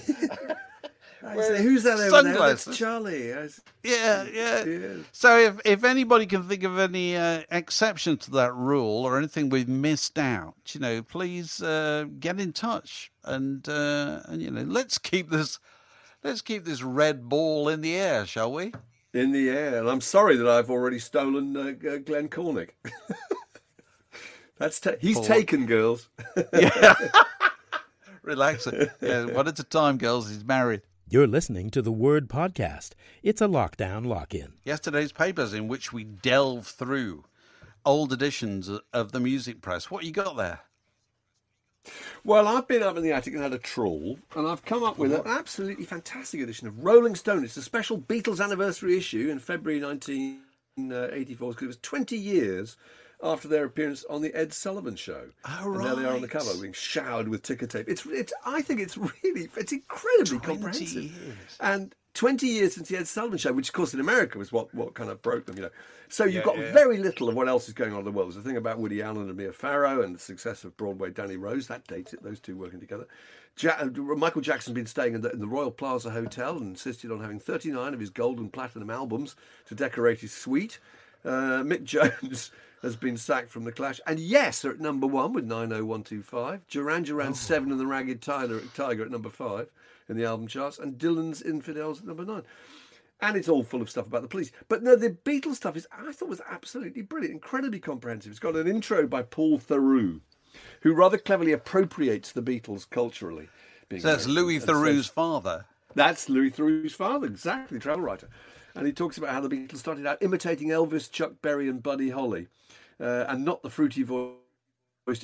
I 1.26 1.37
say, 1.40 1.61
who's 1.61 1.82
that 1.82 1.98
over 1.98 2.22
there? 2.22 2.35
Sunglasses. 2.35 2.64
That's 2.66 2.78
Charlie. 2.78 3.28
Yeah, 3.30 3.48
yeah. 4.32 4.64
Yes. 4.64 4.98
So 5.11 5.37
if 5.40 5.61
if 5.64 5.82
anybody 5.82 6.24
can 6.26 6.44
think 6.44 6.62
of 6.62 6.78
any 6.78 7.16
uh, 7.16 7.42
exception 7.50 8.16
to 8.18 8.30
that 8.32 8.54
rule 8.54 9.04
or 9.04 9.18
anything 9.18 9.48
we've 9.48 9.66
missed 9.66 10.20
out, 10.20 10.54
you 10.68 10.78
know, 10.78 11.02
please 11.02 11.61
uh, 11.61 12.04
get 12.20 12.38
in 12.38 12.52
touch 12.52 13.11
and 13.24 13.68
uh, 13.68 14.20
and 14.26 14.40
you 14.40 14.52
know, 14.52 14.62
let's 14.62 14.98
keep 14.98 15.30
this 15.30 15.59
let's 16.22 16.42
keep 16.42 16.64
this 16.64 16.80
red 16.80 17.28
ball 17.28 17.68
in 17.68 17.80
the 17.80 17.96
air, 17.96 18.24
shall 18.24 18.52
we? 18.52 18.72
In 19.12 19.32
the 19.32 19.50
air. 19.50 19.80
And 19.80 19.90
I'm 19.90 20.00
sorry 20.00 20.37
that 20.37 20.46
I've 20.46 20.70
already 20.70 21.00
stolen 21.00 21.56
uh, 21.56 21.72
Glenn 22.04 22.28
Cornick. 22.28 22.70
That's 24.59 24.81
ta- 24.81 24.92
he's 25.01 25.19
For 25.19 25.25
taken, 25.25 25.66
girls. 25.66 26.09
yeah. 26.53 26.95
Relax. 28.23 28.66
yeah, 29.01 29.27
one 29.27 29.47
at 29.47 29.59
a 29.59 29.64
time, 29.64 29.99
girls. 29.99 30.29
He's 30.29 30.45
married. 30.45 30.83
You're 31.09 31.29
listening 31.29 31.71
to 31.71 31.83
the 31.83 31.92
Word 31.92 32.29
Podcast. 32.29 32.90
It's 33.23 33.40
a 33.40 33.47
lockdown 33.47 34.07
lock 34.07 34.35
in. 34.35 34.55
Yesterday's 34.64 35.12
papers 35.12 35.55
in 35.55 35.69
which 35.69 35.92
we 35.92 36.03
delve 36.03 36.66
through 36.66 37.25
old 37.85 38.12
editions 38.12 38.69
of 38.92 39.12
the 39.12 39.21
music 39.21 39.61
press. 39.61 39.90
What 39.90 40.05
you 40.05 40.11
got 40.11 40.37
there? 40.37 40.61
Well, 42.25 42.49
I've 42.49 42.66
been 42.66 42.83
up 42.83 42.97
in 42.97 43.05
the 43.05 43.12
attic 43.12 43.35
and 43.35 43.42
had 43.45 43.53
a 43.53 43.59
trawl, 43.59 44.19
and 44.35 44.49
I've 44.49 44.64
come 44.64 44.83
up 44.83 44.99
with 44.99 45.12
an 45.12 45.23
absolutely 45.25 45.85
fantastic 45.85 46.40
edition 46.40 46.66
of 46.66 46.83
Rolling 46.83 47.14
Stone. 47.14 47.45
It's 47.45 47.57
a 47.57 47.62
special 47.62 47.99
Beatles 47.99 48.42
anniversary 48.42 48.97
issue 48.97 49.29
in 49.31 49.38
February 49.38 49.81
1984 49.81 51.51
because 51.51 51.62
it 51.62 51.69
was 51.69 51.79
20 51.83 52.16
years 52.16 52.77
after 53.22 53.48
their 53.48 53.64
appearance 53.64 54.05
on 54.11 54.20
the 54.22 54.35
Ed 54.35 54.52
Sullivan 54.52 54.96
Show. 54.96 55.29
Oh, 55.44 55.72
and 55.74 55.85
there 55.85 55.94
they 55.96 56.05
are 56.05 56.14
on 56.14 56.20
the 56.22 56.29
cover, 56.29 56.50
being 56.61 56.72
showered 56.72 57.29
with 57.29 57.42
ticker 57.42 57.66
tape. 57.66 57.88
It's, 57.88 58.05
it's, 58.07 58.33
I 58.44 58.62
think 58.62 58.81
it's 58.81 58.96
really, 59.24 59.48
it's 59.57 59.72
incredibly 59.72 60.38
comprehensive. 60.38 61.02
years. 61.05 61.57
And 61.61 61.94
20 62.14 62.46
years 62.46 62.74
since 62.74 62.88
the 62.88 62.96
Ed 62.96 63.07
Sullivan 63.09 63.38
Show, 63.38 63.52
which 63.52 63.68
of 63.68 63.74
course 63.74 63.92
in 63.94 64.00
America 64.00 64.38
was 64.38 64.50
what, 64.52 64.72
what 64.74 64.94
kind 64.94 65.11
of 65.11 65.20
broke 65.22 65.46
them, 65.46 65.57
you 65.57 65.62
know. 65.62 65.70
So 66.09 66.24
you've 66.24 66.35
Yeah, 66.37 66.42
got 66.44 66.59
yeah. 66.59 66.72
very 66.72 66.98
little 66.98 67.29
of 67.29 67.35
what 67.35 67.48
else 67.48 67.68
is 67.68 67.74
going 67.74 67.92
on 67.92 67.98
in 68.00 68.05
the 68.05 68.12
world. 68.12 68.29
There's 68.31 68.38
a 68.44 68.46
thing 68.46 68.57
about 68.57 68.79
Woody 68.79 69.02
Allen 69.02 69.29
and 69.29 69.37
Mia 69.37 69.52
Farrow 69.52 70.02
and 70.02 70.14
the 70.14 70.18
success 70.18 70.64
of 70.64 70.76
Broadway 70.76 71.11
Danny 71.11 71.37
Rose. 71.37 71.66
That 71.68 71.87
dates 71.87 72.12
it, 72.14 72.22
those 72.22 72.40
two 72.40 72.57
working 72.57 72.81
together. 72.81 73.07
Ja- 73.59 73.76
uh, 73.81 73.87
Michael 74.14 74.40
Jackson's 74.42 74.74
been 74.74 74.87
staying 74.87 75.14
in 75.14 75.20
the, 75.22 75.31
in 75.31 75.40
the 75.40 75.46
Royal 75.46 75.70
Plaza 75.70 76.11
Hotel 76.11 76.57
and 76.57 76.68
insisted 76.68 77.11
on 77.11 77.20
having 77.20 77.38
39 77.40 77.92
of 77.92 78.00
his 78.00 78.11
gold 78.11 78.38
and 78.38 78.52
platinum 78.52 78.88
albums 78.90 79.35
to 79.66 79.74
decorate 79.74 80.20
his 80.20 80.33
suite. 80.33 80.79
Uh, 81.24 81.62
Mick 81.64 81.83
Jones 81.85 82.50
has 82.83 82.97
been 82.97 83.17
sacked 83.17 83.51
from 83.51 83.65
The 83.65 83.73
Clash. 83.73 84.01
And 84.07 84.19
yes, 84.19 84.65
are 84.65 84.71
at 84.71 84.81
number 84.81 85.07
one 85.07 85.33
with 85.33 85.45
90125. 85.45 86.67
Duran 86.69 87.03
Duran's 87.03 87.39
oh. 87.39 87.47
Seven 87.47 87.71
and 87.71 87.81
the 87.81 87.87
Ragged 87.87 88.23
Tiger, 88.23 88.61
Tiger 88.75 89.05
at 89.05 89.11
number 89.11 89.31
five 89.31 89.71
in 90.09 90.17
the 90.17 90.25
album 90.25 90.47
charts. 90.47 90.79
And 90.79 90.99
Dylan's 90.99 91.43
Infidels 91.43 92.01
at 92.01 92.07
number 92.07 92.25
nine 92.25 92.43
and 93.21 93.37
it's 93.37 93.49
all 93.49 93.62
full 93.62 93.83
of 93.83 93.91
stuff 93.91 94.07
about 94.07 94.23
the 94.23 94.29
police. 94.29 94.53
But 94.69 94.83
no, 94.83 94.97
the 94.97 95.11
Beatles 95.11 95.57
stuff 95.57 95.77
is 95.77 95.87
I 95.91 96.12
thought 96.12 96.29
was 96.29 96.43
absolutely 96.49 97.03
brilliant, 97.03 97.35
incredibly 97.35 97.79
comprehensive. 97.79 98.31
It's 98.31 98.39
got 98.39 98.57
an 98.57 98.66
intro 98.66 99.07
by 99.07 99.22
Paul 99.22 99.59
Theroux, 99.59 100.20
who 100.83 100.93
rather 100.93 101.18
cleverly 101.18 101.53
appropriates 101.53 102.33
the 102.33 102.43
Beatles 102.43 102.89
culturally. 102.89 103.49
So 103.91 103.99
that's 103.99 104.27
Louis 104.27 104.61
Theroux's 104.61 105.07
father. 105.07 105.66
That's 105.95 106.29
Louis 106.29 106.51
Theroux's 106.51 106.95
father, 106.95 107.27
exactly, 107.27 107.79
travel 107.79 108.03
writer. 108.03 108.29
And 108.77 108.87
he 108.87 108.93
talks 108.93 109.16
about 109.16 109.31
how 109.31 109.41
the 109.41 109.49
Beatles 109.49 109.79
started 109.79 110.07
out 110.07 110.22
imitating 110.22 110.68
Elvis, 110.68 111.11
Chuck 111.11 111.33
Berry, 111.41 111.68
and 111.68 111.83
Buddy 111.83 112.11
Holly, 112.11 112.49
uh, 113.01 113.24
and 113.29 113.45
not 113.45 113.62
the 113.62 113.70
fruity 113.70 114.03
voiced 114.03 114.37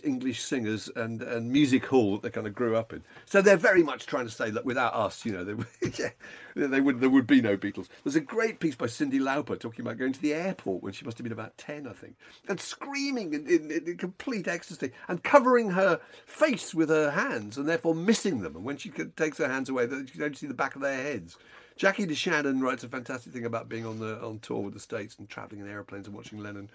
English 0.05 0.41
singers 0.41 0.89
and, 0.97 1.21
and 1.23 1.51
music 1.51 1.85
hall 1.87 2.13
that 2.13 2.23
they 2.23 2.31
kind 2.31 2.47
of 2.47 2.55
grew 2.55 2.77
up 2.77 2.95
in. 2.95 3.03
So 3.27 3.43
they're 3.43 3.57
very 3.57 3.83
much 3.83 4.07
trying 4.07 4.25
to 4.25 4.31
say 4.31 4.49
that 4.51 4.65
without 4.65 4.95
us, 4.95 5.27
you 5.27 5.33
know, 5.33 5.45
they, 5.45 5.55
yeah, 5.99 6.09
they 6.55 6.81
would, 6.81 7.01
there 7.01 7.11
would 7.11 7.27
be 7.27 7.43
no 7.43 7.59
Beatles. 7.59 7.89
There's 8.05 8.17
a 8.17 8.21
great 8.21 8.59
piece 8.59 8.77
by 8.77 8.87
Cyndi 8.87 9.21
Lauper 9.21 9.59
talking 9.59 9.85
about 9.85 9.99
going 9.99 10.13
to 10.13 10.23
the 10.23 10.33
airport 10.33 10.83
when 10.83 10.95
she 10.95 11.05
must 11.05 11.19
have 11.19 11.25
been 11.25 11.33
about 11.33 11.59
10, 11.59 11.87
I 11.87 11.93
think, 11.93 12.15
and 12.49 12.59
screaming 12.59 13.35
in, 13.35 13.47
in, 13.47 13.71
in 13.71 13.97
complete 13.99 14.49
ecstasy 14.49 14.93
and 15.09 15.23
covering 15.23 15.71
her 15.71 16.01
face 16.25 16.75
with 16.75 16.89
her 16.89 17.11
hands 17.11 17.59
and 17.59 17.69
therefore 17.69 17.95
missing 17.95 18.41
them. 18.41 18.57
And 18.57 18.65
when 18.65 18.79
she 18.79 18.91
takes 18.91 19.37
her 19.39 19.49
hands 19.49 19.69
away, 19.69 19.85
you 19.85 20.25
only 20.25 20.37
see 20.37 20.47
the 20.47 20.55
back 20.55 20.75
of 20.75 20.81
their 20.81 21.03
heads. 21.03 21.37
Jackie 21.83 22.07
DeShannon 22.07 22.63
writes 22.63 22.85
a 22.85 22.89
fantastic 22.89 23.33
thing 23.33 23.45
about 23.45 23.69
being 23.69 23.85
on 23.85 23.99
the 23.99 24.17
on 24.23 24.39
tour 24.39 24.61
with 24.61 24.73
the 24.73 24.79
States 24.79 25.17
and 25.19 25.29
travelling 25.29 25.61
in 25.61 25.69
airplanes 25.69 26.07
and 26.07 26.15
watching 26.15 26.39
Lennon 26.39 26.71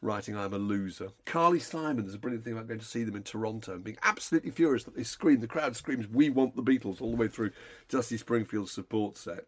writing 0.00 0.34
I'm 0.34 0.54
a 0.54 0.58
loser. 0.58 1.10
Carly 1.26 1.60
Simon, 1.60 2.04
there's 2.04 2.14
a 2.14 2.18
brilliant 2.18 2.42
thing 2.42 2.54
about 2.54 2.66
going 2.66 2.80
to 2.80 2.86
see 2.86 3.04
them 3.04 3.16
in 3.16 3.22
Toronto 3.22 3.74
and 3.74 3.84
being 3.84 3.98
absolutely 4.02 4.50
furious 4.50 4.84
that 4.84 4.96
they 4.96 5.02
scream, 5.02 5.40
the 5.40 5.46
crowd 5.46 5.76
screams, 5.76 6.08
We 6.08 6.30
want 6.30 6.56
the 6.56 6.62
Beatles 6.62 7.02
all 7.02 7.10
the 7.10 7.18
way 7.18 7.28
through 7.28 7.50
Dusty 7.90 8.16
Springfield's 8.16 8.72
support 8.72 9.18
set. 9.18 9.44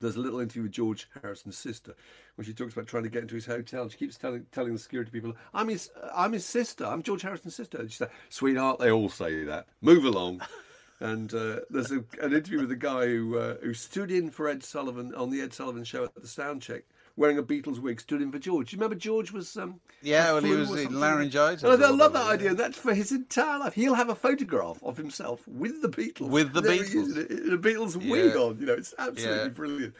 There's 0.00 0.16
a 0.16 0.20
little 0.20 0.40
interview 0.40 0.62
with 0.62 0.72
George 0.72 1.06
Harrison's 1.20 1.58
sister 1.58 1.94
when 2.36 2.46
she 2.46 2.54
talks 2.54 2.72
about 2.72 2.86
trying 2.86 3.02
to 3.02 3.10
get 3.10 3.20
into 3.20 3.34
his 3.34 3.44
hotel. 3.44 3.90
She 3.90 3.98
keeps 3.98 4.16
telling 4.16 4.46
telling 4.52 4.72
the 4.72 4.78
security 4.78 5.10
people, 5.10 5.34
"I'm 5.52 5.68
his, 5.68 5.90
I'm 6.14 6.32
his 6.32 6.46
sister. 6.46 6.86
I'm 6.86 7.02
George 7.02 7.20
Harrison's 7.20 7.56
sister." 7.56 7.76
And 7.76 7.92
she 7.92 7.98
said, 7.98 8.10
"Sweetheart, 8.30 8.78
they 8.78 8.90
all 8.90 9.10
say 9.10 9.44
that. 9.44 9.66
Move 9.82 10.06
along." 10.06 10.40
and 11.00 11.32
uh, 11.34 11.60
there's 11.70 11.90
a, 11.90 12.04
an 12.20 12.32
interview 12.32 12.60
with 12.60 12.70
a 12.70 12.76
guy 12.76 13.06
who 13.06 13.38
uh, 13.38 13.56
who 13.62 13.74
stood 13.74 14.10
in 14.10 14.30
for 14.30 14.48
Ed 14.48 14.62
Sullivan 14.62 15.14
on 15.14 15.30
the 15.30 15.40
Ed 15.40 15.52
Sullivan 15.52 15.84
show 15.84 16.04
at 16.04 16.14
the 16.14 16.26
sound 16.26 16.62
check, 16.62 16.84
wearing 17.16 17.38
a 17.38 17.42
Beatles 17.42 17.78
wig, 17.78 18.00
stood 18.00 18.22
in 18.22 18.30
for 18.30 18.38
George. 18.38 18.70
Do 18.70 18.76
you 18.76 18.80
remember 18.80 18.96
George 18.96 19.32
was 19.32 19.56
um, 19.56 19.80
yeah, 20.02 20.32
well, 20.32 20.42
he 20.42 20.52
was 20.52 20.70
in 20.82 20.98
laryngitis. 21.00 21.62
And 21.62 21.82
I, 21.82 21.88
I 21.88 21.90
love 21.90 22.12
that 22.12 22.26
idea. 22.26 22.54
That's 22.54 22.78
for 22.78 22.94
his 22.94 23.12
entire 23.12 23.58
life. 23.58 23.74
He'll 23.74 23.94
have 23.94 24.08
a 24.08 24.14
photograph 24.14 24.78
of 24.82 24.96
himself 24.96 25.46
with 25.48 25.82
the 25.82 25.88
Beatles, 25.88 26.28
With 26.28 26.52
the 26.52 26.62
Beatles. 26.62 27.16
a, 27.16 27.58
Beatles 27.58 27.96
wig 27.96 28.36
on. 28.36 28.58
You 28.58 28.66
know, 28.66 28.74
it's 28.74 28.94
absolutely 28.98 29.42
Yeah. 29.44 29.48
brilliant. 29.48 29.94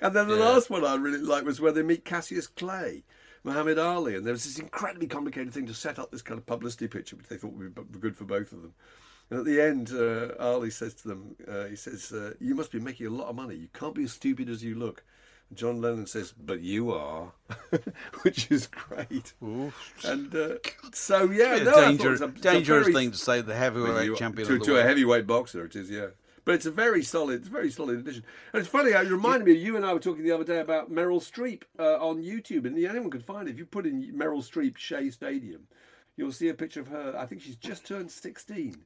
And 0.00 0.14
then 0.14 0.28
the 0.28 0.36
Yeah. 0.36 0.48
last 0.48 0.70
one 0.70 0.84
I 0.84 0.96
really 0.96 1.18
liked 1.18 1.46
was 1.46 1.60
where 1.60 1.72
they 1.72 1.82
meet 1.82 2.04
Cassius 2.04 2.46
Clay, 2.48 3.04
Muhammad 3.44 3.78
Ali, 3.78 4.16
and 4.16 4.26
there 4.26 4.32
was 4.32 4.44
this 4.44 4.58
incredibly 4.58 5.06
complicated 5.06 5.54
thing 5.54 5.66
to 5.66 5.74
set 5.74 5.98
up 5.98 6.10
this 6.10 6.22
kind 6.22 6.38
of 6.38 6.46
publicity 6.46 6.88
picture, 6.88 7.16
which 7.16 7.28
they 7.28 7.36
thought 7.36 7.52
would 7.52 7.92
be 7.92 7.98
good 7.98 8.16
for 8.16 8.24
both 8.24 8.52
of 8.52 8.62
them. 8.62 8.74
And 9.30 9.38
at 9.40 9.46
the 9.46 9.60
end, 9.60 9.90
uh, 9.92 10.34
Ali 10.38 10.70
says 10.70 10.94
to 10.94 11.08
them, 11.08 11.36
uh, 11.48 11.64
he 11.64 11.76
says, 11.76 12.12
uh, 12.12 12.34
"You 12.40 12.54
must 12.54 12.70
be 12.72 12.78
making 12.80 13.06
a 13.06 13.10
lot 13.10 13.28
of 13.28 13.36
money. 13.36 13.56
You 13.56 13.68
can't 13.72 13.94
be 13.94 14.04
as 14.04 14.12
stupid 14.12 14.48
as 14.48 14.62
you 14.62 14.74
look." 14.74 15.02
And 15.48 15.58
John 15.58 15.80
Lennon 15.80 16.06
says, 16.06 16.32
"But 16.32 16.60
you 16.60 16.90
are," 16.92 17.32
which 18.22 18.50
is 18.50 18.66
great. 18.66 19.32
And 20.04 20.34
uh, 20.34 20.54
so, 20.92 21.30
yeah, 21.30 21.56
no, 21.56 21.56
a 21.56 21.60
I 21.60 21.64
thought 21.64 21.80
danger, 21.88 22.08
a- 22.10 22.12
it's 22.12 22.20
a 22.22 22.28
dangerous 22.28 22.86
very- 22.86 22.94
thing 22.94 23.10
to 23.12 23.16
say. 23.16 23.40
The 23.40 23.54
heavyweight 23.54 24.04
you- 24.06 24.16
champion 24.16 24.46
to, 24.48 24.54
of 24.54 24.60
the 24.60 24.64
to 24.66 24.76
a 24.78 24.82
heavyweight 24.82 25.26
boxer. 25.26 25.64
It 25.64 25.74
is, 25.76 25.90
yeah. 25.90 26.08
But 26.44 26.56
it's 26.56 26.66
a 26.66 26.70
very 26.70 27.02
solid, 27.02 27.38
it's 27.40 27.48
a 27.48 27.50
very 27.50 27.70
solid 27.70 27.98
addition. 28.00 28.22
And 28.52 28.60
it's 28.60 28.68
funny. 28.68 28.90
It 28.90 29.10
reminded 29.10 29.46
me. 29.46 29.54
You 29.54 29.76
and 29.76 29.86
I 29.86 29.94
were 29.94 29.98
talking 30.00 30.24
the 30.24 30.32
other 30.32 30.44
day 30.44 30.60
about 30.60 30.92
Meryl 30.92 31.18
Streep 31.22 31.62
uh, 31.78 31.96
on 32.06 32.22
YouTube, 32.22 32.66
and 32.66 32.76
anyone 32.84 33.10
can 33.10 33.22
find 33.22 33.48
it. 33.48 33.52
If 33.52 33.58
you 33.58 33.64
put 33.64 33.86
in 33.86 34.12
Meryl 34.14 34.46
Streep 34.46 34.76
Shea 34.76 35.08
Stadium, 35.08 35.62
you'll 36.18 36.32
see 36.32 36.48
a 36.50 36.54
picture 36.54 36.80
of 36.80 36.88
her. 36.88 37.14
I 37.18 37.24
think 37.24 37.40
she's 37.40 37.56
just 37.56 37.86
turned 37.86 38.10
sixteen, 38.10 38.84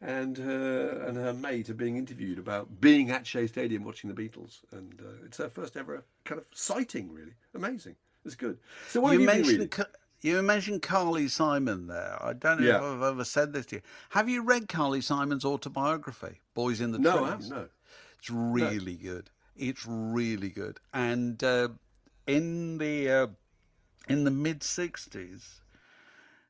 and 0.00 0.36
her 0.36 1.04
and 1.06 1.16
her 1.16 1.32
mate 1.32 1.70
are 1.70 1.74
being 1.74 1.96
interviewed 1.96 2.38
about 2.38 2.80
being 2.80 3.10
at 3.10 3.26
Shea 3.26 3.46
Stadium 3.46 3.84
watching 3.84 4.12
the 4.12 4.16
Beatles, 4.22 4.60
and 4.72 5.00
uh, 5.00 5.24
it's 5.24 5.38
her 5.38 5.48
first 5.48 5.76
ever 5.76 6.04
kind 6.24 6.40
of 6.40 6.46
sighting. 6.52 7.12
Really 7.12 7.34
amazing. 7.54 7.96
It's 8.24 8.34
good. 8.34 8.58
So 8.88 9.00
what 9.00 9.12
you 9.12 9.20
you 9.20 9.26
mentioned 9.26 9.70
Ca- 9.70 9.84
you 10.22 10.40
mentioned 10.42 10.80
Carly 10.82 11.28
Simon 11.28 11.86
there. 11.86 12.16
I 12.22 12.32
don't 12.32 12.60
know 12.60 12.66
Yeah. 12.66 12.76
if 12.78 12.82
I've 12.82 13.02
ever 13.02 13.24
said 13.24 13.52
this 13.52 13.66
to 13.66 13.76
you. 13.76 13.82
Have 14.10 14.28
you 14.28 14.42
read 14.42 14.68
Carly 14.68 15.02
Simon's 15.02 15.44
autobiography, 15.44 16.40
Boys 16.54 16.80
in 16.80 16.92
the 16.92 16.98
No, 16.98 17.18
Trees? 17.18 17.22
I 17.22 17.30
haven't. 17.30 17.48
No. 17.50 17.68
It's 18.18 18.30
really 18.30 18.94
good. 18.96 19.28
It's 19.56 19.84
really 19.86 20.48
good. 20.48 20.80
And 20.94 21.44
uh, 21.44 21.68
in 22.26 22.78
the 22.78 23.10
uh, 23.10 23.26
in 24.08 24.24
the 24.24 24.30
mid 24.30 24.60
'60s, 24.60 25.60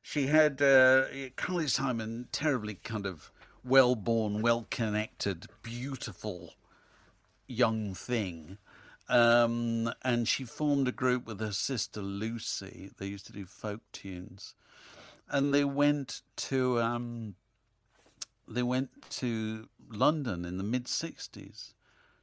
she 0.01 0.27
had 0.27 0.61
uh, 0.61 1.05
Carly 1.35 1.67
Simon, 1.67 2.27
terribly 2.31 2.75
kind 2.75 3.05
of 3.05 3.31
well-born, 3.65 4.41
well-connected, 4.41 5.47
beautiful 5.63 6.53
young 7.47 7.93
thing. 7.93 8.57
Um, 9.07 9.91
and 10.03 10.27
she 10.27 10.43
formed 10.43 10.87
a 10.87 10.91
group 10.91 11.25
with 11.25 11.39
her 11.39 11.51
sister 11.51 12.01
Lucy. 12.01 12.91
They 12.97 13.07
used 13.07 13.25
to 13.27 13.33
do 13.33 13.45
folk 13.45 13.81
tunes, 13.91 14.55
and 15.29 15.53
they 15.53 15.63
went 15.63 16.21
to 16.37 16.81
um, 16.81 17.35
they 18.47 18.63
went 18.63 18.89
to 19.11 19.67
London 19.89 20.43
in 20.43 20.57
the 20.57 20.63
mid 20.63 20.85
'60s. 20.85 21.73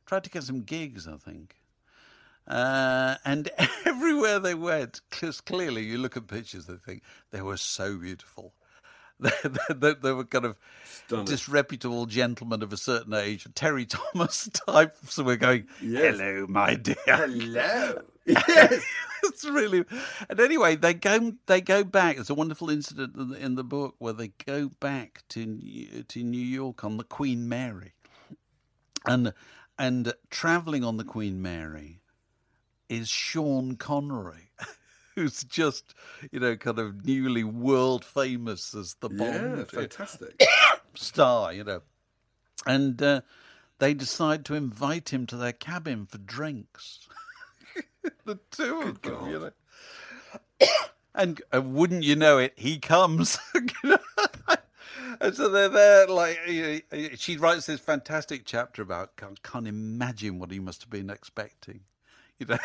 Tried 0.07 0.25
to 0.25 0.31
get 0.31 0.43
some 0.43 0.63
gigs, 0.63 1.07
I 1.07 1.17
think. 1.17 1.57
Uh, 2.49 3.17
and 3.25 3.49
everywhere 3.85 4.41
they 4.41 4.55
went, 4.55 5.01
because 5.09 5.41
clearly 5.41 5.85
you 5.85 5.99
look 5.99 6.17
at 6.17 6.27
pictures, 6.27 6.67
they 6.67 6.75
think 6.75 7.03
they 7.31 7.41
were 7.41 7.57
so 7.57 7.97
beautiful. 7.97 8.53
They, 9.23 9.75
they, 9.75 9.95
they 9.95 10.13
were 10.13 10.25
kind 10.25 10.45
of 10.45 10.59
Stunning. 11.07 11.25
disreputable 11.27 12.07
gentlemen 12.07 12.63
of 12.63 12.73
a 12.73 12.77
certain 12.77 13.15
age, 13.15 13.47
Terry 13.55 13.87
Thomas 13.87 14.49
types, 14.67 15.17
we're 15.19 15.37
going, 15.37 15.67
Yes. 15.81 16.19
"Hello, 16.19 16.47
my 16.49 16.75
dear." 16.75 16.97
Hello. 17.07 18.03
yes. 18.27 18.85
it's 19.25 19.45
really 19.45 19.85
and 20.29 20.39
anyway 20.41 20.77
they 20.77 20.95
go 20.95 21.33
they 21.47 21.61
go 21.61 21.83
back 21.83 22.15
there's 22.17 22.31
a 22.31 22.35
wonderful 22.35 22.71
incident 22.71 23.17
in 23.17 23.29
the, 23.31 23.37
in 23.37 23.55
the 23.57 23.65
book 23.65 23.97
where 23.99 24.13
they 24.13 24.29
go 24.47 24.71
back 24.81 25.23
to 25.29 25.45
New- 25.45 26.05
to 26.05 26.23
New 26.23 26.39
York 26.45 26.85
on 26.85 26.99
the 26.99 27.05
Queen 27.05 27.49
Mary 27.49 27.95
and 29.07 29.33
and 29.79 30.13
traveling 30.31 30.85
on 30.85 30.99
the 30.99 31.05
Queen 31.05 31.43
Mary 31.43 32.01
is 32.89 33.09
Sean 33.09 33.75
Connery 33.77 34.51
who's 35.15 35.45
just 35.45 35.95
you 36.31 36.41
know 36.41 36.57
kind 36.57 36.79
of 36.79 37.05
newly 37.05 37.45
world 37.45 38.05
famous 38.05 38.75
as 38.75 38.95
the 39.01 39.09
Bond 39.09 39.59
Yeah, 39.59 39.65
fantastic. 39.65 40.43
star 40.95 41.53
you 41.53 41.65
know 41.65 41.83
and 42.67 43.03
uh, 43.03 43.21
they 43.79 43.95
decide 43.95 44.45
to 44.45 44.55
invite 44.55 45.13
him 45.13 45.27
to 45.27 45.37
their 45.37 45.53
cabin 45.53 46.07
for 46.07 46.19
drinks 46.19 47.09
the 48.25 48.39
two 48.51 48.81
of 48.81 49.03
them, 49.03 49.31
you 49.31 49.39
know. 49.39 49.51
And 51.15 51.43
uh, 51.55 51.61
wouldn't 51.61 52.05
you 52.05 52.17
know 52.17 52.39
it, 52.39 52.55
he 52.57 52.79
comes. 52.79 53.39
and 55.21 55.35
so 55.35 55.51
they're 55.51 55.69
there, 55.69 56.07
like, 56.07 56.39
you 56.49 56.81
know, 56.91 57.09
she 57.17 57.37
writes 57.37 57.67
this 57.67 57.81
fantastic 57.81 58.47
chapter 58.47 58.81
about, 58.81 59.17
can't, 59.17 59.43
can't 59.43 59.69
imagine 59.69 60.39
what 60.39 60.51
he 60.51 60.59
must 60.59 60.81
have 60.81 60.89
been 60.89 61.11
expecting. 61.11 61.81
You 62.39 62.47
know, 62.47 62.59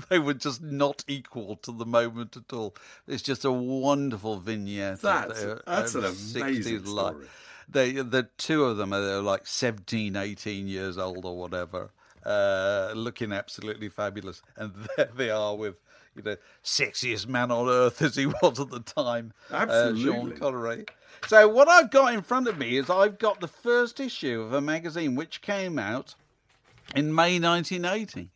they 0.10 0.18
were 0.18 0.34
just 0.34 0.60
not 0.62 1.04
equal 1.08 1.56
to 1.56 1.72
the 1.72 1.86
moment 1.86 2.36
at 2.36 2.52
all. 2.52 2.74
It's 3.06 3.22
just 3.22 3.44
a 3.44 3.52
wonderful 3.52 4.38
vignette. 4.38 4.94
of 4.94 5.00
That's- 5.02 5.40
their- 5.42 5.62
that's 5.66 5.94
of 5.94 6.04
an 6.04 6.10
amazing 6.42 6.80
60s 6.80 6.86
life. 6.86 7.14
story. 7.14 7.26
They, 7.68 7.92
the 7.92 8.28
two 8.36 8.64
of 8.64 8.76
them 8.76 8.92
are 8.92 9.00
they're 9.00 9.20
like 9.22 9.46
17, 9.46 10.16
18 10.16 10.66
years 10.68 10.98
old 10.98 11.24
or 11.24 11.38
whatever, 11.38 11.90
uh, 12.26 12.92
looking 12.94 13.32
absolutely 13.32 13.88
fabulous. 13.88 14.42
And 14.56 14.74
there 14.96 15.08
they 15.16 15.30
are 15.30 15.56
with, 15.56 15.76
you 16.14 16.22
know, 16.22 16.36
sexiest 16.62 17.26
man 17.28 17.50
on 17.50 17.68
earth 17.70 18.02
as 18.02 18.16
he 18.16 18.26
was 18.26 18.60
at 18.60 18.68
the 18.70 18.80
time, 18.80 19.32
uh, 19.50 19.54
Absolutely. 19.56 20.02
Sean 20.04 20.36
Connery. 20.36 20.84
So 21.28 21.48
what 21.48 21.68
I've 21.68 21.90
got 21.90 22.12
in 22.12 22.20
front 22.20 22.48
of 22.48 22.58
me 22.58 22.76
is 22.76 22.90
I've 22.90 23.18
got 23.18 23.40
the 23.40 23.48
first 23.48 24.00
issue 24.00 24.42
of 24.42 24.52
a 24.52 24.60
magazine 24.60 25.14
which 25.14 25.40
came 25.40 25.78
out 25.78 26.14
in 26.94 27.14
May 27.14 27.38
1980, 27.38 28.30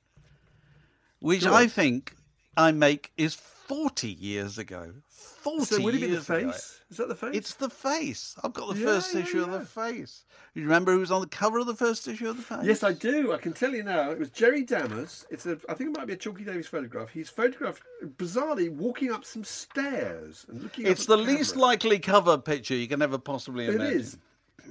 which 1.26 1.44
I 1.46 1.66
think 1.66 2.14
I 2.56 2.72
make 2.72 3.12
is 3.16 3.34
40 3.34 4.08
years 4.08 4.58
ago. 4.58 4.92
40 5.08 5.64
So 5.64 5.80
would 5.82 5.94
it 5.94 6.00
be 6.00 6.06
the 6.06 6.12
years 6.14 6.28
ago. 6.30 6.50
face? 6.52 6.80
Is 6.90 6.96
that 6.98 7.08
the 7.08 7.14
face? 7.16 7.34
It's 7.34 7.54
the 7.54 7.70
face. 7.70 8.36
I've 8.44 8.52
got 8.52 8.72
the 8.72 8.78
Yeah, 8.78 8.86
first 8.86 9.14
yeah, 9.14 9.20
issue 9.22 9.42
of 9.42 9.50
the 9.50 9.60
face. 9.60 10.24
You 10.54 10.62
remember 10.62 10.92
who 10.92 11.00
was 11.00 11.10
on 11.10 11.20
the 11.20 11.26
cover 11.26 11.58
of 11.58 11.66
the 11.66 11.74
first 11.74 12.06
issue 12.08 12.28
of 12.28 12.36
the 12.36 12.42
face? 12.42 12.64
Yes, 12.64 12.82
I 12.82 12.92
do. 12.92 13.32
I 13.32 13.38
can 13.38 13.52
tell 13.52 13.74
you 13.74 13.82
now. 13.82 14.10
It 14.10 14.18
was 14.18 14.30
Jerry 14.30 14.64
Dammers. 14.64 15.26
It's 15.30 15.46
a. 15.46 15.58
I 15.68 15.74
think 15.74 15.90
it 15.90 15.98
might 15.98 16.06
be 16.06 16.14
a 16.14 16.16
Chalkie 16.16 16.44
Davies 16.44 16.66
photograph. 16.68 17.10
He's 17.10 17.28
photographed 17.28 17.82
bizarrely 18.16 18.70
walking 18.70 19.10
up 19.12 19.24
some 19.24 19.44
stairs 19.44 20.46
and 20.48 20.62
looking. 20.62 20.86
It's 20.86 21.06
the 21.06 21.14
at 21.18 21.20
least 21.26 21.56
likely 21.56 21.98
cover 21.98 22.38
picture 22.38 22.74
you 22.74 22.88
can 22.88 23.02
ever 23.02 23.18
possibly 23.18 23.66
imagine. 23.66 23.86
is. 24.00 24.18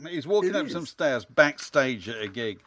He's 0.09 0.25
walking 0.27 0.49
It 0.51 0.55
up 0.55 0.65
is. 0.67 0.71
some 0.73 0.85
stairs 0.85 1.25
backstage 1.25 2.09
at 2.09 2.21
a 2.21 2.27
gig, 2.27 2.61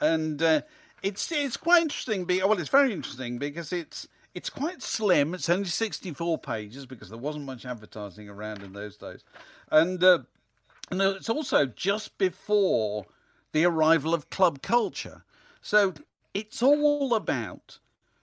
and 0.00 0.42
uh, 0.42 0.60
it's 1.04 1.30
it's 1.30 1.56
quite 1.56 1.82
interesting. 1.82 2.24
Be, 2.24 2.42
well, 2.42 2.58
it's 2.58 2.68
very 2.70 2.92
interesting 2.92 3.38
because 3.38 3.72
it's 3.72 4.08
it's 4.34 4.50
quite 4.50 4.82
slim. 4.82 5.34
It's 5.34 5.48
only 5.48 5.66
sixty 5.66 6.12
four 6.12 6.38
pages 6.38 6.86
because 6.86 7.10
there 7.10 7.18
wasn't 7.18 7.44
much 7.44 7.64
advertising 7.64 8.28
around 8.28 8.62
in 8.62 8.72
those 8.72 8.96
days, 8.96 9.22
and 9.70 10.02
uh, 10.02 10.20
and 10.90 11.00
it's 11.00 11.28
also 11.28 11.66
just 11.66 12.18
before 12.18 13.06
the 13.52 13.64
arrival 13.64 14.14
of 14.14 14.30
club 14.30 14.62
culture. 14.62 15.24
So 15.62 15.94
it's 16.32 16.62
all 16.62 17.14
about 17.14 17.78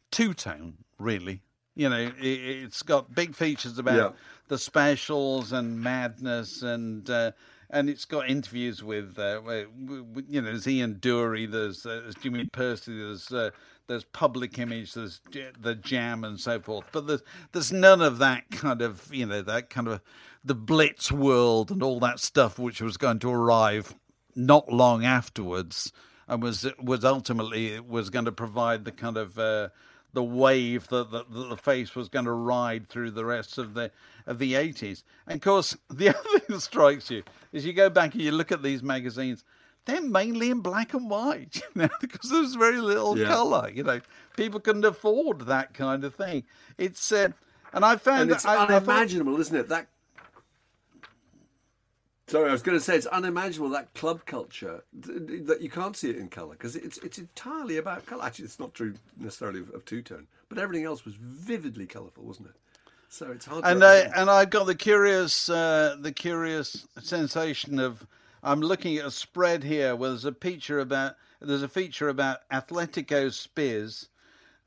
two 0.10 0.34
tone, 0.34 0.80
really. 1.00 1.42
You 1.76 1.90
know, 1.90 2.12
it, 2.20 2.26
it's 2.64 2.84
got 2.84 3.16
big 3.16 3.34
features 3.34 3.78
about 3.80 3.96
Yeah. 3.96 4.10
the 4.50 4.58
specials 4.58 5.54
and 5.54 5.80
madness, 5.82 6.62
and 6.62 7.10
uh, 7.10 7.32
and 7.72 7.90
it's 7.90 8.06
got 8.06 8.30
interviews 8.30 8.84
with, 8.84 9.18
uh, 9.18 9.42
with- 9.44 10.26
you 10.30 10.42
know, 10.42 10.50
there's 10.50 10.68
Ian 10.68 10.96
Dury, 10.96 11.50
there's, 11.50 11.86
uh, 11.86 12.02
there's 12.04 12.16
Jimmy 12.16 12.46
Pursey, 12.52 12.98
there's 12.98 13.32
uh, 13.32 13.52
there's 13.88 14.04
Public 14.06 14.58
Image, 14.58 14.94
there's 14.94 15.20
the 15.60 15.76
Jam, 15.76 16.24
and 16.24 16.40
so 16.40 16.60
forth. 16.62 16.86
But 16.92 17.08
there's 17.08 17.24
there's 17.52 17.72
none 17.72 18.02
of 18.02 18.20
that 18.20 18.50
kind 18.52 18.82
of, 18.82 19.14
you 19.14 19.26
know, 19.26 19.42
that 19.42 19.70
kind 19.70 19.88
of 19.88 20.02
the 20.44 20.56
Blitz 20.56 21.12
world 21.12 21.72
and 21.72 21.84
all 21.84 22.00
that 22.00 22.20
stuff, 22.20 22.58
which 22.58 22.82
was 22.82 22.98
going 22.98 23.20
to 23.20 23.30
arrive 23.30 23.96
not 24.36 24.72
long 24.72 25.04
afterwards, 25.04 25.92
and 26.28 26.42
was 26.42 26.68
was 26.82 27.04
ultimately 27.04 27.80
was 27.80 28.10
going 28.10 28.26
to 28.26 28.32
provide 28.32 28.86
the 28.86 28.92
kind 28.92 29.18
of 29.18 29.38
uh, 29.38 29.70
the 30.14 30.24
wave 30.24 30.88
that, 30.88 31.12
that, 31.12 31.32
that 31.32 31.50
the 31.50 31.58
face 31.58 31.96
was 31.96 32.10
going 32.10 32.26
to 32.26 32.32
ride 32.32 32.88
through 32.88 33.12
the 33.12 33.26
rest 33.26 33.58
of 33.58 33.74
the 33.74 33.92
of 34.26 34.40
the 34.40 34.56
eighties. 34.56 35.04
And 35.28 35.36
of 35.36 35.42
course, 35.42 35.76
the 35.90 36.10
other 36.10 36.40
thing 36.40 36.42
that 36.50 36.62
strikes 36.62 37.12
you 37.12 37.24
is 37.52 37.66
you 37.66 37.74
go 37.74 37.90
back 37.90 38.14
and 38.14 38.22
you 38.22 38.32
look 38.32 38.52
at 38.52 38.64
these 38.64 38.82
magazines. 38.84 39.44
They're 39.86 40.02
mainly 40.02 40.52
in 40.52 40.60
black 40.62 40.94
and 40.94 41.10
white, 41.10 41.56
you 41.76 41.82
know, 41.82 41.90
because 42.00 42.30
there's 42.30 42.56
very 42.56 42.80
little 42.80 43.18
Yeah. 43.18 43.26
colour. 43.28 43.70
You 43.74 43.84
know, 43.84 44.02
people 44.38 44.60
couldn't 44.60 44.86
afford 44.86 45.42
that 45.48 45.74
kind 45.74 46.04
of 46.04 46.14
thing. 46.16 46.44
It's 46.78 47.12
uh, 47.12 47.30
and 47.74 47.84
I 47.84 47.96
found 47.96 48.22
and 48.24 48.32
it's 48.32 48.46
I, 48.46 48.54
I 48.54 48.58
found- 48.68 48.72
unimaginable, 48.88 49.40
isn't 49.40 49.56
it? 49.56 49.70
That. 49.70 49.88
Sorry, 52.28 52.48
I 52.48 52.54
was 52.54 52.62
going 52.62 52.78
to 52.78 52.84
say 52.84 52.96
it's 52.96 53.08
unimaginable 53.08 53.70
that 53.72 53.94
club 53.94 54.26
culture 54.26 54.84
th- 55.04 55.28
th- 55.28 55.44
that 55.48 55.60
you 55.62 55.70
can't 55.70 55.98
see 55.98 56.10
it 56.12 56.16
in 56.16 56.30
colour 56.30 56.54
because 56.54 56.78
it's 56.78 56.98
it's 57.00 57.18
entirely 57.18 57.76
about 57.78 58.06
colour. 58.06 58.24
Actually, 58.24 58.46
it's 58.46 58.60
not 58.60 58.74
true 58.74 58.94
necessarily 59.18 59.60
of, 59.60 59.70
of 59.72 59.84
two 59.84 60.02
tone, 60.02 60.28
but 60.48 60.58
everything 60.58 60.86
else 60.86 61.04
was 61.04 61.16
vividly 61.16 61.86
colourful, 61.86 62.24
wasn't 62.24 62.48
it? 62.48 62.56
So 63.12 63.30
it's 63.34 63.46
hard. 63.46 63.66
and 63.66 63.84
I 63.84 63.98
and 64.16 64.30
I 64.30 64.46
got 64.46 64.68
the 64.68 64.76
curious 64.76 65.50
uh, 65.50 65.98
the 66.00 66.14
curious 66.14 66.88
sensation 67.02 67.78
of 67.78 68.08
I'm 68.42 68.62
looking 68.62 68.96
at 68.98 69.06
a 69.06 69.12
spread 69.12 69.66
here 69.66 69.98
where 69.98 70.12
there's 70.12 70.24
a 70.24 70.32
feature 70.32 70.80
about 70.80 71.16
there's 71.42 71.62
a 71.62 71.68
feature 71.68 72.08
about 72.08 72.48
Athletico 72.50 73.28
Spizz. 73.28 74.08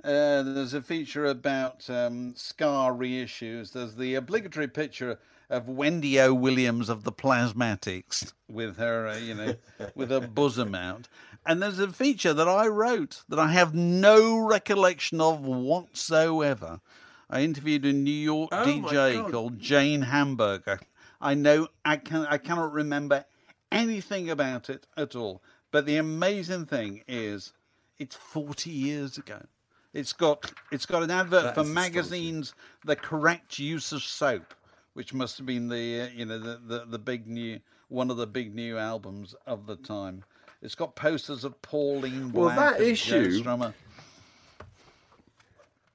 Uh, 0.05 0.43
there's 0.43 0.75
a 0.75 0.83
feature 0.83 1.25
about 1.25 1.89
um, 1.89 2.35
Ska 2.37 2.65
reissues. 2.65 3.73
There's 3.73 3.95
the 3.95 4.15
obligatory 4.15 4.69
picture 4.69 5.19
of 5.49 5.67
Wendy 5.67 6.21
O. 6.21 6.35
Williams 6.35 6.91
of 6.91 7.05
the 7.05 7.13
Plasmatics 7.13 8.35
with 8.47 8.77
her, 8.77 9.09
uh, 9.09 9.17
you 9.17 9.35
know, 9.35 9.55
with 9.95 10.11
her 10.11 10.21
bosom 10.21 10.75
out. 10.75 11.09
And 11.47 11.63
there's 11.63 11.79
a 11.79 11.89
feature 11.89 12.35
that 12.35 12.49
I 12.49 12.67
wrote 12.67 13.23
that 13.27 13.39
I 13.39 13.53
have 13.53 13.75
no 13.75 14.37
recollection 14.37 15.23
of 15.23 15.41
whatsoever. 15.47 16.83
I 17.31 17.41
interviewed 17.43 17.85
a 17.85 17.93
New 17.93 18.11
York 18.11 18.51
Oh, 18.53 18.65
DJ 18.65 19.31
called 19.31 19.59
Jane 19.59 20.03
Hamburger. 20.03 20.81
I 21.21 21.35
know 21.35 21.69
I 21.85 21.97
can 21.97 22.27
I 22.27 22.39
cannot 22.39 22.73
remember 22.73 23.25
anything 23.73 24.29
about 24.31 24.69
it 24.71 24.87
at 24.97 25.15
all. 25.17 25.43
But 25.71 25.87
the 25.87 25.97
amazing 25.97 26.67
thing 26.67 27.03
is, 27.09 27.53
it's 27.99 28.15
forty 28.15 28.71
years 28.71 29.19
ago. 29.19 29.47
It's 29.93 30.13
got 30.13 30.53
it's 30.71 30.87
got 30.87 31.03
an 31.03 31.11
advert 31.11 31.43
That 31.45 31.55
for 31.55 31.61
astonishing. 31.63 31.75
magazines, 31.75 32.55
the 32.85 32.97
correct 32.97 33.59
use 33.59 33.93
of 33.93 34.03
soap, 34.03 34.55
which 34.93 35.15
must 35.15 35.39
have 35.39 35.47
been 35.47 35.69
the 35.69 36.03
uh, 36.03 36.09
you 36.15 36.27
know 36.27 36.39
the, 36.39 36.61
the 36.67 36.85
the 36.87 36.99
big 36.99 37.27
new 37.27 37.61
one 37.89 38.11
of 38.11 38.17
the 38.17 38.27
big 38.27 38.55
new 38.55 38.77
albums 38.79 39.35
of 39.47 39.67
the 39.67 39.77
time. 39.77 40.25
It's 40.63 40.75
got 40.75 40.95
posters 40.97 41.45
of 41.45 41.61
Pauline 41.63 42.33
Well, 42.33 42.47
Black, 42.55 42.79
that 42.79 42.81
and 42.87 42.97
Joe 42.97 43.17
issue- 43.17 43.43
Strummer. 43.45 43.75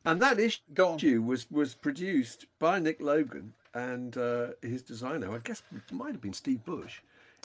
And 0.05 0.21
that 0.21 0.39
issue 0.39 1.21
was 1.21 1.49
was 1.51 1.75
produced 1.75 2.45
by 2.57 2.79
Nick 2.79 3.01
Logan 3.01 3.53
and 3.73 4.17
uh, 4.17 4.47
his 4.61 4.81
designer. 4.81 5.33
I 5.33 5.39
guess 5.39 5.61
it 5.75 5.93
might 5.93 6.11
have 6.13 6.21
been 6.21 6.33
Steve 6.33 6.63
Bush 6.65 7.01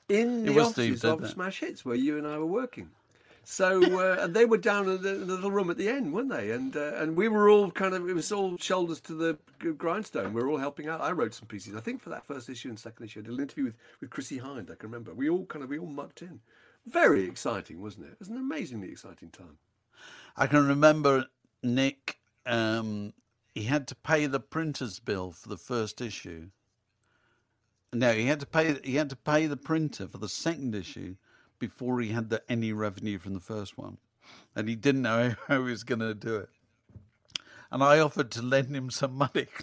in 0.09 0.45
the 0.45 0.53
Steve, 0.53 0.63
offices 0.63 1.01
did 1.01 1.11
of. 1.11 1.31
Smash 1.31 1.61
Hits 1.61 1.85
where 1.85 1.97
you 1.97 2.19
and 2.19 2.27
I 2.27 2.39
were 2.39 2.47
working. 2.47 2.91
So 3.45 3.83
uh, 3.99 4.17
and 4.23 4.35
they 4.35 4.45
were 4.45 4.59
down 4.59 4.89
in 4.89 5.03
the, 5.03 5.13
the 5.13 5.35
little 5.35 5.51
room 5.51 5.71
at 5.71 5.77
the 5.77 5.89
end, 5.89 6.13
weren't 6.13 6.31
they? 6.31 6.53
And 6.53 6.77
uh, 6.77 6.95
and 6.97 7.17
we 7.17 7.29
were 7.29 7.49
all 7.49 7.71
kind 7.71 7.95
of 7.95 8.09
it 8.09 8.15
was 8.15 8.33
all 8.33 8.57
shoulders 8.59 9.01
to 9.03 9.15
the 9.15 9.39
grindstone. 9.73 10.33
We 10.33 10.43
were 10.43 10.51
all 10.51 10.59
helping 10.59 10.89
out. 10.89 11.01
I 11.01 11.13
wrote 11.13 11.35
some 11.35 11.49
pieces. 11.49 11.75
I 11.75 11.81
think 11.81 12.01
for 12.01 12.11
that 12.11 12.27
first 12.27 12.49
issue 12.49 12.69
and 12.69 12.79
second 12.79 13.05
issue, 13.05 13.21
I 13.21 13.25
did 13.25 13.35
an 13.35 13.41
interview 13.41 13.65
with 13.65 13.77
with 14.01 14.11
Chrissie 14.11 14.39
Hynde. 14.41 14.71
I 14.71 14.75
can 14.77 14.91
remember. 14.91 15.13
We 15.15 15.29
all 15.29 15.45
kind 15.47 15.63
of 15.63 15.71
we 15.71 15.79
all 15.79 15.87
mucked 15.87 16.23
in. 16.23 16.41
Very 16.87 17.25
exciting, 17.25 17.81
wasn't 17.81 18.07
it? 18.07 18.13
It 18.13 18.19
was 18.19 18.29
an 18.29 18.37
amazingly 18.37 18.91
exciting 18.91 19.31
time. 19.31 19.59
I 20.37 20.47
can 20.47 20.67
remember 20.67 21.27
Nick. 21.63 22.19
Um, 22.47 23.13
he 23.55 23.65
had 23.65 23.87
to 23.89 23.95
pay 23.95 24.27
the 24.27 24.41
printer's 24.41 24.99
bill 24.99 25.33
for 25.33 25.49
the 25.49 25.57
first 25.57 26.01
issue. 26.01 26.49
No, 27.93 28.13
he 28.13 28.27
had 28.27 28.41
to 28.41 28.47
pay. 28.47 28.79
He 28.83 28.97
had 28.97 29.11
to 29.11 29.17
pay 29.17 29.47
the 29.47 29.57
printer 29.57 30.09
for 30.09 30.19
the 30.19 30.29
second 30.29 30.75
issue 30.75 31.15
before 31.59 32.01
he 32.01 32.11
had 32.11 32.31
the, 32.31 32.43
any 32.49 32.73
revenue 32.73 33.19
from 33.19 33.35
the 33.35 33.41
first 33.41 33.79
one, 33.79 33.99
and 34.57 34.69
he 34.69 34.75
didn't 34.75 35.03
know 35.03 35.35
how 35.49 35.65
he 35.65 35.71
was 35.71 35.85
going 35.85 36.01
to 36.01 36.15
do 36.15 36.37
it. 36.37 36.49
And 37.71 37.83
I 37.83 38.01
offered 38.01 38.31
to 38.33 38.43
lend 38.43 38.75
him 38.75 38.91
some 38.91 39.15
money. 39.15 39.47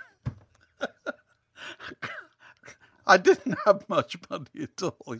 I 3.05 3.17
didn't 3.17 3.57
have 3.65 3.87
much 3.89 4.17
money 4.29 4.63
at 4.63 4.83
all. 4.83 5.17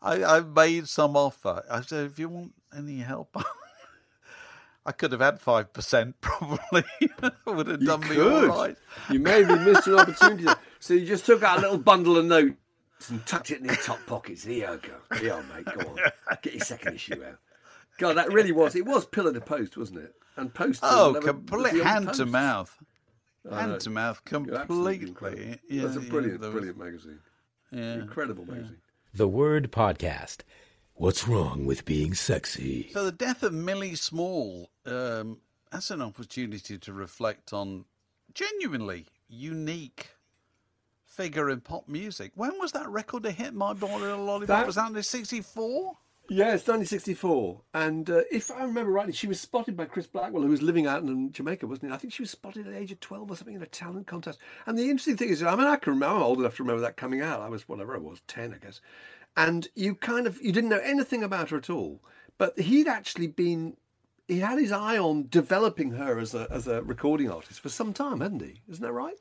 I, 0.00 0.24
I 0.24 0.40
made 0.40 0.88
some 0.88 1.16
offer. 1.16 1.64
I 1.70 1.80
said, 1.80 2.06
if 2.06 2.18
you 2.18 2.28
want 2.28 2.54
any 2.76 2.98
help, 2.98 3.34
I 4.88 4.92
could 4.92 5.12
have 5.12 5.20
had 5.20 5.38
five 5.40 5.72
percent 5.74 6.18
probably. 6.22 6.84
would 7.46 7.66
have 7.68 7.84
done 7.84 8.00
me 8.08 8.18
all 8.20 8.40
Good. 8.40 8.48
right. 8.48 8.76
You 9.10 9.18
maybe 9.20 9.54
missed 9.56 9.86
an 9.86 9.98
opportunity. 9.98 10.46
So 10.80 10.94
you 10.94 11.04
just 11.06 11.26
took 11.26 11.42
out 11.42 11.58
a 11.58 11.60
little 11.60 11.76
bundle 11.78 12.16
of 12.16 12.24
notes 12.24 13.10
and 13.10 13.26
tucked 13.26 13.50
it 13.50 13.58
in 13.58 13.64
your 13.64 13.74
top 13.74 13.98
pockets. 14.06 14.44
Here 14.44 14.70
you 14.72 14.80
go. 14.80 15.16
Here, 15.16 15.22
you 15.24 15.28
go, 15.30 15.42
mate. 15.52 15.64
Go 15.64 15.90
on. 15.90 16.38
Get 16.40 16.54
your 16.54 16.64
second 16.64 16.94
issue 16.94 17.20
out. 17.24 17.38
God, 17.98 18.12
that 18.16 18.32
really 18.32 18.52
was. 18.52 18.76
It 18.76 18.86
was 18.86 19.04
pillar 19.04 19.32
to 19.32 19.40
post, 19.40 19.76
wasn't 19.76 19.98
it? 19.98 20.14
And 20.36 20.54
post. 20.54 20.78
Oh, 20.84 21.10
never- 21.14 21.26
complete 21.26 21.72
beyond 21.72 21.88
hand 21.88 22.14
to 22.14 22.26
mouth. 22.26 22.78
Hand 23.50 23.80
to 23.80 23.90
mouth, 23.90 24.24
completely. 24.24 25.58
Yeah, 25.68 25.82
That's 25.82 25.96
a 25.96 26.00
brilliant, 26.00 26.40
there 26.40 26.50
was- 26.50 26.54
brilliant 26.54 26.78
magazine. 26.78 27.18
Yeah. 27.72 27.94
Incredible 27.94 28.46
magazine. 28.46 28.76
The 29.12 29.26
Word 29.26 29.72
Podcast. 29.72 30.42
What's 30.98 31.28
wrong 31.28 31.64
with 31.64 31.84
being 31.84 32.12
sexy? 32.14 32.90
So 32.92 33.04
the 33.04 33.12
death 33.12 33.44
of 33.44 33.52
Millie 33.54 33.94
Small, 33.94 34.68
um, 34.84 35.38
that's 35.70 35.92
an 35.92 36.02
opportunity 36.02 36.76
to 36.76 36.92
reflect 36.92 37.52
on 37.52 37.84
genuinely 38.34 39.06
unique 39.28 40.08
figure 41.06 41.50
in 41.50 41.60
pop 41.60 41.86
music. 41.88 42.32
When 42.34 42.58
was 42.58 42.72
that 42.72 42.88
record 42.88 43.24
a 43.26 43.30
hit? 43.30 43.54
My 43.54 43.74
Boy 43.74 43.96
Little 43.98 44.24
Lollipop 44.24 44.48
That- 44.48 44.66
was 44.66 44.74
that 44.74 44.90
in 44.92 45.00
'64? 45.00 45.96
Yeah, 46.30 46.52
it's 46.52 46.66
1964. 46.68 47.62
And 47.72 48.10
uh, 48.10 48.20
if 48.30 48.50
I 48.50 48.62
remember 48.64 48.90
rightly, 48.90 49.14
she 49.14 49.26
was 49.26 49.40
spotted 49.40 49.78
by 49.78 49.86
Chris 49.86 50.06
Blackwell, 50.06 50.42
who 50.42 50.50
was 50.50 50.60
living 50.60 50.86
out 50.86 51.02
in 51.02 51.32
Jamaica, 51.32 51.66
wasn't 51.66 51.90
he? 51.90 51.94
I 51.94 51.96
think 51.98 52.12
she 52.12 52.20
was 52.22 52.30
spotted 52.30 52.66
at 52.66 52.72
the 52.72 52.78
age 52.78 52.92
of 52.92 53.00
12 53.00 53.30
or 53.30 53.36
something 53.36 53.54
in 53.54 53.62
a 53.62 53.66
talent 53.66 54.06
contest. 54.08 54.38
And 54.66 54.76
the 54.78 54.90
interesting 54.90 55.16
thing 55.16 55.30
is, 55.30 55.42
I 55.42 55.56
mean, 55.56 55.66
I 55.66 55.76
can 55.76 55.94
remember, 55.94 56.16
I'm 56.16 56.22
old 56.22 56.40
enough 56.40 56.56
to 56.56 56.62
remember 56.64 56.82
that 56.82 56.98
coming 56.98 57.22
out. 57.22 57.40
I 57.40 57.48
was, 57.48 57.66
whatever 57.66 57.94
I 57.94 57.98
was, 57.98 58.20
10, 58.28 58.52
I 58.52 58.58
guess. 58.58 58.82
And 59.38 59.68
you 59.74 59.94
kind 59.94 60.26
of, 60.26 60.42
you 60.42 60.52
didn't 60.52 60.70
know 60.70 60.80
anything 60.82 61.22
about 61.22 61.50
her 61.50 61.56
at 61.58 61.70
all. 61.70 62.00
But 62.38 62.58
he'd 62.58 62.88
actually 62.88 63.28
been, 63.28 63.76
he 64.26 64.40
had 64.40 64.58
his 64.58 64.72
eye 64.72 64.98
on 64.98 65.28
developing 65.30 65.92
her 65.92 66.18
as 66.18 66.34
a, 66.34 66.46
as 66.50 66.66
a 66.66 66.82
recording 66.82 67.30
artist 67.30 67.60
for 67.60 67.68
some 67.68 67.92
time, 67.92 68.20
hadn't 68.20 68.42
he? 68.42 68.60
Isn't 68.68 68.82
that 68.82 68.92
right? 68.92 69.16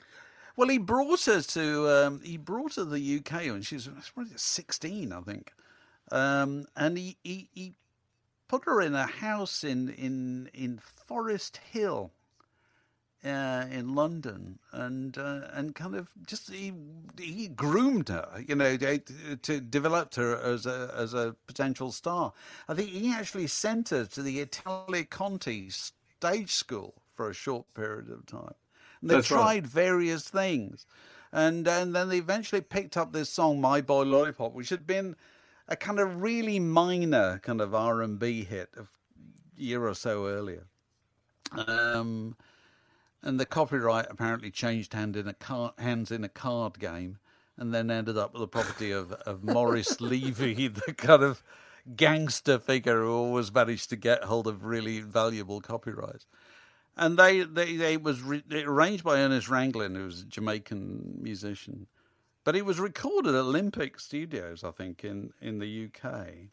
Well, 0.58 0.70
he 0.70 0.80
brought 0.80 1.26
her 1.26 1.42
to 1.42 1.90
um, 1.90 2.22
he 2.24 2.36
brought 2.36 2.76
her 2.76 2.84
to 2.84 2.86
the 2.86 3.18
UK 3.18 3.44
when 3.44 3.62
she 3.62 3.76
was 3.76 3.92
sixteen, 4.36 5.14
I 5.14 5.22
think, 5.22 5.54
um, 6.12 6.66
and 6.76 6.98
he, 6.98 7.18
he 7.24 7.50
he 7.54 7.74
put 8.48 8.66
her 8.66 8.82
in 8.82 8.96
a 8.96 9.06
house 9.06 9.64
in 9.64 9.90
in 9.90 10.50
in 10.56 10.80
Forest 10.80 11.60
Hill. 11.72 12.12
Uh, 13.26 13.66
in 13.72 13.96
London, 13.96 14.60
and 14.72 15.18
uh, 15.18 15.42
and 15.52 15.74
kind 15.74 15.96
of 15.96 16.10
just 16.28 16.52
he 16.52 16.72
he 17.20 17.48
groomed 17.48 18.10
her, 18.10 18.44
you 18.48 18.54
know, 18.54 18.78
to, 18.78 19.00
to 19.42 19.60
develop 19.60 20.14
her 20.14 20.40
as 20.40 20.68
a 20.68 20.94
as 20.96 21.16
a 21.16 21.36
potential 21.48 21.92
star. 21.92 22.32
I 22.70 22.76
think 22.76 22.90
he 22.90 23.12
actually 23.12 23.48
sent 23.48 23.90
her 23.90 24.06
to 24.06 24.22
the 24.22 24.40
Italia 24.40 25.04
Conti 25.04 25.72
stage 25.72 26.52
school 26.52 27.02
for 27.12 27.28
a 27.28 27.34
short 27.34 27.74
period 27.74 28.12
of 28.12 28.28
time. 28.28 28.54
And 29.02 29.10
they 29.10 29.16
That's 29.16 29.32
right. 29.32 29.42
tried 29.42 29.68
various 29.68 30.30
things, 30.30 30.86
and 31.32 31.68
and 31.68 31.96
then 31.96 32.10
they 32.10 32.20
eventually 32.20 32.62
picked 32.62 32.96
up 32.96 33.14
this 33.14 33.32
song 33.32 33.60
"My 33.60 33.82
Boy 33.82 34.04
Lollipop," 34.04 34.54
which 34.54 34.70
had 34.70 34.86
been 34.86 35.16
a 35.68 35.76
kind 35.76 36.00
of 36.00 36.22
really 36.22 36.60
minor 36.60 37.40
kind 37.40 37.62
of 37.62 37.74
R 37.74 38.04
and 38.04 38.20
B 38.20 38.44
hit 38.44 38.70
a 38.78 38.86
year 39.60 39.88
or 39.88 39.96
so 39.96 40.28
earlier. 40.28 40.68
Um, 41.52 42.36
and 43.28 43.42
the 43.42 43.46
copyright 43.46 44.08
apparently 44.10 44.50
changed 44.50 44.94
hand 44.94 45.18
in 45.18 45.28
a 45.28 45.34
car- 45.34 45.74
hands 45.78 46.12
in 46.12 46.24
a 46.24 46.30
card 46.30 46.80
game, 46.80 47.18
and 47.58 47.74
then 47.74 47.92
ended 47.92 48.18
up 48.18 48.32
with 48.32 48.40
the 48.40 48.48
property 48.48 48.90
of, 48.90 49.12
of 49.12 49.44
Morris 49.44 50.00
Levy, 50.02 50.70
the 50.70 50.94
kind 50.94 51.22
of 51.22 51.44
gangster 51.98 52.58
figure 52.58 53.02
who 53.02 53.12
always 53.12 53.54
managed 53.54 53.90
to 53.90 53.98
get 53.98 54.24
hold 54.24 54.48
of 54.48 54.64
really 54.64 55.02
valuable 55.02 55.60
copyrights. 55.60 56.26
And 56.96 57.20
they, 57.20 57.42
they, 57.42 57.76
they 57.76 57.94
it 57.96 58.04
was 58.04 58.22
re- 58.22 58.44
arranged 58.54 59.04
by 59.04 59.20
Ernest 59.20 59.50
Ranglin, 59.50 59.98
who 59.98 60.06
was 60.06 60.22
a 60.22 60.26
Jamaican 60.26 61.20
musician, 61.22 61.88
but 62.46 62.56
it 62.56 62.66
was 62.66 62.80
recorded 62.80 63.36
at 63.36 63.42
Olympic 63.42 64.00
Studios, 64.00 64.64
I 64.64 64.72
think, 64.72 65.04
in, 65.04 65.34
in 65.42 65.60
the 65.60 65.90
UK 65.90 66.50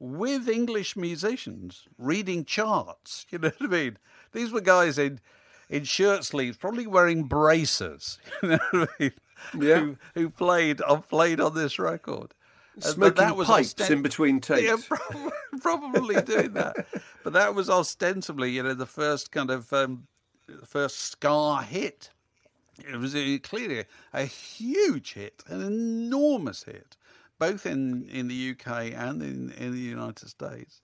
with 0.00 0.48
English 0.48 0.96
musicians 0.96 1.86
reading 1.96 2.44
charts. 2.44 3.24
You 3.30 3.38
know 3.38 3.52
what 3.56 3.70
I 3.70 3.72
mean? 3.72 3.98
These 4.32 4.50
were 4.50 4.60
guys 4.60 4.98
in 4.98 5.20
in 5.70 5.84
shirt 5.84 6.24
sleeves, 6.24 6.56
probably 6.58 6.86
wearing 6.86 7.24
braces. 7.24 8.18
You 8.42 8.48
know 8.50 8.58
what 8.70 8.90
I 8.98 9.02
mean? 9.02 9.12
Yeah. 9.58 9.78
Who, 9.80 9.96
who 10.14 10.30
played 10.30 10.82
uh, 10.86 10.96
played 10.96 11.40
on 11.40 11.54
this 11.54 11.78
record, 11.78 12.34
Smoking 12.78 13.44
pipes 13.44 13.74
ostent- 13.74 13.90
in 13.90 14.02
between 14.02 14.40
takes. 14.40 14.62
Yeah, 14.62 14.76
probably, 14.86 15.32
probably 15.60 16.22
doing 16.22 16.52
that. 16.54 16.86
But 17.24 17.32
that 17.34 17.54
was 17.54 17.68
ostensibly, 17.68 18.50
you 18.50 18.62
know, 18.62 18.74
the 18.74 18.86
first 18.86 19.30
kind 19.30 19.50
of 19.50 19.72
um, 19.72 20.06
first 20.64 20.98
ska 20.98 21.62
hit. 21.62 22.10
It 22.78 22.96
was 22.96 23.14
clearly 23.42 23.84
a 24.14 24.24
huge 24.24 25.12
hit, 25.12 25.42
an 25.48 25.60
enormous 25.60 26.62
hit, 26.62 26.96
both 27.38 27.66
in, 27.66 28.08
in 28.08 28.28
the 28.28 28.50
UK 28.52 28.92
and 28.94 29.22
in, 29.22 29.50
in 29.52 29.72
the 29.72 29.78
United 29.78 30.28
States. 30.28 30.80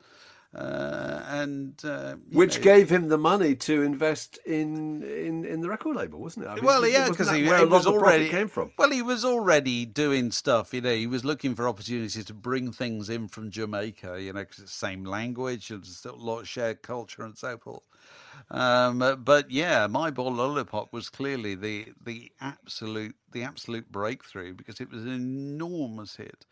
Uh, 0.57 1.23
and 1.29 1.85
uh, 1.85 2.15
which 2.33 2.57
know, 2.57 2.63
gave 2.63 2.89
him 2.89 3.09
the 3.09 3.19
money 3.19 3.55
to 3.55 3.83
invest 3.83 4.39
in 4.47 5.03
in, 5.03 5.45
in 5.45 5.61
the 5.61 5.69
record 5.69 5.95
label, 5.95 6.19
wasn't 6.19 6.47
it? 6.47 6.49
I 6.49 6.55
mean, 6.55 6.65
well, 6.65 6.89
yeah, 6.89 7.11
because 7.11 7.31
he, 7.31 7.47
where 7.47 7.59
he 7.59 7.67
was 7.67 7.87
already 7.87 8.31
came 8.31 8.49
from. 8.49 8.73
Well, 8.79 8.91
he 8.91 9.03
was 9.03 9.23
already 9.23 9.85
doing 9.85 10.31
stuff. 10.31 10.73
You 10.73 10.81
know, 10.81 10.95
he 10.95 11.07
was 11.07 11.27
looking 11.27 11.55
for 11.55 11.69
opportunities 11.69 12.25
to 12.25 12.33
bring 12.33 12.73
things 12.73 13.11
in 13.11 13.29
from 13.29 13.51
Jamaica. 13.51 14.23
You 14.23 14.33
know, 14.33 14.41
because 14.41 14.61
it's 14.61 14.73
the 14.73 14.87
same 14.87 15.05
language 15.05 15.71
and 15.71 15.87
a 16.07 16.13
lot 16.13 16.41
of 16.41 16.49
shared 16.49 16.81
culture 16.81 17.23
and 17.23 17.37
so 17.37 17.59
forth. 17.59 17.83
Um, 18.51 19.21
but 19.23 19.51
yeah, 19.51 19.87
my 19.89 20.11
boy 20.11 20.31
lollipop 20.31 20.91
was 20.91 21.11
clearly 21.11 21.55
the 21.55 21.89
the 22.03 22.33
absolute 22.41 23.17
the 23.33 23.43
absolute 23.43 23.93
breakthrough 23.93 24.55
because 24.55 24.81
it 24.81 24.91
was 24.91 25.03
an 25.03 25.13
enormous 25.13 26.17
hit 26.17 26.47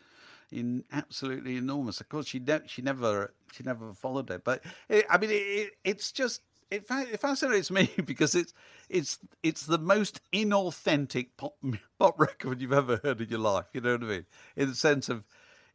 in 0.55 0.84
absolutely 0.92 1.57
enormous. 1.57 2.00
Of 2.00 2.09
course, 2.09 2.28
she 2.28 2.38
ne- 2.38 2.66
she 2.66 2.82
never 2.82 3.32
she 3.55 3.62
never 3.62 3.92
followed 3.92 4.30
it, 4.30 4.44
but 4.44 4.62
it, 4.88 5.07
I 5.09 5.18
mean, 5.18 5.30
it, 5.32 5.70
it's 5.84 6.12
just 6.12 6.42
it, 6.70 6.84
it 6.90 7.20
fascinates 7.20 7.70
me 7.70 7.90
because 8.05 8.34
it's 8.34 8.52
it's 8.88 9.18
it's 9.42 9.66
the 9.66 9.78
most 9.78 10.20
inauthentic 10.32 11.28
pop 11.36 11.55
pop 11.98 12.18
record 12.18 12.61
you've 12.61 12.72
ever 12.72 13.00
heard 13.02 13.20
in 13.20 13.28
your 13.28 13.40
life. 13.40 13.66
You 13.72 13.80
know 13.80 13.92
what 13.92 14.02
I 14.02 14.07
mean? 14.07 14.26
In 14.57 14.68
the 14.68 14.74
sense 14.74 15.09
of 15.09 15.26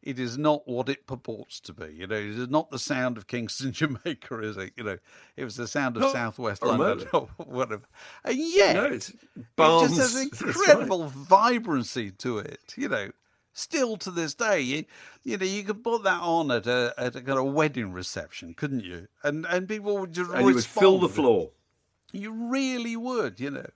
it 0.02 0.18
is 0.18 0.38
not 0.38 0.66
what 0.66 0.88
it 0.88 1.06
purports 1.06 1.60
to 1.60 1.74
be. 1.74 1.94
You 1.94 2.06
know, 2.06 2.16
it 2.16 2.38
is 2.38 2.48
not 2.48 2.70
the 2.70 2.78
sound 2.78 3.18
of 3.18 3.26
Kingston, 3.26 3.72
Jamaica, 3.72 4.40
is 4.40 4.56
it? 4.56 4.72
You 4.76 4.84
know, 4.84 4.98
it 5.36 5.44
was 5.44 5.56
the 5.56 5.68
sound 5.68 5.96
of 5.96 6.10
Southwest 6.10 6.62
London 6.64 7.06
or 7.12 7.28
whatever. 7.36 7.82
And 8.24 8.38
yet, 8.38 8.76
no, 8.76 8.84
it 8.84 9.12
just 9.58 9.96
has 9.98 10.16
incredible 10.16 11.06
vibrancy 11.08 12.10
to 12.12 12.38
it. 12.38 12.74
You 12.76 12.88
know, 12.88 13.10
Still 13.52 13.96
to 13.98 14.10
this 14.10 14.34
day, 14.34 14.60
you, 14.60 14.84
you 15.24 15.36
know, 15.36 15.44
you 15.44 15.64
could 15.64 15.82
put 15.82 16.04
that 16.04 16.20
on 16.20 16.50
at 16.50 16.66
a 16.66 16.94
at 16.96 17.16
a 17.16 17.20
kind 17.20 17.38
of 17.38 17.52
wedding 17.52 17.92
reception, 17.92 18.54
couldn't 18.54 18.84
you? 18.84 19.08
And 19.24 19.44
and 19.46 19.68
people 19.68 19.98
would 19.98 20.12
just 20.12 20.30
and 20.30 20.44
would 20.44 20.64
fill 20.64 20.98
the 21.00 21.08
floor. 21.08 21.50
You 22.12 22.32
really 22.32 22.96
would, 22.96 23.40
you 23.40 23.50
know. 23.50 23.70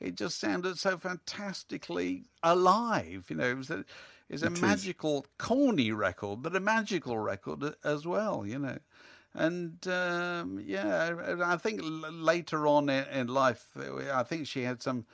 It 0.00 0.14
just 0.14 0.40
sounded 0.40 0.78
so 0.78 0.96
fantastically 0.96 2.24
alive. 2.42 3.26
You 3.28 3.36
know, 3.36 3.50
it 3.50 3.56
was 3.56 3.70
a, 3.70 3.84
it's 4.28 4.42
a 4.42 4.46
it 4.46 4.60
magical, 4.60 5.22
is. 5.22 5.26
corny 5.38 5.90
record, 5.92 6.42
but 6.42 6.54
a 6.54 6.60
magical 6.60 7.18
record 7.18 7.74
as 7.84 8.06
well. 8.06 8.46
You 8.46 8.58
know, 8.60 8.78
and 9.34 9.86
um, 9.88 10.60
yeah, 10.64 11.36
I 11.44 11.56
think 11.56 11.80
later 11.84 12.66
on 12.66 12.88
in, 12.88 13.04
in 13.08 13.26
life, 13.26 13.76
I 13.76 14.22
think 14.22 14.46
she 14.46 14.62
had 14.62 14.82
some 14.82 15.06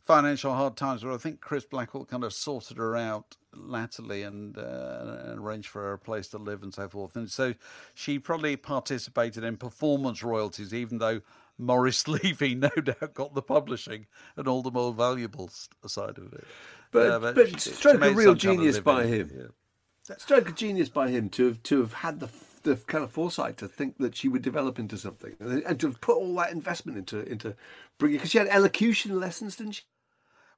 financial 0.00 0.54
hard 0.54 0.76
times 0.76 1.04
where 1.04 1.14
I 1.14 1.18
think 1.18 1.40
Chris 1.40 1.64
Blackwell 1.64 2.04
kind 2.04 2.24
of 2.24 2.32
sorted 2.32 2.76
her 2.76 2.94
out 2.94 3.36
latterly 3.56 4.22
and, 4.22 4.56
uh, 4.56 5.18
and 5.24 5.40
arranged 5.40 5.68
for 5.68 5.82
her 5.82 5.92
a 5.94 5.98
place 5.98 6.28
to 6.28 6.38
live 6.38 6.62
and 6.62 6.72
so 6.72 6.88
forth. 6.88 7.16
And 7.16 7.30
so 7.30 7.54
she 7.94 8.18
probably 8.18 8.56
participated 8.56 9.44
in 9.44 9.56
performance 9.56 10.22
royalties, 10.22 10.72
even 10.72 10.98
though 10.98 11.20
Maurice 11.58 12.06
Levy 12.08 12.54
no 12.54 12.68
doubt 12.70 13.14
got 13.14 13.34
the 13.34 13.42
publishing 13.42 14.06
and 14.36 14.48
all 14.48 14.62
the 14.62 14.70
more 14.70 14.92
valuable 14.92 15.50
side 15.86 16.18
of 16.18 16.32
it. 16.32 16.44
But, 16.90 17.10
uh, 17.10 17.18
but, 17.18 17.34
but 17.34 17.60
she, 17.60 17.70
stroke 17.70 18.02
she 18.02 18.08
a 18.08 18.12
real 18.12 18.34
genius 18.34 18.78
by 18.78 19.06
him. 19.06 19.30
Yeah. 19.34 20.16
Stroke 20.18 20.50
a 20.50 20.52
genius 20.52 20.88
by 20.88 21.08
him 21.08 21.30
to 21.30 21.46
have 21.46 21.62
to 21.64 21.80
have 21.80 21.92
had 21.94 22.20
the 22.20 22.28
the 22.64 22.76
kind 22.76 23.04
of 23.04 23.10
foresight 23.10 23.56
to 23.58 23.68
think 23.68 23.98
that 23.98 24.16
she 24.16 24.26
would 24.26 24.42
develop 24.42 24.78
into 24.78 24.96
something 24.96 25.36
and 25.38 25.78
to 25.78 25.86
have 25.86 26.00
put 26.00 26.16
all 26.16 26.34
that 26.34 26.50
investment 26.50 26.98
into 26.98 27.20
into 27.30 27.54
bringing 27.98 28.18
because 28.18 28.30
she 28.30 28.38
had 28.38 28.48
elocution 28.48 29.18
lessons, 29.20 29.56
didn't 29.56 29.72
she? 29.72 29.82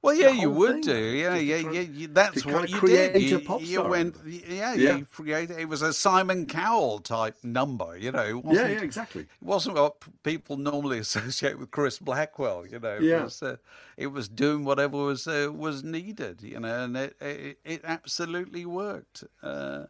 Well, 0.07 0.15
yeah, 0.15 0.31
you 0.31 0.51
would 0.53 0.83
do. 0.83 0.97
Yeah, 0.97 1.35
yeah, 1.35 1.57
yeah, 1.57 1.81
yeah. 1.81 2.07
That's 2.13 2.47
what 2.47 2.71
you 2.71 2.81
did. 2.81 3.21
You, 3.21 3.43
you, 3.59 3.83
went, 3.83 4.15
yeah, 4.25 4.73
yeah. 4.75 4.99
You 4.99 5.05
created. 5.07 5.59
It 5.59 5.69
was 5.69 5.83
a 5.83 5.93
Simon 5.93 6.47
Cowell 6.47 7.01
type 7.01 7.35
number. 7.43 7.99
You 7.99 8.13
know. 8.13 8.41
Yeah, 8.47 8.69
yeah, 8.69 8.83
exactly. 8.83 9.23
It 9.23 9.29
wasn't 9.41 9.75
what 9.75 9.97
people 10.23 10.59
normally 10.59 10.99
associate 11.07 11.59
with 11.59 11.73
Chris 11.73 11.99
Blackwell. 11.99 12.65
You 12.69 12.79
know. 12.79 12.99
Yeah. 13.01 13.23
It 13.23 13.25
was, 13.25 13.43
uh, 13.43 13.57
it 13.97 14.07
was 14.07 14.29
doing 14.29 14.65
whatever 14.65 14.97
was 14.97 15.27
uh, 15.27 15.51
was 15.53 15.83
needed. 15.83 16.41
You 16.41 16.61
know, 16.61 16.85
and 16.85 16.97
it 16.97 17.17
it, 17.21 17.59
it 17.65 17.81
absolutely 17.83 18.65
worked. 18.65 19.25
Uh, 19.43 19.87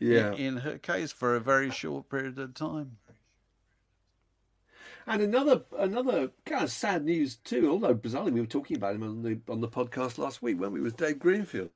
yeah. 0.00 0.32
In, 0.32 0.34
in 0.34 0.56
her 0.58 0.78
case, 0.78 1.12
for 1.12 1.36
a 1.36 1.40
very 1.40 1.70
short 1.70 2.08
period 2.08 2.40
of 2.40 2.54
time. 2.54 2.96
And 5.10 5.22
another 5.22 5.62
another 5.76 6.30
kind 6.46 6.62
of 6.62 6.70
sad 6.70 7.04
news 7.04 7.34
too, 7.34 7.68
although 7.68 7.96
bizarrely 7.96 8.32
we 8.32 8.40
were 8.40 8.46
talking 8.46 8.76
about 8.76 8.94
him 8.94 9.02
on 9.02 9.22
the 9.24 9.40
on 9.48 9.60
the 9.60 9.66
podcast 9.66 10.18
last 10.18 10.40
week, 10.40 10.60
weren't 10.60 10.72
we? 10.72 10.80
Was 10.80 10.92
Dave 10.92 11.18
Greenfield. 11.18 11.70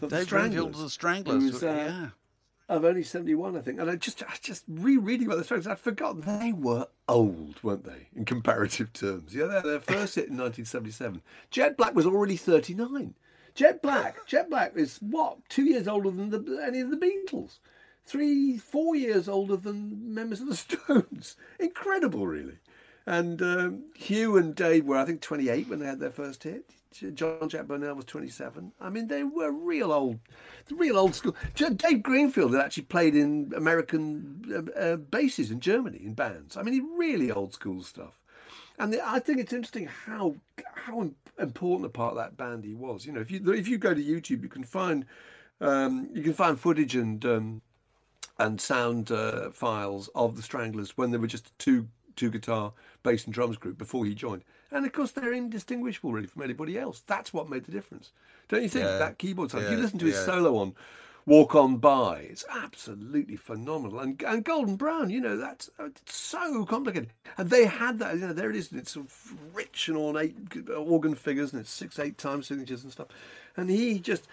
Dave 0.00 0.30
Greenfield 0.30 0.70
of 0.70 0.78
the 0.80 0.88
Stranglers. 0.88 1.52
Was, 1.52 1.62
uh, 1.62 1.66
yeah. 1.66 2.74
Of 2.74 2.86
only 2.86 3.02
seventy 3.02 3.34
one, 3.34 3.58
I 3.58 3.60
think. 3.60 3.78
And 3.78 3.90
I 3.90 3.96
just 3.96 4.22
I 4.22 4.36
just 4.40 4.64
rereading 4.68 5.26
about 5.26 5.36
the 5.36 5.44
Stranglers, 5.44 5.66
I 5.66 5.74
forgot 5.74 6.22
they 6.22 6.54
were 6.54 6.88
old, 7.06 7.62
weren't 7.62 7.84
they, 7.84 8.08
in 8.16 8.24
comparative 8.24 8.90
terms? 8.94 9.34
Yeah, 9.34 9.48
their, 9.48 9.60
their 9.60 9.80
first 9.80 10.14
hit 10.14 10.30
in 10.30 10.36
nineteen 10.38 10.64
seventy 10.64 10.92
seven. 10.92 11.20
Jet 11.50 11.76
Black 11.76 11.94
was 11.94 12.06
already 12.06 12.38
thirty 12.38 12.72
nine. 12.72 13.16
Jet 13.54 13.82
Black, 13.82 14.26
Jet 14.26 14.48
Black 14.48 14.72
is 14.76 14.96
what 15.02 15.46
two 15.50 15.64
years 15.64 15.86
older 15.86 16.10
than 16.10 16.30
the, 16.30 16.62
any 16.66 16.80
of 16.80 16.90
the 16.90 16.96
Beatles 16.96 17.58
three, 18.06 18.56
four 18.56 18.96
years 18.96 19.28
older 19.28 19.56
than 19.56 20.14
members 20.14 20.40
of 20.40 20.48
the 20.48 20.56
Stones. 20.56 21.36
Incredible, 21.58 22.26
really. 22.26 22.58
And 23.04 23.40
um, 23.42 23.84
Hugh 23.94 24.36
and 24.36 24.54
Dave 24.54 24.84
were, 24.84 24.96
I 24.96 25.04
think, 25.04 25.20
28 25.20 25.68
when 25.68 25.78
they 25.78 25.86
had 25.86 26.00
their 26.00 26.10
first 26.10 26.42
hit. 26.42 26.70
Jean 26.92 27.48
Jacques 27.48 27.66
Burnel 27.66 27.94
was 27.94 28.06
27. 28.06 28.72
I 28.80 28.88
mean, 28.88 29.08
they 29.08 29.22
were 29.22 29.50
real 29.50 29.92
old, 29.92 30.18
real 30.70 30.96
old 30.96 31.14
school. 31.14 31.36
Dave 31.54 32.02
Greenfield 32.02 32.54
had 32.54 32.62
actually 32.62 32.84
played 32.84 33.14
in 33.14 33.52
American 33.54 34.72
uh, 34.76 34.80
uh, 34.80 34.96
bases 34.96 35.50
in 35.50 35.60
Germany 35.60 36.00
in 36.02 36.14
bands. 36.14 36.56
I 36.56 36.62
mean, 36.62 36.88
really 36.96 37.30
old 37.30 37.52
school 37.52 37.82
stuff. 37.82 38.18
And 38.78 38.92
the, 38.92 39.06
I 39.06 39.18
think 39.18 39.40
it's 39.40 39.52
interesting 39.52 39.86
how 39.86 40.36
how 40.74 41.10
important 41.38 41.86
a 41.86 41.90
part 41.90 42.12
of 42.12 42.18
that 42.18 42.36
band 42.36 42.64
he 42.64 42.74
was. 42.74 43.06
You 43.06 43.12
know, 43.12 43.20
if 43.20 43.30
you 43.30 43.52
if 43.52 43.68
you 43.68 43.78
go 43.78 43.94
to 43.94 44.02
YouTube, 44.02 44.42
you 44.42 44.48
can 44.48 44.64
find 44.64 45.06
um, 45.60 46.08
you 46.12 46.22
can 46.22 46.34
find 46.34 46.58
footage 46.58 46.94
and 46.94 47.24
um, 47.24 47.62
and 48.38 48.60
sound 48.60 49.10
uh, 49.10 49.50
files 49.50 50.08
of 50.14 50.36
the 50.36 50.42
Stranglers 50.42 50.96
when 50.96 51.10
they 51.10 51.18
were 51.18 51.26
just 51.26 51.48
a 51.48 51.52
two 51.58 51.88
two 52.16 52.30
guitar, 52.30 52.72
bass 53.02 53.24
and 53.24 53.34
drums 53.34 53.56
group 53.58 53.78
before 53.78 54.04
he 54.04 54.14
joined. 54.14 54.42
And 54.70 54.84
of 54.84 54.92
course, 54.92 55.12
they're 55.12 55.32
indistinguishable 55.32 56.12
really 56.12 56.26
from 56.26 56.42
anybody 56.42 56.78
else. 56.78 57.02
That's 57.06 57.32
what 57.32 57.48
made 57.48 57.64
the 57.64 57.72
difference, 57.72 58.12
don't 58.48 58.62
you 58.62 58.68
think? 58.68 58.86
Yeah. 58.86 58.98
That 58.98 59.18
keyboard 59.18 59.50
sound. 59.50 59.64
Yeah. 59.64 59.70
If 59.70 59.76
you 59.76 59.82
listen 59.82 59.98
to 60.00 60.06
his 60.06 60.16
yeah. 60.16 60.24
solo 60.24 60.56
on 60.56 60.74
"Walk 61.24 61.54
On 61.54 61.76
By," 61.76 62.26
it's 62.30 62.44
absolutely 62.50 63.36
phenomenal. 63.36 64.00
And 64.00 64.20
and 64.22 64.44
Golden 64.44 64.76
Brown, 64.76 65.10
you 65.10 65.20
know, 65.20 65.36
that's 65.36 65.70
uh, 65.78 65.90
so 66.06 66.64
complicated. 66.64 67.10
And 67.38 67.50
they 67.50 67.66
had 67.66 67.98
that. 68.00 68.14
You 68.14 68.28
know, 68.28 68.32
there 68.32 68.50
it 68.50 68.56
is. 68.56 68.72
And 68.72 68.80
it's 68.80 68.92
sort 68.92 69.06
of 69.06 69.34
rich 69.54 69.88
and 69.88 69.96
ornate 69.96 70.36
organ 70.74 71.14
figures, 71.14 71.52
and 71.52 71.60
it's 71.60 71.70
six, 71.70 71.98
eight 71.98 72.18
time 72.18 72.42
signatures 72.42 72.82
and 72.82 72.92
stuff. 72.92 73.08
And 73.56 73.70
he 73.70 73.98
just 73.98 74.26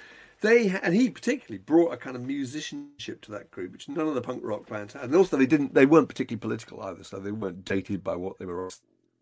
they 0.44 0.68
and 0.84 0.94
he 0.94 1.10
particularly 1.10 1.58
brought 1.58 1.94
a 1.94 1.98
kind 1.98 2.16
of 2.16 2.22
musicianship 2.22 3.22
to 3.22 3.32
that 3.32 3.50
group, 3.50 3.72
which 3.72 3.89
none 3.89 4.08
of 4.08 4.14
the 4.14 4.22
punk 4.22 4.41
rock 4.44 4.68
bands 4.68 4.94
had. 4.94 5.06
And 5.06 5.16
also, 5.16 5.38
they 5.38 5.46
didn't 5.48 5.74
they 5.74 5.86
weren't 5.86 6.10
particularly 6.10 6.39
political 6.39 6.84
either, 6.84 7.04
so 7.04 7.18
they 7.18 7.32
weren't 7.32 7.66
dated 7.66 8.04
by 8.04 8.16
what 8.16 8.38
they 8.38 8.46
were 8.46 8.70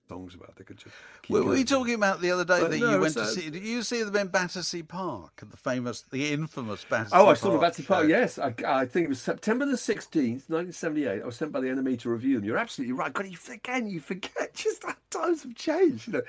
songs 0.09 0.35
about. 0.35 0.55
They 0.57 0.63
could 0.65 0.77
just. 0.77 0.93
Were 1.29 1.43
we 1.43 1.63
talking 1.63 1.93
about 1.93 2.19
the 2.19 2.31
other 2.31 2.43
day 2.43 2.59
but 2.59 2.71
that 2.71 2.79
no, 2.79 2.91
you 2.91 2.99
went 2.99 3.13
to 3.13 3.21
uh, 3.21 3.25
see? 3.25 3.49
Did 3.49 3.63
you 3.63 3.83
see 3.83 4.03
them 4.03 4.15
in 4.15 4.27
Battersea 4.27 4.83
Park, 4.83 5.43
the 5.47 5.55
famous, 5.55 6.01
the 6.01 6.33
infamous 6.33 6.83
Battersea? 6.83 7.15
Oh, 7.15 7.27
I 7.27 7.35
saw 7.35 7.47
them 7.47 7.57
at 7.57 7.61
Battersea 7.61 7.83
Park. 7.83 8.07
Yes, 8.09 8.37
I, 8.37 8.53
I, 8.67 8.85
think 8.85 9.05
it 9.05 9.09
was 9.09 9.21
September 9.21 9.65
the 9.65 9.77
sixteenth, 9.77 10.49
nineteen 10.49 10.73
seventy-eight. 10.73 11.21
I 11.21 11.25
was 11.25 11.37
sent 11.37 11.51
by 11.51 11.61
the 11.61 11.67
NME 11.67 11.99
to 11.99 12.09
review 12.09 12.37
them. 12.37 12.45
You're 12.45 12.57
absolutely 12.57 12.93
right. 12.93 13.13
God, 13.13 13.27
you 13.27 13.37
again, 13.53 13.87
you 13.87 13.99
forget 13.99 14.53
just 14.53 14.81
that 14.81 14.97
times 15.09 15.43
have 15.43 15.55
changed. 15.55 16.07
You 16.07 16.13
know, 16.13 16.21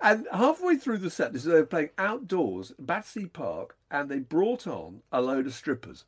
and 0.00 0.26
halfway 0.32 0.76
through 0.76 0.98
the 0.98 1.10
set, 1.10 1.32
this 1.32 1.44
is 1.44 1.52
they 1.52 1.60
were 1.60 1.66
playing 1.66 1.90
outdoors, 1.98 2.72
Battersea 2.78 3.26
Park, 3.26 3.75
and 3.90 4.08
they 4.08 4.18
brought 4.18 4.66
on 4.66 5.02
a 5.12 5.20
load 5.20 5.46
of 5.46 5.54
strippers. 5.54 6.04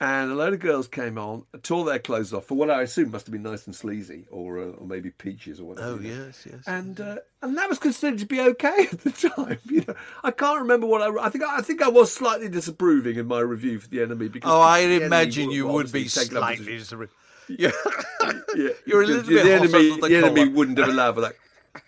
And 0.00 0.32
a 0.32 0.34
load 0.34 0.54
of 0.54 0.60
girls 0.60 0.88
came 0.88 1.18
on, 1.18 1.44
tore 1.62 1.84
their 1.84 1.98
clothes 1.98 2.32
off 2.32 2.46
for 2.46 2.54
what 2.54 2.70
I 2.70 2.80
assume 2.80 3.10
must 3.10 3.26
have 3.26 3.32
been 3.32 3.42
nice 3.42 3.66
and 3.66 3.76
sleazy, 3.76 4.26
or 4.30 4.58
uh, 4.58 4.66
or 4.68 4.86
maybe 4.86 5.10
peaches 5.10 5.60
or 5.60 5.64
whatever. 5.64 5.88
Oh 5.88 5.98
yes, 6.00 6.46
yes. 6.50 6.62
And 6.66 6.98
uh, 6.98 7.16
and 7.42 7.58
that 7.58 7.68
was 7.68 7.78
considered 7.78 8.18
to 8.20 8.26
be 8.26 8.40
okay 8.40 8.88
at 8.92 9.00
the 9.00 9.10
time. 9.10 9.58
You 9.66 9.84
know, 9.86 9.94
I 10.24 10.30
can't 10.30 10.60
remember 10.60 10.86
what 10.86 11.02
I. 11.02 11.26
I 11.26 11.28
think 11.28 11.44
I 11.44 11.60
think 11.60 11.82
I 11.82 11.88
was 11.88 12.10
slightly 12.12 12.48
disapproving 12.48 13.16
in 13.16 13.26
my 13.26 13.40
review 13.40 13.78
for 13.78 13.88
the 13.88 13.98
NME 13.98 14.32
because. 14.32 14.50
Oh, 14.50 14.60
I 14.62 14.78
imagine 14.78 15.50
you 15.50 15.66
would 15.66 15.92
be 15.92 16.08
slightly 16.08 16.64
disapproving. 16.64 17.14
Yeah, 17.48 17.70
yeah. 18.54 18.70
You're 18.86 19.02
a 19.02 19.06
little 19.06 19.22
the, 19.22 19.34
bit 19.34 19.44
the 19.44 19.68
NME, 19.68 20.00
the, 20.00 20.08
the 20.08 20.14
NME 20.14 20.54
wouldn't 20.54 20.78
have 20.78 20.88
allowed 20.88 21.14
for 21.16 21.20
that. 21.20 21.34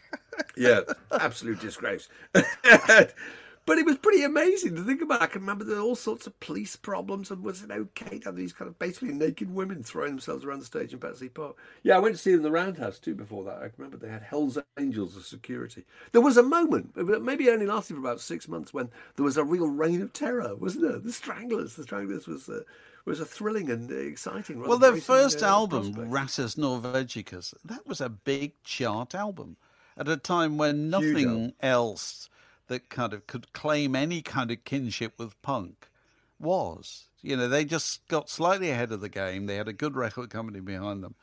yeah, 0.57 0.81
absolute 1.11 1.61
disgrace. 1.61 2.09
But 3.69 3.77
it 3.77 3.85
was 3.85 3.99
pretty 3.99 4.25
amazing 4.25 4.77
to 4.77 4.83
think 4.83 5.03
about. 5.03 5.21
I 5.21 5.27
can 5.27 5.43
remember 5.43 5.63
there 5.63 5.77
were 5.77 5.83
all 5.83 5.95
sorts 5.95 6.27
of 6.27 6.41
police 6.41 6.75
problems, 6.75 7.31
and 7.31 7.43
was 7.43 7.63
it 7.63 7.71
okay 7.71 8.19
to 8.19 8.25
have 8.25 8.37
these 8.37 8.55
kind 8.55 8.67
of 8.67 8.79
basically 8.79 9.13
naked 9.13 9.55
women 9.55 9.83
throwing 9.83 10.13
themselves 10.13 10.43
around 10.43 10.61
the 10.61 10.65
stage 10.65 10.95
in 10.95 10.99
Bletchley 10.99 11.29
Park? 11.29 11.57
Yeah, 11.83 11.97
I 11.97 11.99
went 11.99 12.15
to 12.15 12.21
see 12.21 12.31
them 12.31 12.41
in 12.41 12.45
the 12.45 12.51
Roundhouse 12.51 12.99
too 12.99 13.15
before 13.15 13.45
that. 13.45 13.59
I 13.59 13.69
remember 13.77 13.99
they 13.99 14.09
had 14.09 14.23
Hell's 14.23 14.57
Angels 14.81 15.19
as 15.19 15.27
security. 15.27 15.85
There 16.13 16.23
was 16.23 16.39
a 16.39 16.43
moment, 16.43 16.97
maybe 17.23 17.51
only 17.51 17.67
lasted 17.67 17.95
for 17.95 18.01
about 18.01 18.23
six 18.23 18.49
months, 18.49 18.73
when 18.73 18.89
there 19.17 19.25
was 19.25 19.37
a 19.37 19.45
real 19.45 19.69
reign 19.69 20.01
of 20.01 20.15
terror, 20.15 20.57
wasn't 20.57 20.85
there? 20.85 20.99
The 20.99 21.13
Stranglers. 21.13 21.77
The 21.77 21.83
Stranglers 21.83 22.27
was. 22.27 22.49
Uh, 22.49 22.63
was 23.05 23.21
a 23.21 23.25
thrilling 23.25 23.71
and 23.71 23.91
exciting. 23.91 24.61
Well, 24.61 24.77
their 24.77 24.97
first 24.97 25.43
uh, 25.43 25.47
album, 25.47 25.95
Rattus 25.95 26.57
Norvegicus, 26.57 27.55
that 27.65 27.87
was 27.87 28.03
a 28.03 28.11
big 28.11 28.53
chart 28.65 29.15
album 29.15 29.57
at 29.97 30.09
a 30.09 30.19
time 30.19 30.59
when 30.59 30.91
nothing 30.91 31.55
else 31.63 32.29
that 32.69 32.89
kind 32.89 33.13
of 33.13 33.27
could 33.27 33.53
claim 33.53 33.97
any 33.97 34.23
kind 34.23 34.51
of 34.51 34.65
kinship 34.65 35.15
with 35.19 35.41
punk 35.43 35.89
was. 36.39 37.09
You 37.21 37.37
know, 37.37 37.49
they 37.49 37.65
just 37.65 38.07
got 38.09 38.31
slightly 38.31 38.71
ahead 38.71 38.93
of 38.93 39.01
the 39.01 39.09
game. 39.09 39.47
They 39.47 39.57
had 39.57 39.69
a 39.69 39.73
good 39.73 39.97
record 39.97 40.31
company 40.31 40.61
behind 40.61 41.03
them. 41.03 41.17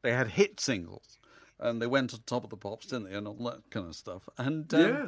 They 0.00 0.12
had 0.12 0.28
hit 0.28 0.58
singles, 0.58 1.18
and 1.60 1.80
they 1.80 1.86
went 1.86 2.14
on 2.14 2.20
top 2.26 2.44
of 2.44 2.50
the 2.50 2.56
pops, 2.56 2.86
didn't 2.86 3.10
they, 3.10 3.16
and 3.16 3.28
all 3.28 3.34
that 3.44 3.70
kind 3.70 3.86
of 3.86 3.94
stuff. 3.94 4.28
And 4.38 4.72
um, 4.74 4.80
yeah, 4.80 5.06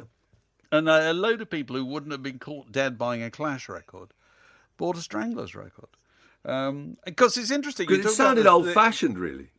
and 0.71 0.87
a, 0.87 1.11
a 1.11 1.13
load 1.13 1.41
of 1.41 1.49
people 1.49 1.75
who 1.75 1.85
wouldn't 1.85 2.11
have 2.11 2.23
been 2.23 2.39
caught 2.39 2.71
dead 2.71 2.97
buying 2.97 3.23
a 3.23 3.31
Clash 3.31 3.67
record 3.67 4.09
bought 4.77 4.97
a 4.97 5.01
Stranglers 5.01 5.55
record. 5.55 5.89
Um, 6.43 6.97
because 7.05 7.37
it's 7.37 7.51
interesting. 7.51 7.87
Because 7.87 8.05
it 8.05 8.15
sounded 8.15 8.45
old 8.45 8.69
fashioned, 8.69 9.17
really. 9.17 9.49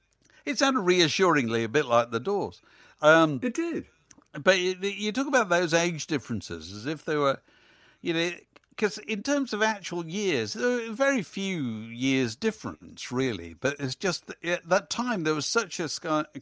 It 0.45 0.59
sounded 0.59 0.83
reassuringly 0.83 1.65
a 1.65 1.69
bit 1.69 1.87
like 1.87 2.13
the 2.13 2.21
Doors. 2.21 2.63
Um, 3.03 3.41
it 3.43 3.55
did. 3.55 3.87
But 4.43 4.59
you, 4.59 5.13
talk 5.13 5.27
about 5.27 5.49
those 5.49 5.73
age 5.73 6.07
differences 6.07 6.73
as 6.73 6.87
if 6.87 7.05
they 7.05 7.17
were, 7.17 7.41
you 8.03 8.13
know, 8.13 8.33
because 8.71 8.99
in 8.99 9.23
terms 9.23 9.53
of 9.53 9.63
actual 9.63 10.07
years, 10.07 10.53
there 10.53 10.91
are 10.91 10.93
very 10.93 11.23
few 11.23 11.63
years 11.63 12.37
difference, 12.37 13.11
really. 13.11 13.55
But 13.55 13.77
it's 13.81 13.95
just 13.95 14.31
at 14.45 14.69
that 14.69 14.91
time 14.91 15.25
there 15.25 15.35
was 15.35 15.47
such 15.47 15.81
a 15.81 15.89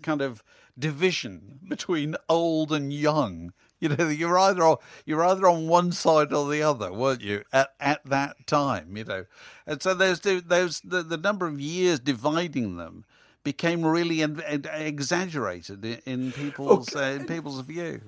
kind 0.02 0.20
of 0.20 0.42
division 0.76 1.60
between 1.66 2.16
old 2.28 2.72
and 2.72 2.92
young. 2.92 3.52
You 3.78 3.90
know, 3.90 4.08
you're 4.08 4.38
either 4.38 4.62
on, 4.62 4.76
you're 5.06 5.24
either 5.24 5.46
on 5.46 5.68
one 5.68 5.92
side 5.92 6.32
or 6.32 6.50
the 6.50 6.62
other, 6.62 6.92
weren't 6.92 7.22
you? 7.22 7.44
At 7.52 7.74
at 7.78 8.04
that 8.04 8.46
time, 8.46 8.96
you 8.96 9.04
know, 9.04 9.26
and 9.66 9.80
so 9.80 9.94
there's 9.94 10.20
there's 10.20 10.80
the, 10.80 11.02
the 11.02 11.16
number 11.16 11.46
of 11.46 11.60
years 11.60 12.00
dividing 12.00 12.76
them 12.76 13.04
became 13.44 13.84
really 13.84 14.22
exaggerated 14.22 15.84
in 16.04 16.32
people's 16.32 16.94
okay. 16.94 17.12
uh, 17.12 17.16
in 17.16 17.26
people's 17.26 17.60
view. 17.60 18.00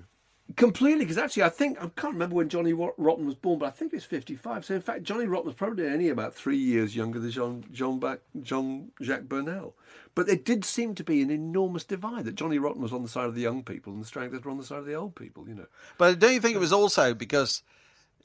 Completely, 0.54 1.04
because 1.04 1.18
actually, 1.18 1.42
I 1.42 1.48
think 1.48 1.76
I 1.78 1.88
can't 1.96 2.12
remember 2.12 2.36
when 2.36 2.48
Johnny 2.48 2.72
Rotten 2.72 3.26
was 3.26 3.34
born, 3.34 3.58
but 3.58 3.66
I 3.66 3.70
think 3.70 3.92
it's 3.92 4.04
fifty-five. 4.04 4.64
So, 4.64 4.74
in 4.74 4.80
fact, 4.80 5.02
Johnny 5.02 5.26
Rotten 5.26 5.46
was 5.46 5.56
probably 5.56 5.88
only 5.88 6.08
about 6.08 6.34
three 6.34 6.56
years 6.56 6.94
younger 6.94 7.18
than 7.18 7.32
Jean 7.32 7.64
Jean, 7.72 7.98
Bac, 7.98 8.20
Jean 8.40 8.92
Jacques 9.02 9.24
Burnel. 9.24 9.74
But 10.14 10.28
there 10.28 10.36
did 10.36 10.64
seem 10.64 10.94
to 10.94 11.04
be 11.04 11.20
an 11.20 11.30
enormous 11.30 11.82
divide 11.82 12.24
that 12.26 12.36
Johnny 12.36 12.58
Rotten 12.58 12.80
was 12.80 12.92
on 12.92 13.02
the 13.02 13.08
side 13.08 13.26
of 13.26 13.34
the 13.34 13.42
young 13.42 13.64
people 13.64 13.92
and 13.92 14.00
the 14.00 14.06
Stranglers 14.06 14.44
were 14.44 14.52
on 14.52 14.56
the 14.56 14.64
side 14.64 14.78
of 14.78 14.86
the 14.86 14.94
old 14.94 15.16
people. 15.16 15.48
You 15.48 15.56
know. 15.56 15.66
But 15.98 16.20
don't 16.20 16.32
you 16.32 16.40
think 16.40 16.54
it 16.54 16.60
was 16.60 16.72
also 16.72 17.12
because 17.12 17.64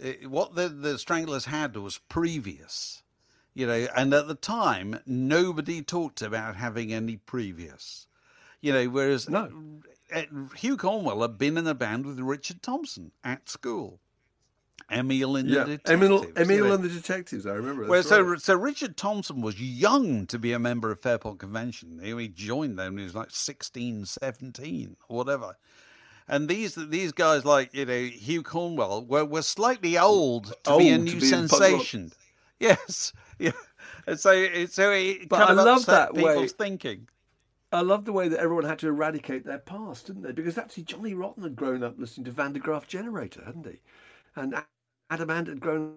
uh, 0.02 0.10
what 0.28 0.54
the 0.54 0.70
the 0.70 1.00
Stranglers 1.00 1.46
had 1.46 1.76
was 1.76 1.98
previous 1.98 3.02
you 3.54 3.68
know, 3.68 3.88
and 3.96 4.14
at 4.14 4.28
the 4.28 4.36
time, 4.36 5.00
nobody 5.06 5.82
talked 5.82 6.22
about 6.22 6.56
having 6.56 6.94
any 6.94 7.18
previous. 7.18 8.08
You 8.62 8.74
know, 8.74 8.86
whereas 8.86 9.30
no. 9.30 9.50
Uh, 10.14 10.24
Hugh 10.58 10.78
Cornwell 10.78 11.22
had 11.22 11.38
been 11.38 11.58
in 11.58 11.66
a 11.66 11.74
band 11.74 12.06
with 12.06 12.20
Richard 12.20 12.62
Thompson 12.62 13.12
at 13.24 13.50
school. 13.50 14.00
Emil 14.92 15.38
and 15.38 15.50
yeah. 15.50 15.64
the 15.64 15.78
Detectives. 15.78 15.92
Emil, 15.92 16.26
Emil 16.36 16.58
you 16.58 16.64
know. 16.66 16.74
and 16.74 16.84
the 16.84 16.90
Detectives, 16.90 17.46
I 17.46 17.54
remember. 17.54 17.88
Well, 17.88 18.04
so, 18.04 18.22
right. 18.22 18.42
so 18.42 18.56
Richard 18.56 18.98
Thompson 18.98 19.42
was 19.42 19.60
young 19.60 20.28
to 20.28 20.38
be 20.38 20.52
a 20.52 20.60
member 20.60 20.92
of 20.92 21.00
Fairport 21.00 21.40
Convention. 21.40 22.02
He 22.04 22.28
joined 22.28 22.78
them 22.78 22.94
when 22.94 23.00
he 23.00 23.04
was 23.06 23.16
like 23.16 23.32
16, 23.32 24.06
17, 24.06 24.98
or 25.08 25.18
whatever. 25.18 25.56
And 26.28 26.48
these 26.48 26.76
these 26.76 27.12
guys 27.12 27.46
like, 27.46 27.74
you 27.74 27.86
know, 27.86 28.04
Hugh 28.04 28.44
Cornwell 28.44 29.04
were, 29.06 29.26
were 29.26 29.42
slightly 29.42 29.98
old 29.98 30.54
to 30.64 30.72
old 30.72 30.80
be 30.80 30.90
a 30.90 30.98
new 30.98 31.20
be 31.20 31.22
sensation. 31.22 32.12
Yes, 32.62 33.12
yeah. 33.46 33.52
And 34.08 34.20
so, 34.20 34.66
so 34.66 34.92
it 34.92 35.30
but 35.30 35.46
kind 35.46 35.60
I 35.60 35.62
of 35.62 35.66
love 35.66 35.86
that 35.88 36.14
people's 36.14 36.36
way. 36.36 36.48
thinking. 36.48 37.08
I 37.74 37.82
love 37.82 38.06
the 38.06 38.12
way 38.12 38.28
that 38.28 38.40
everyone 38.40 38.66
had 38.66 38.80
to 38.80 38.88
eradicate 38.88 39.46
their 39.46 39.60
past, 39.60 40.08
didn't 40.08 40.24
they? 40.24 40.34
Because 40.34 40.58
actually, 40.58 40.84
Johnny 40.84 41.14
Rotten 41.14 41.44
had 41.44 41.56
grown 41.56 41.84
up 41.84 41.98
listening 41.98 42.26
to 42.26 42.32
Van 42.32 42.54
der 42.54 42.60
Graaf 42.60 42.86
Generator, 42.86 43.44
hadn't 43.46 43.66
he? 43.66 43.80
And 44.36 44.56
Adam 45.10 45.30
Ant 45.30 45.48
had 45.48 45.62
grown 45.62 45.96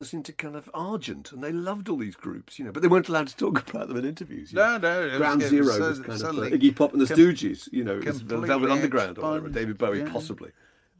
listening 0.00 0.22
to 0.24 0.32
kind 0.32 0.54
of 0.54 0.70
Argent, 0.72 1.32
and 1.32 1.42
they 1.42 1.52
loved 1.52 1.88
all 1.88 1.96
these 1.96 2.14
groups, 2.14 2.58
you 2.58 2.64
know, 2.64 2.72
but 2.72 2.82
they 2.82 2.88
weren't 2.88 3.08
allowed 3.08 3.28
to 3.28 3.36
talk 3.36 3.68
about 3.74 3.88
them 3.88 3.96
in 3.96 4.04
interviews. 4.04 4.52
No, 4.52 4.76
know? 4.76 5.08
no. 5.08 5.18
Ground 5.18 5.42
was, 5.42 5.50
Zero 5.50 5.66
was, 5.66 5.76
so, 5.76 5.88
was 5.88 6.00
kind 6.00 6.22
of 6.22 6.38
uh, 6.38 6.56
Iggy 6.56 6.76
Pop 6.76 6.92
and 6.92 7.00
the 7.00 7.06
com- 7.06 7.16
Stooges, 7.16 7.68
you 7.72 7.84
know, 7.84 8.00
Velvet 8.00 8.70
Underground 8.70 9.18
or 9.18 9.22
whatever, 9.22 9.48
David 9.48 9.78
Bowie, 9.78 10.00
yeah. 10.00 10.12
possibly. 10.12 10.50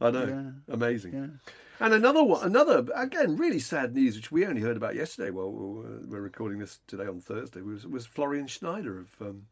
I 0.01 0.11
know, 0.11 0.25
yeah. 0.25 0.73
amazing. 0.73 1.13
Yeah. 1.13 1.51
And 1.79 1.93
another 1.93 2.23
one, 2.23 2.45
another 2.45 2.85
again, 2.95 3.35
really 3.35 3.59
sad 3.59 3.93
news, 3.93 4.15
which 4.15 4.31
we 4.31 4.45
only 4.45 4.61
heard 4.61 4.77
about 4.77 4.95
yesterday. 4.95 5.29
Well, 5.29 5.51
we're 5.51 6.21
recording 6.21 6.59
this 6.59 6.79
today 6.87 7.05
on 7.05 7.19
Thursday. 7.19 7.61
Was 7.61 7.85
was 7.85 8.05
Florian 8.05 8.47
Schneider 8.47 8.99
of 8.99 9.09
um, 9.19 9.47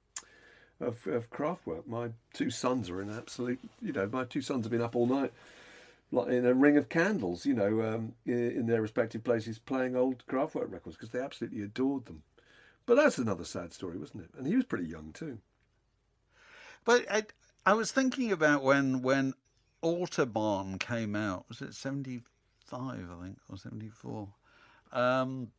of, 0.80 1.06
of 1.08 1.30
Kraftwerk. 1.30 1.86
My 1.86 2.10
two 2.34 2.50
sons 2.50 2.90
are 2.90 3.02
in 3.02 3.10
absolute. 3.10 3.60
You 3.82 3.92
know, 3.92 4.08
my 4.12 4.24
two 4.24 4.42
sons 4.42 4.66
have 4.66 4.72
been 4.72 4.82
up 4.82 4.96
all 4.96 5.06
night, 5.06 5.34
like 6.12 6.30
in 6.30 6.46
a 6.46 6.54
ring 6.54 6.78
of 6.78 6.88
candles. 6.88 7.46
You 7.46 7.56
know, 7.56 7.82
um, 7.82 8.14
in, 8.26 8.52
in, 8.52 8.66
their 8.68 8.82
respective 8.82 9.24
places, 9.24 9.60
playing 9.60 9.96
old 9.96 10.26
Kraftwerk 10.28 10.72
records 10.72 10.96
because 10.96 11.10
they 11.10 11.20
absolutely 11.20 11.62
adored 11.62 12.06
them. 12.06 12.24
But 12.86 12.96
that's 12.96 13.18
another 13.18 13.46
sad 13.46 13.74
story, 13.74 13.98
wasn't 13.98 14.24
it? 14.24 14.30
And 14.38 14.48
he 14.48 14.56
was 14.56 14.66
pretty 14.66 14.86
young 14.86 15.12
too. 15.14 15.40
But 16.86 17.06
I, 17.12 17.24
I 17.66 17.74
was 17.74 17.92
thinking 17.92 18.32
about 18.32 18.64
when 18.64 19.02
when 19.02 19.34
Autobahn 19.84 20.80
came 20.80 21.16
out. 21.16 21.46
Was 21.50 21.62
it 21.62 21.74
75, 21.74 22.24
I 22.72 23.24
think, 23.24 23.38
or 23.50 23.58
74? 23.58 24.30
Um, 24.92 25.52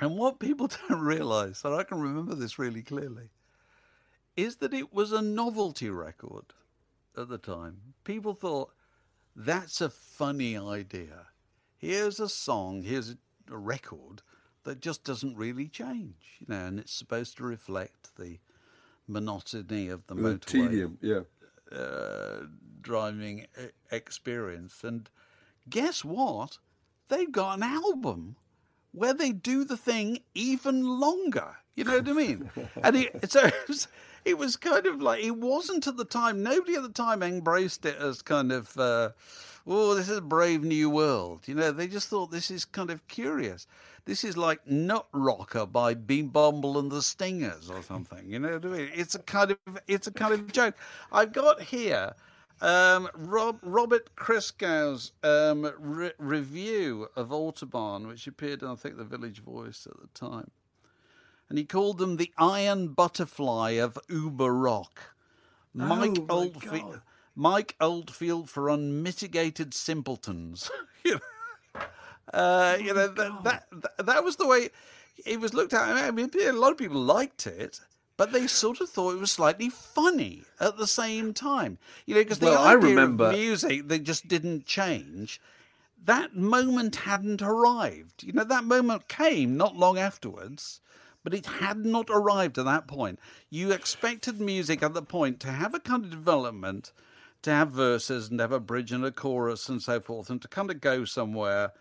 and 0.00 0.16
what 0.16 0.40
people 0.40 0.68
don't 0.88 1.00
realise, 1.00 1.64
and 1.64 1.74
I 1.74 1.84
can 1.84 2.00
remember 2.00 2.34
this 2.34 2.58
really 2.58 2.82
clearly, 2.82 3.30
is 4.36 4.56
that 4.56 4.74
it 4.74 4.92
was 4.92 5.12
a 5.12 5.22
novelty 5.22 5.90
record 5.90 6.46
at 7.16 7.28
the 7.28 7.38
time. 7.38 7.94
People 8.04 8.34
thought, 8.34 8.72
that's 9.36 9.80
a 9.80 9.90
funny 9.90 10.56
idea. 10.56 11.26
Here's 11.76 12.20
a 12.20 12.28
song, 12.28 12.82
here's 12.82 13.16
a 13.50 13.56
record 13.56 14.22
that 14.64 14.80
just 14.80 15.04
doesn't 15.04 15.36
really 15.36 15.68
change, 15.68 16.38
you 16.40 16.46
know, 16.48 16.66
and 16.66 16.78
it's 16.78 16.92
supposed 16.92 17.36
to 17.38 17.44
reflect 17.44 18.16
the 18.16 18.38
monotony 19.08 19.88
of 19.88 20.06
the, 20.06 20.14
the 20.14 20.20
motorway. 20.20 20.46
Tedium, 20.46 20.98
yeah. 21.00 21.20
Uh, 21.74 22.46
driving 22.82 23.46
experience. 23.90 24.82
And 24.82 25.08
guess 25.68 26.04
what? 26.04 26.58
They've 27.08 27.30
got 27.30 27.58
an 27.58 27.62
album 27.62 28.36
where 28.92 29.14
they 29.14 29.32
do 29.32 29.64
the 29.64 29.76
thing 29.76 30.20
even 30.34 30.84
longer. 30.84 31.56
You 31.74 31.84
know 31.84 31.98
what 31.98 32.08
I 32.08 32.12
mean? 32.12 32.50
and 32.82 32.96
it, 32.96 33.30
so 33.30 33.46
it 33.46 33.68
was, 33.68 33.88
it 34.24 34.38
was, 34.38 34.56
kind 34.56 34.86
of 34.86 35.00
like 35.00 35.22
it 35.22 35.36
wasn't 35.36 35.86
at 35.86 35.96
the 35.96 36.04
time. 36.04 36.42
Nobody 36.42 36.74
at 36.74 36.82
the 36.82 36.88
time 36.88 37.22
embraced 37.22 37.84
it 37.86 37.96
as 37.96 38.22
kind 38.22 38.52
of, 38.52 38.76
uh, 38.76 39.10
oh, 39.66 39.94
this 39.94 40.08
is 40.08 40.18
a 40.18 40.22
brave 40.22 40.62
new 40.62 40.90
world. 40.90 41.46
You 41.46 41.54
know, 41.54 41.70
they 41.70 41.86
just 41.86 42.08
thought 42.08 42.30
this 42.30 42.50
is 42.50 42.64
kind 42.64 42.90
of 42.90 43.06
curious. 43.08 43.66
This 44.04 44.24
is 44.24 44.36
like 44.36 44.66
Nut 44.66 45.06
Rocker 45.12 45.66
by 45.66 45.94
B. 45.94 46.22
Bumble 46.22 46.78
and 46.78 46.90
the 46.90 47.02
Stingers 47.02 47.70
or 47.70 47.82
something. 47.82 48.30
You 48.30 48.38
know 48.38 48.54
what 48.54 48.64
I 48.64 48.68
mean? 48.68 48.90
It's 48.94 49.14
a 49.14 49.20
kind 49.20 49.52
of 49.52 49.58
it's 49.86 50.06
a 50.06 50.12
kind 50.12 50.34
of 50.34 50.50
joke. 50.52 50.74
I've 51.12 51.32
got 51.32 51.62
here 51.62 52.14
um, 52.60 53.08
Rob, 53.14 53.58
Robert 53.62 54.14
Christgau's 54.16 55.12
um, 55.22 55.72
re- 55.78 56.12
review 56.18 57.08
of 57.16 57.28
Autobahn, 57.28 58.06
which 58.06 58.26
appeared 58.26 58.62
in, 58.62 58.68
I 58.68 58.74
think, 58.74 58.96
the 58.96 59.04
Village 59.04 59.42
Voice 59.42 59.86
at 59.90 59.98
the 60.00 60.08
time. 60.08 60.50
And 61.48 61.58
he 61.58 61.64
called 61.64 61.98
them 61.98 62.16
the 62.16 62.32
iron 62.36 62.88
butterfly 62.88 63.70
of 63.72 63.98
Uber 64.08 64.54
rock. 64.54 65.14
Mike, 65.72 66.18
oh 66.18 66.26
Oldfield, 66.28 67.00
Mike 67.34 67.76
Oldfield 67.80 68.50
for 68.50 68.68
unmitigated 68.68 69.72
simpletons. 69.72 70.70
you 71.04 71.12
know, 71.14 71.80
uh, 72.32 72.76
oh 72.78 72.82
you 72.82 72.94
know 72.94 73.08
that, 73.08 73.44
that, 73.44 73.64
that, 73.72 74.06
that 74.06 74.24
was 74.24 74.36
the 74.36 74.46
way 74.46 74.70
it 75.26 75.40
was 75.40 75.52
looked 75.52 75.74
at. 75.74 75.82
I 75.82 76.10
mean, 76.10 76.30
a 76.34 76.52
lot 76.52 76.72
of 76.72 76.78
people 76.78 77.00
liked 77.00 77.46
it 77.46 77.80
but 78.20 78.32
they 78.32 78.46
sort 78.46 78.82
of 78.82 78.90
thought 78.90 79.14
it 79.14 79.18
was 79.18 79.32
slightly 79.32 79.70
funny 79.70 80.44
at 80.60 80.76
the 80.76 80.86
same 80.86 81.32
time. 81.32 81.78
You 82.04 82.14
know, 82.14 82.20
because 82.20 82.38
the 82.38 82.48
well, 82.48 82.66
idea 82.66 82.68
I 82.68 82.90
remember... 82.90 83.24
of 83.28 83.32
music 83.32 83.88
that 83.88 84.04
just 84.04 84.28
didn't 84.28 84.66
change. 84.66 85.40
That 86.04 86.36
moment 86.36 86.96
hadn't 86.96 87.40
arrived. 87.40 88.22
You 88.22 88.34
know, 88.34 88.44
that 88.44 88.64
moment 88.64 89.08
came 89.08 89.56
not 89.56 89.74
long 89.74 89.96
afterwards, 89.96 90.82
but 91.24 91.32
it 91.32 91.46
had 91.46 91.78
not 91.78 92.10
arrived 92.10 92.58
at 92.58 92.66
that 92.66 92.86
point. 92.86 93.18
You 93.48 93.72
expected 93.72 94.38
music 94.38 94.82
at 94.82 94.92
the 94.92 95.00
point 95.00 95.40
to 95.40 95.48
have 95.48 95.72
a 95.72 95.80
kind 95.80 96.04
of 96.04 96.10
development 96.10 96.92
to 97.40 97.50
have 97.50 97.70
verses 97.70 98.28
and 98.28 98.38
have 98.38 98.52
a 98.52 98.60
bridge 98.60 98.92
and 98.92 99.02
a 99.02 99.10
chorus 99.10 99.66
and 99.70 99.80
so 99.80 99.98
forth, 99.98 100.28
and 100.28 100.42
to 100.42 100.48
kind 100.48 100.70
of 100.70 100.82
go 100.82 101.06
somewhere. 101.06 101.72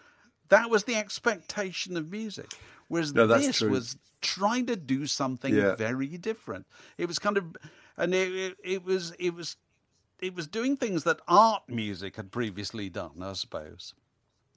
That 0.50 0.70
was 0.70 0.84
the 0.86 0.96
expectation 0.96 1.96
of 1.98 2.12
music. 2.12 2.54
Whereas 2.88 3.14
No, 3.14 3.28
this 3.28 3.60
true. 3.60 3.70
was 3.70 3.98
trying 4.22 4.66
to 4.68 4.76
do 4.76 5.06
something 5.08 5.54
Yeah. 5.56 5.76
very 5.76 6.18
different. 6.18 6.66
It 6.98 7.08
was 7.08 7.20
kind 7.20 7.38
of, 7.38 7.56
and 7.98 8.14
it, 8.14 8.32
it, 8.34 8.58
it 8.64 8.84
was 8.84 9.12
it 9.20 9.34
was 9.34 9.56
it 10.20 10.36
was 10.36 10.48
doing 10.48 10.76
things 10.76 11.04
that 11.06 11.20
art 11.28 11.64
music 11.70 12.16
had 12.18 12.32
previously 12.32 12.90
done. 12.90 13.22
I 13.22 13.34
suppose, 13.34 13.94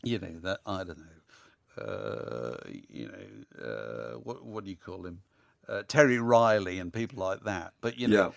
you 0.03 0.19
know 0.19 0.39
that 0.41 0.61
I 0.67 0.83
don't 0.85 0.99
know, 0.99 1.83
uh, 1.83 2.57
you 2.89 3.09
know 3.09 3.65
uh, 3.65 4.19
what 4.19 4.45
what 4.45 4.65
do 4.65 4.71
you 4.71 4.77
call 4.77 5.07
him, 5.07 5.21
uh, 5.69 5.83
Terry 5.87 6.19
Riley 6.19 6.79
and 6.79 6.93
people 6.93 7.19
like 7.23 7.45
that. 7.45 7.75
But 7.81 7.99
you 7.99 8.09
know. 8.09 8.29
y- 8.29 8.35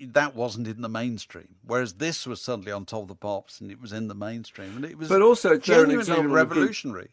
That 0.00 0.34
wasn't 0.34 0.68
in 0.68 0.82
the 0.82 0.88
mainstream, 0.88 1.56
whereas 1.64 1.94
this 1.94 2.26
was 2.26 2.40
suddenly 2.42 2.72
on 2.72 2.84
top 2.84 3.02
of 3.02 3.08
the 3.08 3.14
pops, 3.14 3.60
and 3.60 3.70
it 3.70 3.80
was 3.80 3.92
in 3.92 4.08
the 4.08 4.14
mainstream, 4.14 4.76
and 4.76 4.84
it 4.84 4.98
was 4.98 5.08
But 5.08 5.22
also, 5.22 5.56
genuinely 5.56 5.96
example 5.96 6.24
of 6.24 6.30
a 6.30 6.34
group- 6.34 6.50
revolutionary. 6.50 7.10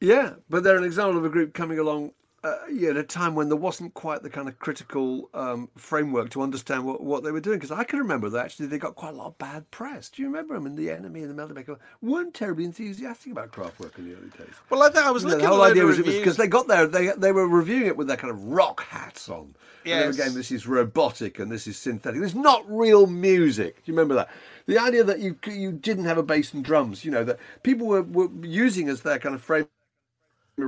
Yeah, 0.00 0.34
but 0.48 0.62
they're 0.62 0.78
an 0.78 0.84
example 0.84 1.18
of 1.18 1.24
a 1.24 1.28
group 1.28 1.52
coming 1.52 1.78
along 1.78 2.12
uh, 2.44 2.56
yeah, 2.72 2.90
at 2.90 2.96
a 2.98 3.02
time 3.04 3.34
when 3.34 3.48
there 3.48 3.56
wasn't 3.56 3.94
quite 3.94 4.22
the 4.22 4.30
kind 4.30 4.48
of 4.48 4.58
critical 4.58 5.30
um, 5.34 5.68
framework 5.76 6.30
to 6.30 6.42
understand 6.42 6.84
what, 6.84 7.02
what 7.02 7.24
they 7.24 7.32
were 7.32 7.40
doing. 7.40 7.58
Because 7.58 7.72
I 7.72 7.84
can 7.84 7.98
remember 8.00 8.30
that 8.30 8.44
actually 8.44 8.66
they 8.66 8.78
got 8.78 8.96
quite 8.96 9.14
a 9.14 9.16
lot 9.16 9.28
of 9.28 9.38
bad 9.38 9.70
press. 9.70 10.08
Do 10.10 10.22
you 10.22 10.28
remember 10.28 10.54
them? 10.54 10.66
And 10.66 10.78
the 10.78 10.88
NME 10.88 11.22
and 11.22 11.30
the 11.30 11.34
Melody 11.34 11.54
Maker 11.54 11.78
weren't 12.02 12.34
terribly 12.34 12.64
enthusiastic 12.64 13.32
about 13.32 13.52
Kraftwerk 13.52 13.98
in 13.98 14.06
the 14.06 14.14
early 14.16 14.30
days. 14.30 14.62
Well, 14.70 14.82
I, 14.82 14.90
think 14.90 15.06
I 15.06 15.10
was 15.12 15.24
You 15.24 15.28
know, 15.28 15.38
looking 15.38 15.46
the 15.46 15.48
whole 15.48 15.62
idea 15.62 15.86
was 15.86 16.00
because 16.00 16.36
they 16.36 16.48
got 16.48 16.68
there, 16.68 16.86
they 16.86 17.08
they 17.16 17.32
were 17.32 17.48
reviewing 17.48 17.86
it 17.86 17.96
with 17.96 18.08
their 18.08 18.16
kind 18.16 18.32
of 18.32 18.42
rock 18.44 18.84
hats 18.84 19.28
on. 19.28 19.54
And 19.90 20.00
they 20.00 20.06
were 20.06 20.12
Yes. 20.12 20.16
going, 20.16 20.34
this 20.34 20.50
is 20.50 20.66
robotic 20.66 21.38
and 21.38 21.50
this 21.52 21.66
is 21.68 21.78
synthetic. 21.78 22.20
This 22.20 22.32
is 22.32 22.36
not 22.36 22.64
real 22.68 23.06
music. 23.06 23.76
Do 23.76 23.82
you 23.92 23.94
remember 23.96 24.14
that? 24.16 24.30
The 24.66 24.78
idea 24.78 25.04
that 25.04 25.20
you 25.20 25.36
you 25.46 25.72
didn't 25.72 26.06
have 26.06 26.18
a 26.18 26.24
bass 26.24 26.54
and 26.54 26.64
drums, 26.64 27.04
you 27.04 27.12
know, 27.12 27.24
that 27.24 27.38
people 27.62 27.86
were, 27.86 28.02
were 28.02 28.28
using 28.42 28.88
as 28.88 29.02
their 29.02 29.20
kind 29.20 29.34
of 29.36 29.42
frame 29.42 29.62
of 29.62 29.68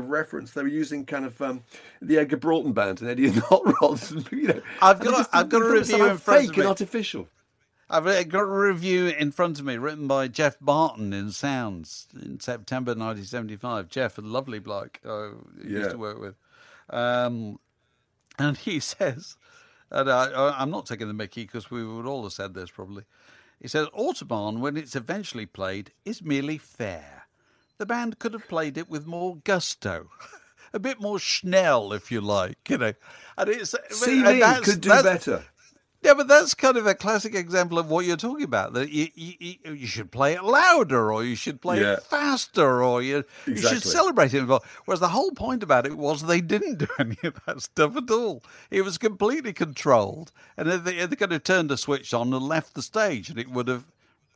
reference. 0.01 0.53
They 0.53 0.63
were 0.63 0.69
using 0.69 1.05
kind 1.07 1.25
of 1.25 1.41
um, 1.43 1.63
the 2.01 2.19
Edgar 2.19 2.37
Broughton 2.37 2.73
band 2.73 3.01
and 3.01 3.11
Eddie 3.11 3.27
and 3.29 3.39
Hot 3.39 3.63
Rods. 3.81 4.11
And, 4.13 4.31
you 4.33 4.49
know, 4.49 4.63
I've 4.81 5.01
got- 5.01 5.17
just 5.19 5.31
I've 5.33 5.49
got 5.49 5.63
a 5.63 5.71
review 5.71 6.07
in 6.07 6.19
front 6.19 6.41
fake 6.43 6.51
of 6.53 6.59
and 6.59 6.69
artificial. 6.69 7.29
I've 7.91 8.07
uh, 8.07 8.23
got 8.25 8.41
a 8.41 8.47
review 8.47 9.09
in 9.09 9.33
front 9.33 9.59
of 9.59 9.67
me 9.67 9.77
written 9.77 10.07
by 10.09 10.27
Geoff 10.27 10.57
Barton 10.63 11.13
in 11.13 11.31
Sounds 11.31 12.09
in 12.15 12.41
September 12.41 12.93
1975. 12.93 13.89
Geoff, 13.91 14.17
a 14.17 14.23
lovely 14.23 14.59
bloke 14.61 14.99
I 15.05 15.33
used 15.63 15.69
Yeah. 15.71 15.89
to 15.89 15.99
work 15.99 16.19
with. 16.19 16.35
Um, 16.89 17.59
and 18.39 18.57
he 18.57 18.81
says, 18.81 19.37
and 19.91 20.11
I, 20.11 20.31
I, 20.31 20.63
I'm 20.63 20.71
not 20.71 20.87
taking 20.87 21.09
the 21.09 21.13
mickey 21.15 21.43
because 21.45 21.71
we 21.71 21.85
would 21.87 22.07
all 22.07 22.23
have 22.23 22.33
said 22.33 22.55
this 22.55 22.71
probably. 22.71 23.05
He 23.61 23.69
says, 23.69 23.89
Autobahn, 23.89 24.59
when 24.61 24.77
it's 24.79 24.97
eventually 24.97 25.45
played, 25.47 25.93
is 26.05 26.23
merely 26.23 26.57
fair. 26.59 27.22
The 27.83 27.87
band 27.87 28.21
could 28.21 28.33
have 28.33 28.47
played 28.47 28.79
it 28.79 28.89
with 28.89 29.09
more 29.09 29.39
gusto. 29.43 30.09
A 30.73 30.79
bit 30.79 31.01
more 31.01 31.19
Schnell, 31.19 31.93
if 31.93 32.13
you 32.13 32.21
like, 32.21 32.71
you 32.71 32.79
know. 32.79 32.93
And 33.37 33.49
it's 33.51 33.75
See 33.91 34.19
and 34.25 34.41
that's- 34.41 34.61
could 34.61 34.81
do 34.81 34.89
better. 34.91 35.43
yeah, 36.01 36.15
but 36.15 36.29
that's 36.29 36.55
kind 36.55 36.77
of 36.77 36.87
a 36.87 36.95
classic 36.95 37.35
example 37.35 37.81
of 37.81 37.91
what 37.91 38.05
you're 38.05 38.17
talking 38.17 38.45
about. 38.45 38.75
That 38.75 38.91
you 38.91 39.09
you, 39.17 39.57
you- 39.65 39.87
should 39.89 40.13
play 40.13 40.35
it 40.35 40.45
louder, 40.45 41.13
or 41.13 41.25
you 41.25 41.35
should 41.35 41.61
play 41.61 41.81
Yeah. 41.81 41.95
it 41.95 42.05
faster, 42.05 42.85
or 42.85 43.03
you 43.03 43.25
you 43.49 43.57
should 43.57 43.83
celebrate 43.83 44.33
it. 44.33 44.45
Whereas 44.85 45.01
the 45.01 45.09
whole 45.09 45.33
point 45.33 45.65
about 45.65 45.85
it 45.85 45.99
was 45.99 46.23
they 46.23 46.41
didn't 46.41 46.79
do 46.79 46.87
any 47.01 47.19
of 47.25 47.35
that 47.47 47.63
stuff 47.63 47.97
at 47.97 48.09
all. 48.13 48.45
It 48.71 48.83
was 48.83 48.97
completely 48.97 49.53
controlled, 49.53 50.31
and 50.57 50.71
they, 50.71 51.05
they 51.05 51.17
could 51.17 51.33
have 51.33 51.43
turned 51.43 51.69
the 51.69 51.77
switch 51.77 52.15
on 52.15 52.33
and 52.33 52.45
left 52.45 52.75
the 52.75 52.83
stage, 52.83 53.29
and 53.29 53.41
it 53.41 53.51
would 53.51 53.67
have. 53.67 53.87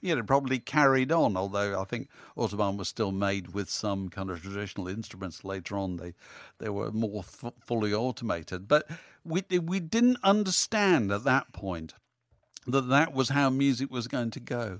You 0.06 0.16
know, 0.16 0.22
probably 0.22 0.58
carried 0.58 1.10
on. 1.12 1.36
Although 1.36 1.80
I 1.80 1.84
think 1.84 2.08
Autobahn 2.36 2.76
was 2.76 2.88
still 2.88 3.12
made 3.12 3.54
with 3.54 3.68
some 3.68 4.08
kind 4.08 4.30
of 4.30 4.42
traditional 4.42 4.88
instruments. 4.88 5.44
Later 5.44 5.76
on, 5.76 5.96
they 5.96 6.14
they 6.58 6.68
were 6.68 6.90
more 6.92 7.20
f- 7.20 7.52
fully 7.64 7.92
automated. 7.92 8.68
But 8.68 8.88
we 9.24 9.42
we 9.58 9.80
didn't 9.80 10.18
understand 10.22 11.10
at 11.12 11.24
that 11.24 11.52
point 11.52 11.94
that 12.66 12.82
that 12.82 13.12
was 13.12 13.30
how 13.30 13.50
music 13.50 13.90
was 13.90 14.08
going 14.08 14.30
to 14.32 14.40
go. 14.40 14.78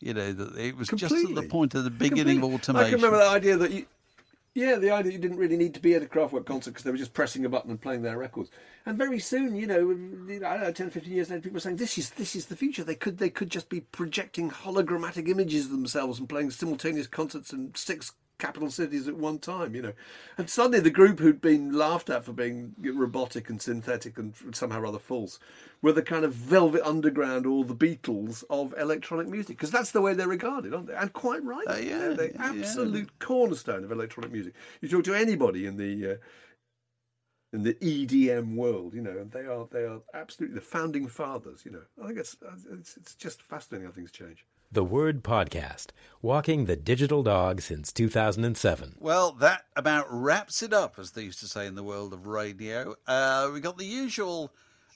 You 0.00 0.14
know, 0.14 0.32
that 0.32 0.56
it 0.56 0.76
was 0.76 0.88
just 0.88 1.14
at 1.14 1.34
the 1.34 1.42
point 1.42 1.74
of 1.74 1.84
the 1.84 1.90
beginning 1.90 2.40
Completely. 2.40 2.48
of 2.48 2.54
automation. 2.54 2.86
I 2.86 2.90
can 2.90 3.02
remember 3.02 3.18
that 3.18 3.32
idea 3.36 3.56
that 3.58 3.70
you, 3.70 3.86
yeah, 4.54 4.76
the 4.76 4.90
idea 4.90 5.12
you 5.12 5.18
didn't 5.18 5.38
really 5.38 5.56
need 5.56 5.74
to 5.74 5.80
be 5.80 5.94
at 5.94 6.02
a 6.02 6.06
Kraftwerk 6.06 6.44
concert 6.44 6.72
because 6.72 6.82
they 6.82 6.90
were 6.90 6.96
just 6.96 7.14
pressing 7.14 7.44
a 7.44 7.48
button 7.48 7.70
and 7.70 7.80
playing 7.80 8.02
their 8.02 8.18
records. 8.18 8.50
And 8.84 8.98
very 8.98 9.20
soon, 9.20 9.54
you 9.54 9.66
know, 9.66 9.90
I 10.46 10.54
don't 10.54 10.62
know, 10.62 10.72
10, 10.72 10.90
15 10.90 11.12
years 11.12 11.30
later, 11.30 11.42
people 11.42 11.54
were 11.54 11.60
saying 11.60 11.76
this 11.76 11.96
is 11.98 12.10
this 12.10 12.34
is 12.34 12.46
the 12.46 12.56
future. 12.56 12.82
They 12.82 12.96
could 12.96 13.18
they 13.18 13.30
could 13.30 13.50
just 13.50 13.68
be 13.68 13.80
projecting 13.80 14.50
hologrammatic 14.50 15.28
images 15.28 15.66
of 15.66 15.70
themselves 15.70 16.18
and 16.18 16.28
playing 16.28 16.50
simultaneous 16.50 17.06
concerts 17.06 17.52
in 17.52 17.72
six 17.76 18.12
capital 18.40 18.70
cities 18.70 19.06
at 19.06 19.16
one 19.16 19.38
time, 19.38 19.74
you 19.74 19.82
know. 19.82 19.92
And 20.38 20.50
suddenly 20.50 20.80
the 20.80 20.90
group 20.90 21.20
who'd 21.20 21.40
been 21.40 21.72
laughed 21.72 22.10
at 22.10 22.24
for 22.24 22.32
being 22.32 22.74
robotic 22.80 23.48
and 23.48 23.60
synthetic 23.60 24.18
and 24.18 24.34
somehow 24.52 24.80
rather 24.80 24.98
false 24.98 25.38
were 25.82 25.92
the 25.92 26.02
kind 26.02 26.24
of 26.24 26.34
Velvet 26.34 26.82
Underground 26.84 27.46
or 27.46 27.64
the 27.64 27.74
Beatles 27.74 28.42
of 28.50 28.74
electronic 28.78 29.28
music 29.28 29.56
because 29.56 29.70
that's 29.70 29.92
the 29.92 30.00
way 30.00 30.14
they're 30.14 30.28
regarded, 30.28 30.74
aren't 30.74 30.88
they? 30.88 30.94
And 30.94 31.12
quite 31.12 31.44
right. 31.44 31.66
Uh, 31.68 31.76
yeah, 31.76 31.98
they're 31.98 32.14
the 32.14 32.32
yeah. 32.34 32.44
absolute 32.44 33.18
cornerstone 33.18 33.84
of 33.84 33.92
electronic 33.92 34.32
music. 34.32 34.54
You 34.80 34.88
talk 34.88 35.04
to 35.04 35.14
anybody 35.14 35.66
in 35.66 35.76
the 35.76 36.12
uh, 36.12 36.16
in 37.52 37.62
the 37.62 37.74
EDM 37.74 38.54
world, 38.54 38.94
you 38.94 39.00
know, 39.00 39.18
and 39.18 39.30
they 39.30 39.46
are 39.46 39.66
they 39.70 39.84
are 39.84 40.00
absolutely 40.14 40.54
the 40.54 40.60
founding 40.60 41.06
fathers. 41.06 41.62
You 41.64 41.72
know, 41.72 41.82
I 42.02 42.08
think 42.08 42.18
it's 42.18 42.36
it's, 42.72 42.96
it's 42.96 43.14
just 43.14 43.42
fascinating 43.42 43.86
how 43.86 43.92
things 43.92 44.12
change. 44.12 44.46
The 44.72 44.84
Word 44.84 45.24
Podcast, 45.24 45.86
walking 46.22 46.66
the 46.66 46.76
digital 46.76 47.24
dog 47.24 47.60
since 47.60 47.92
2007. 47.92 48.94
Well, 49.00 49.32
that 49.32 49.64
about 49.74 50.06
wraps 50.08 50.62
it 50.62 50.72
up, 50.72 50.96
as 50.96 51.10
they 51.10 51.24
used 51.24 51.40
to 51.40 51.48
say 51.48 51.66
in 51.66 51.74
the 51.74 51.82
world 51.82 52.12
of 52.12 52.28
radio. 52.28 52.94
Uh, 53.04 53.50
we 53.52 53.58
got 53.58 53.78
the 53.78 53.84
usual 53.84 54.52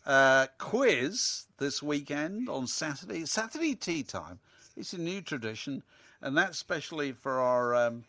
uh, 0.06 0.46
quiz 0.58 1.46
this 1.58 1.82
weekend 1.82 2.48
on 2.48 2.68
Saturday. 2.68 3.26
Saturday 3.26 3.74
tea 3.74 4.04
time. 4.04 4.38
It's 4.76 4.92
a 4.92 4.98
new 4.98 5.20
tradition, 5.20 5.82
and 6.22 6.36
that's 6.36 6.56
especially 6.56 7.10
for 7.10 7.40
our 7.40 7.74
um, 7.74 8.04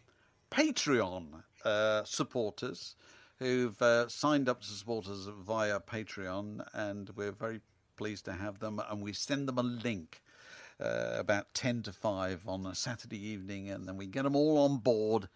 Patreon 0.51 1.41
uh, 1.63 2.03
supporters 2.03 2.93
who've 3.39 3.81
uh, 3.81 4.07
signed 4.07 4.47
up 4.47 4.61
to 4.61 4.67
support 4.67 5.07
us 5.07 5.27
via 5.35 5.79
Patreon, 5.79 6.63
and 6.75 7.09
we're 7.15 7.31
very 7.31 7.61
pleased 7.97 8.25
to 8.25 8.33
have 8.33 8.59
them. 8.59 8.79
And 8.87 9.01
we 9.01 9.13
send 9.13 9.47
them 9.47 9.57
a 9.57 9.63
link 9.63 10.21
uh, 10.79 11.15
about 11.17 11.53
10 11.53 11.83
to 11.83 11.91
5 11.91 12.47
on 12.47 12.65
a 12.65 12.75
Saturday 12.75 13.23
evening, 13.25 13.69
and 13.69 13.87
then 13.87 13.97
we 13.97 14.05
get 14.05 14.23
them 14.23 14.35
all 14.35 14.57
on 14.57 14.77
board. 14.77 15.29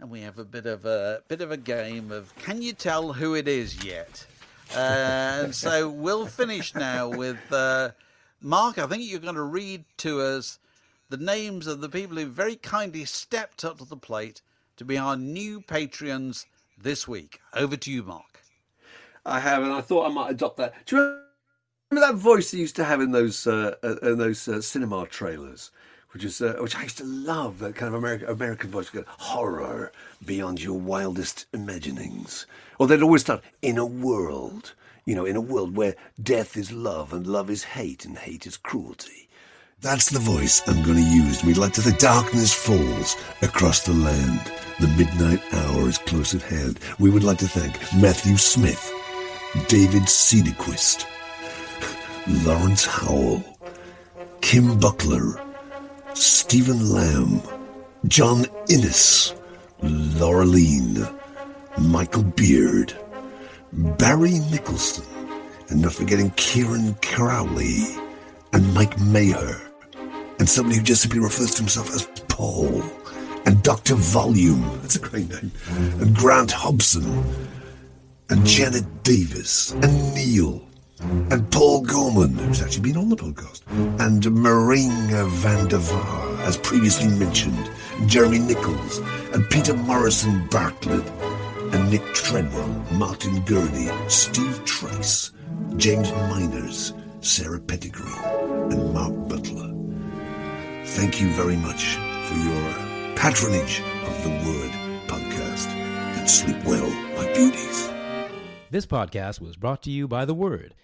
And 0.00 0.10
we 0.10 0.22
have 0.22 0.38
a 0.38 0.44
bit 0.44 0.66
of 0.66 0.84
a 0.84 1.22
bit 1.28 1.40
of 1.40 1.52
a 1.52 1.56
game 1.56 2.10
of 2.10 2.34
can 2.36 2.62
you 2.62 2.72
tell 2.72 3.12
who 3.12 3.34
it 3.34 3.46
is 3.46 3.84
yet? 3.84 4.26
Uh, 4.74 5.42
and 5.44 5.54
so 5.54 5.88
we'll 5.88 6.26
finish 6.26 6.74
now 6.74 7.08
with 7.08 7.38
uh, 7.52 7.90
Mark. 8.40 8.78
I 8.78 8.86
think 8.86 9.04
you're 9.04 9.20
going 9.20 9.36
to 9.36 9.42
read 9.42 9.84
to 9.98 10.20
us 10.20 10.58
the 11.10 11.16
names 11.16 11.66
of 11.66 11.80
the 11.80 11.88
people 11.88 12.16
who 12.16 12.26
very 12.26 12.56
kindly 12.56 13.04
stepped 13.04 13.64
up 13.64 13.78
to 13.78 13.84
the 13.84 13.96
plate 13.96 14.42
to 14.76 14.84
be 14.84 14.98
our 14.98 15.16
new 15.16 15.60
patrons 15.60 16.46
this 16.76 17.06
week. 17.06 17.40
Over 17.52 17.76
to 17.76 17.90
you, 17.92 18.02
Mark. 18.02 18.40
I 19.24 19.40
have, 19.40 19.62
and 19.62 19.72
I 19.72 19.80
thought 19.80 20.10
I 20.10 20.12
might 20.12 20.30
adopt 20.30 20.56
that. 20.58 20.74
Do 20.86 20.96
you 20.96 21.23
remember 21.94 22.12
that 22.12 22.20
voice 22.20 22.50
they 22.50 22.58
used 22.58 22.76
to 22.76 22.84
have 22.84 23.00
in 23.00 23.12
those 23.12 23.46
uh, 23.46 23.74
uh, 23.82 23.96
in 24.02 24.18
those 24.18 24.48
uh, 24.48 24.60
cinema 24.60 25.06
trailers, 25.06 25.70
which 26.10 26.24
is 26.24 26.40
uh, 26.40 26.56
which 26.58 26.74
I 26.74 26.82
used 26.82 26.98
to 26.98 27.04
love 27.04 27.60
that 27.60 27.76
kind 27.76 27.94
of 27.94 27.98
American 27.98 28.28
American 28.28 28.70
voice, 28.70 28.90
horror 29.06 29.92
beyond 30.24 30.62
your 30.62 30.78
wildest 30.78 31.46
imaginings, 31.52 32.46
or 32.78 32.86
they'd 32.86 33.02
always 33.02 33.22
start 33.22 33.42
in 33.62 33.78
a 33.78 33.86
world, 33.86 34.74
you 35.04 35.14
know, 35.14 35.24
in 35.24 35.36
a 35.36 35.40
world 35.40 35.76
where 35.76 35.94
death 36.20 36.56
is 36.56 36.72
love 36.72 37.12
and 37.12 37.26
love 37.26 37.48
is 37.48 37.62
hate 37.62 38.04
and 38.04 38.18
hate 38.18 38.46
is 38.46 38.56
cruelty. 38.56 39.28
That's 39.80 40.08
the 40.08 40.18
voice 40.18 40.62
I'm 40.66 40.82
going 40.82 40.96
to 40.96 41.10
use. 41.10 41.44
We'd 41.44 41.58
like 41.58 41.74
to 41.74 41.80
the 41.80 41.92
darkness 41.98 42.54
falls 42.54 43.16
across 43.42 43.84
the 43.84 43.92
land. 43.92 44.40
The 44.80 44.88
midnight 44.88 45.42
hour 45.52 45.88
is 45.88 45.98
close 45.98 46.34
at 46.34 46.42
hand. 46.42 46.80
We 46.98 47.10
would 47.10 47.22
like 47.22 47.38
to 47.38 47.48
thank 47.48 47.74
Matthew 48.00 48.36
Smith, 48.36 48.90
David 49.68 50.04
Cedarquist, 50.04 51.06
Lawrence 52.26 52.86
Howell, 52.86 53.44
Kim 54.40 54.78
Buckler, 54.78 55.42
Stephen 56.14 56.90
Lamb, 56.90 57.42
John 58.08 58.46
Innes, 58.70 59.34
Laureline, 59.82 61.12
Michael 61.78 62.22
Beard, 62.22 62.96
Barry 63.72 64.38
Nicholson, 64.50 65.04
and 65.68 65.82
not 65.82 65.92
forgetting 65.92 66.30
Kieran 66.36 66.94
Crowley 67.02 67.84
and 68.54 68.72
Mike 68.72 68.98
Maher, 69.00 69.60
and 70.38 70.48
somebody 70.48 70.78
who 70.78 70.82
just 70.82 71.02
simply 71.02 71.20
refers 71.20 71.50
to 71.52 71.58
himself 71.58 71.94
as 71.94 72.06
Paul, 72.28 72.82
and 73.44 73.62
Dr. 73.62 73.96
Volume, 73.96 74.62
that's 74.80 74.96
a 74.96 75.00
great 75.00 75.28
name, 75.28 75.52
and 76.00 76.16
Grant 76.16 76.52
Hobson, 76.52 77.22
and 78.30 78.46
Janet 78.46 79.02
Davis, 79.02 79.72
and 79.72 80.14
Neil, 80.14 80.63
and 81.00 81.50
Paul 81.50 81.82
Gorman, 81.82 82.34
who's 82.34 82.62
actually 82.62 82.92
been 82.92 82.96
on 82.96 83.08
the 83.08 83.16
podcast, 83.16 83.62
and 84.00 84.22
Maringa 84.22 85.28
van 85.28 85.68
der 85.68 85.78
Vaar, 85.78 86.40
as 86.42 86.56
previously 86.56 87.08
mentioned, 87.08 87.70
Jeremy 88.06 88.38
Nichols, 88.38 88.98
and 89.32 89.48
Peter 89.50 89.74
Morrison 89.74 90.46
Bartlett, 90.50 91.06
and 91.74 91.90
Nick 91.90 92.04
Treadwell, 92.14 92.68
Martin 92.92 93.40
Gurney, 93.42 93.90
Steve 94.08 94.64
Trice, 94.64 95.32
James 95.76 96.10
Miners, 96.12 96.92
Sarah 97.20 97.60
Pettigrew, 97.60 98.14
and 98.70 98.94
Mark 98.94 99.12
Butler. 99.28 99.72
Thank 100.84 101.20
you 101.20 101.28
very 101.30 101.56
much 101.56 101.96
for 102.26 102.36
your 102.36 103.16
patronage 103.16 103.80
of 104.06 104.22
the 104.22 104.30
Word 104.30 104.70
podcast, 105.08 105.66
and 106.16 106.30
sleep 106.30 106.62
well, 106.64 106.88
my 107.16 107.26
beauties. 107.34 107.93
This 108.74 108.86
podcast 108.86 109.40
was 109.40 109.54
brought 109.54 109.84
to 109.84 109.90
you 109.92 110.08
by 110.08 110.24
The 110.24 110.34
Word. 110.34 110.74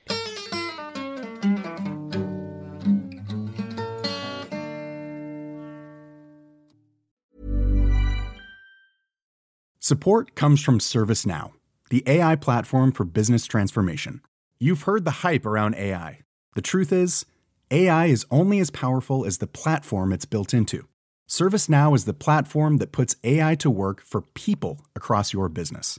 Support 9.81 10.37
comes 10.37 10.63
from 10.63 10.79
ServiceNow, 10.79 11.51
the 11.91 12.05
AI 12.07 12.37
platform 12.37 12.93
for 12.93 13.03
business 13.03 13.45
transformation. 13.47 14.21
You've 14.61 14.83
heard 14.83 15.05
the 15.05 15.11
hype 15.27 15.45
around 15.45 15.75
AI. 15.75 16.21
The 16.55 16.63
truth 16.63 16.93
is, 16.93 17.27
AI 17.73 18.07
is 18.07 18.25
only 18.31 18.61
as 18.61 18.71
powerful 18.71 19.27
as 19.27 19.39
the 19.39 19.49
platform 19.49 20.13
it's 20.13 20.27
built 20.27 20.55
into. 20.55 20.87
ServiceNow 21.29 21.97
is 21.97 22.05
the 22.05 22.15
platform 22.15 22.77
that 22.77 22.93
puts 22.93 23.17
AI 23.25 23.57
to 23.57 23.69
work 23.69 24.01
for 24.01 24.21
people 24.21 24.87
across 24.95 25.33
your 25.33 25.49
business, 25.49 25.99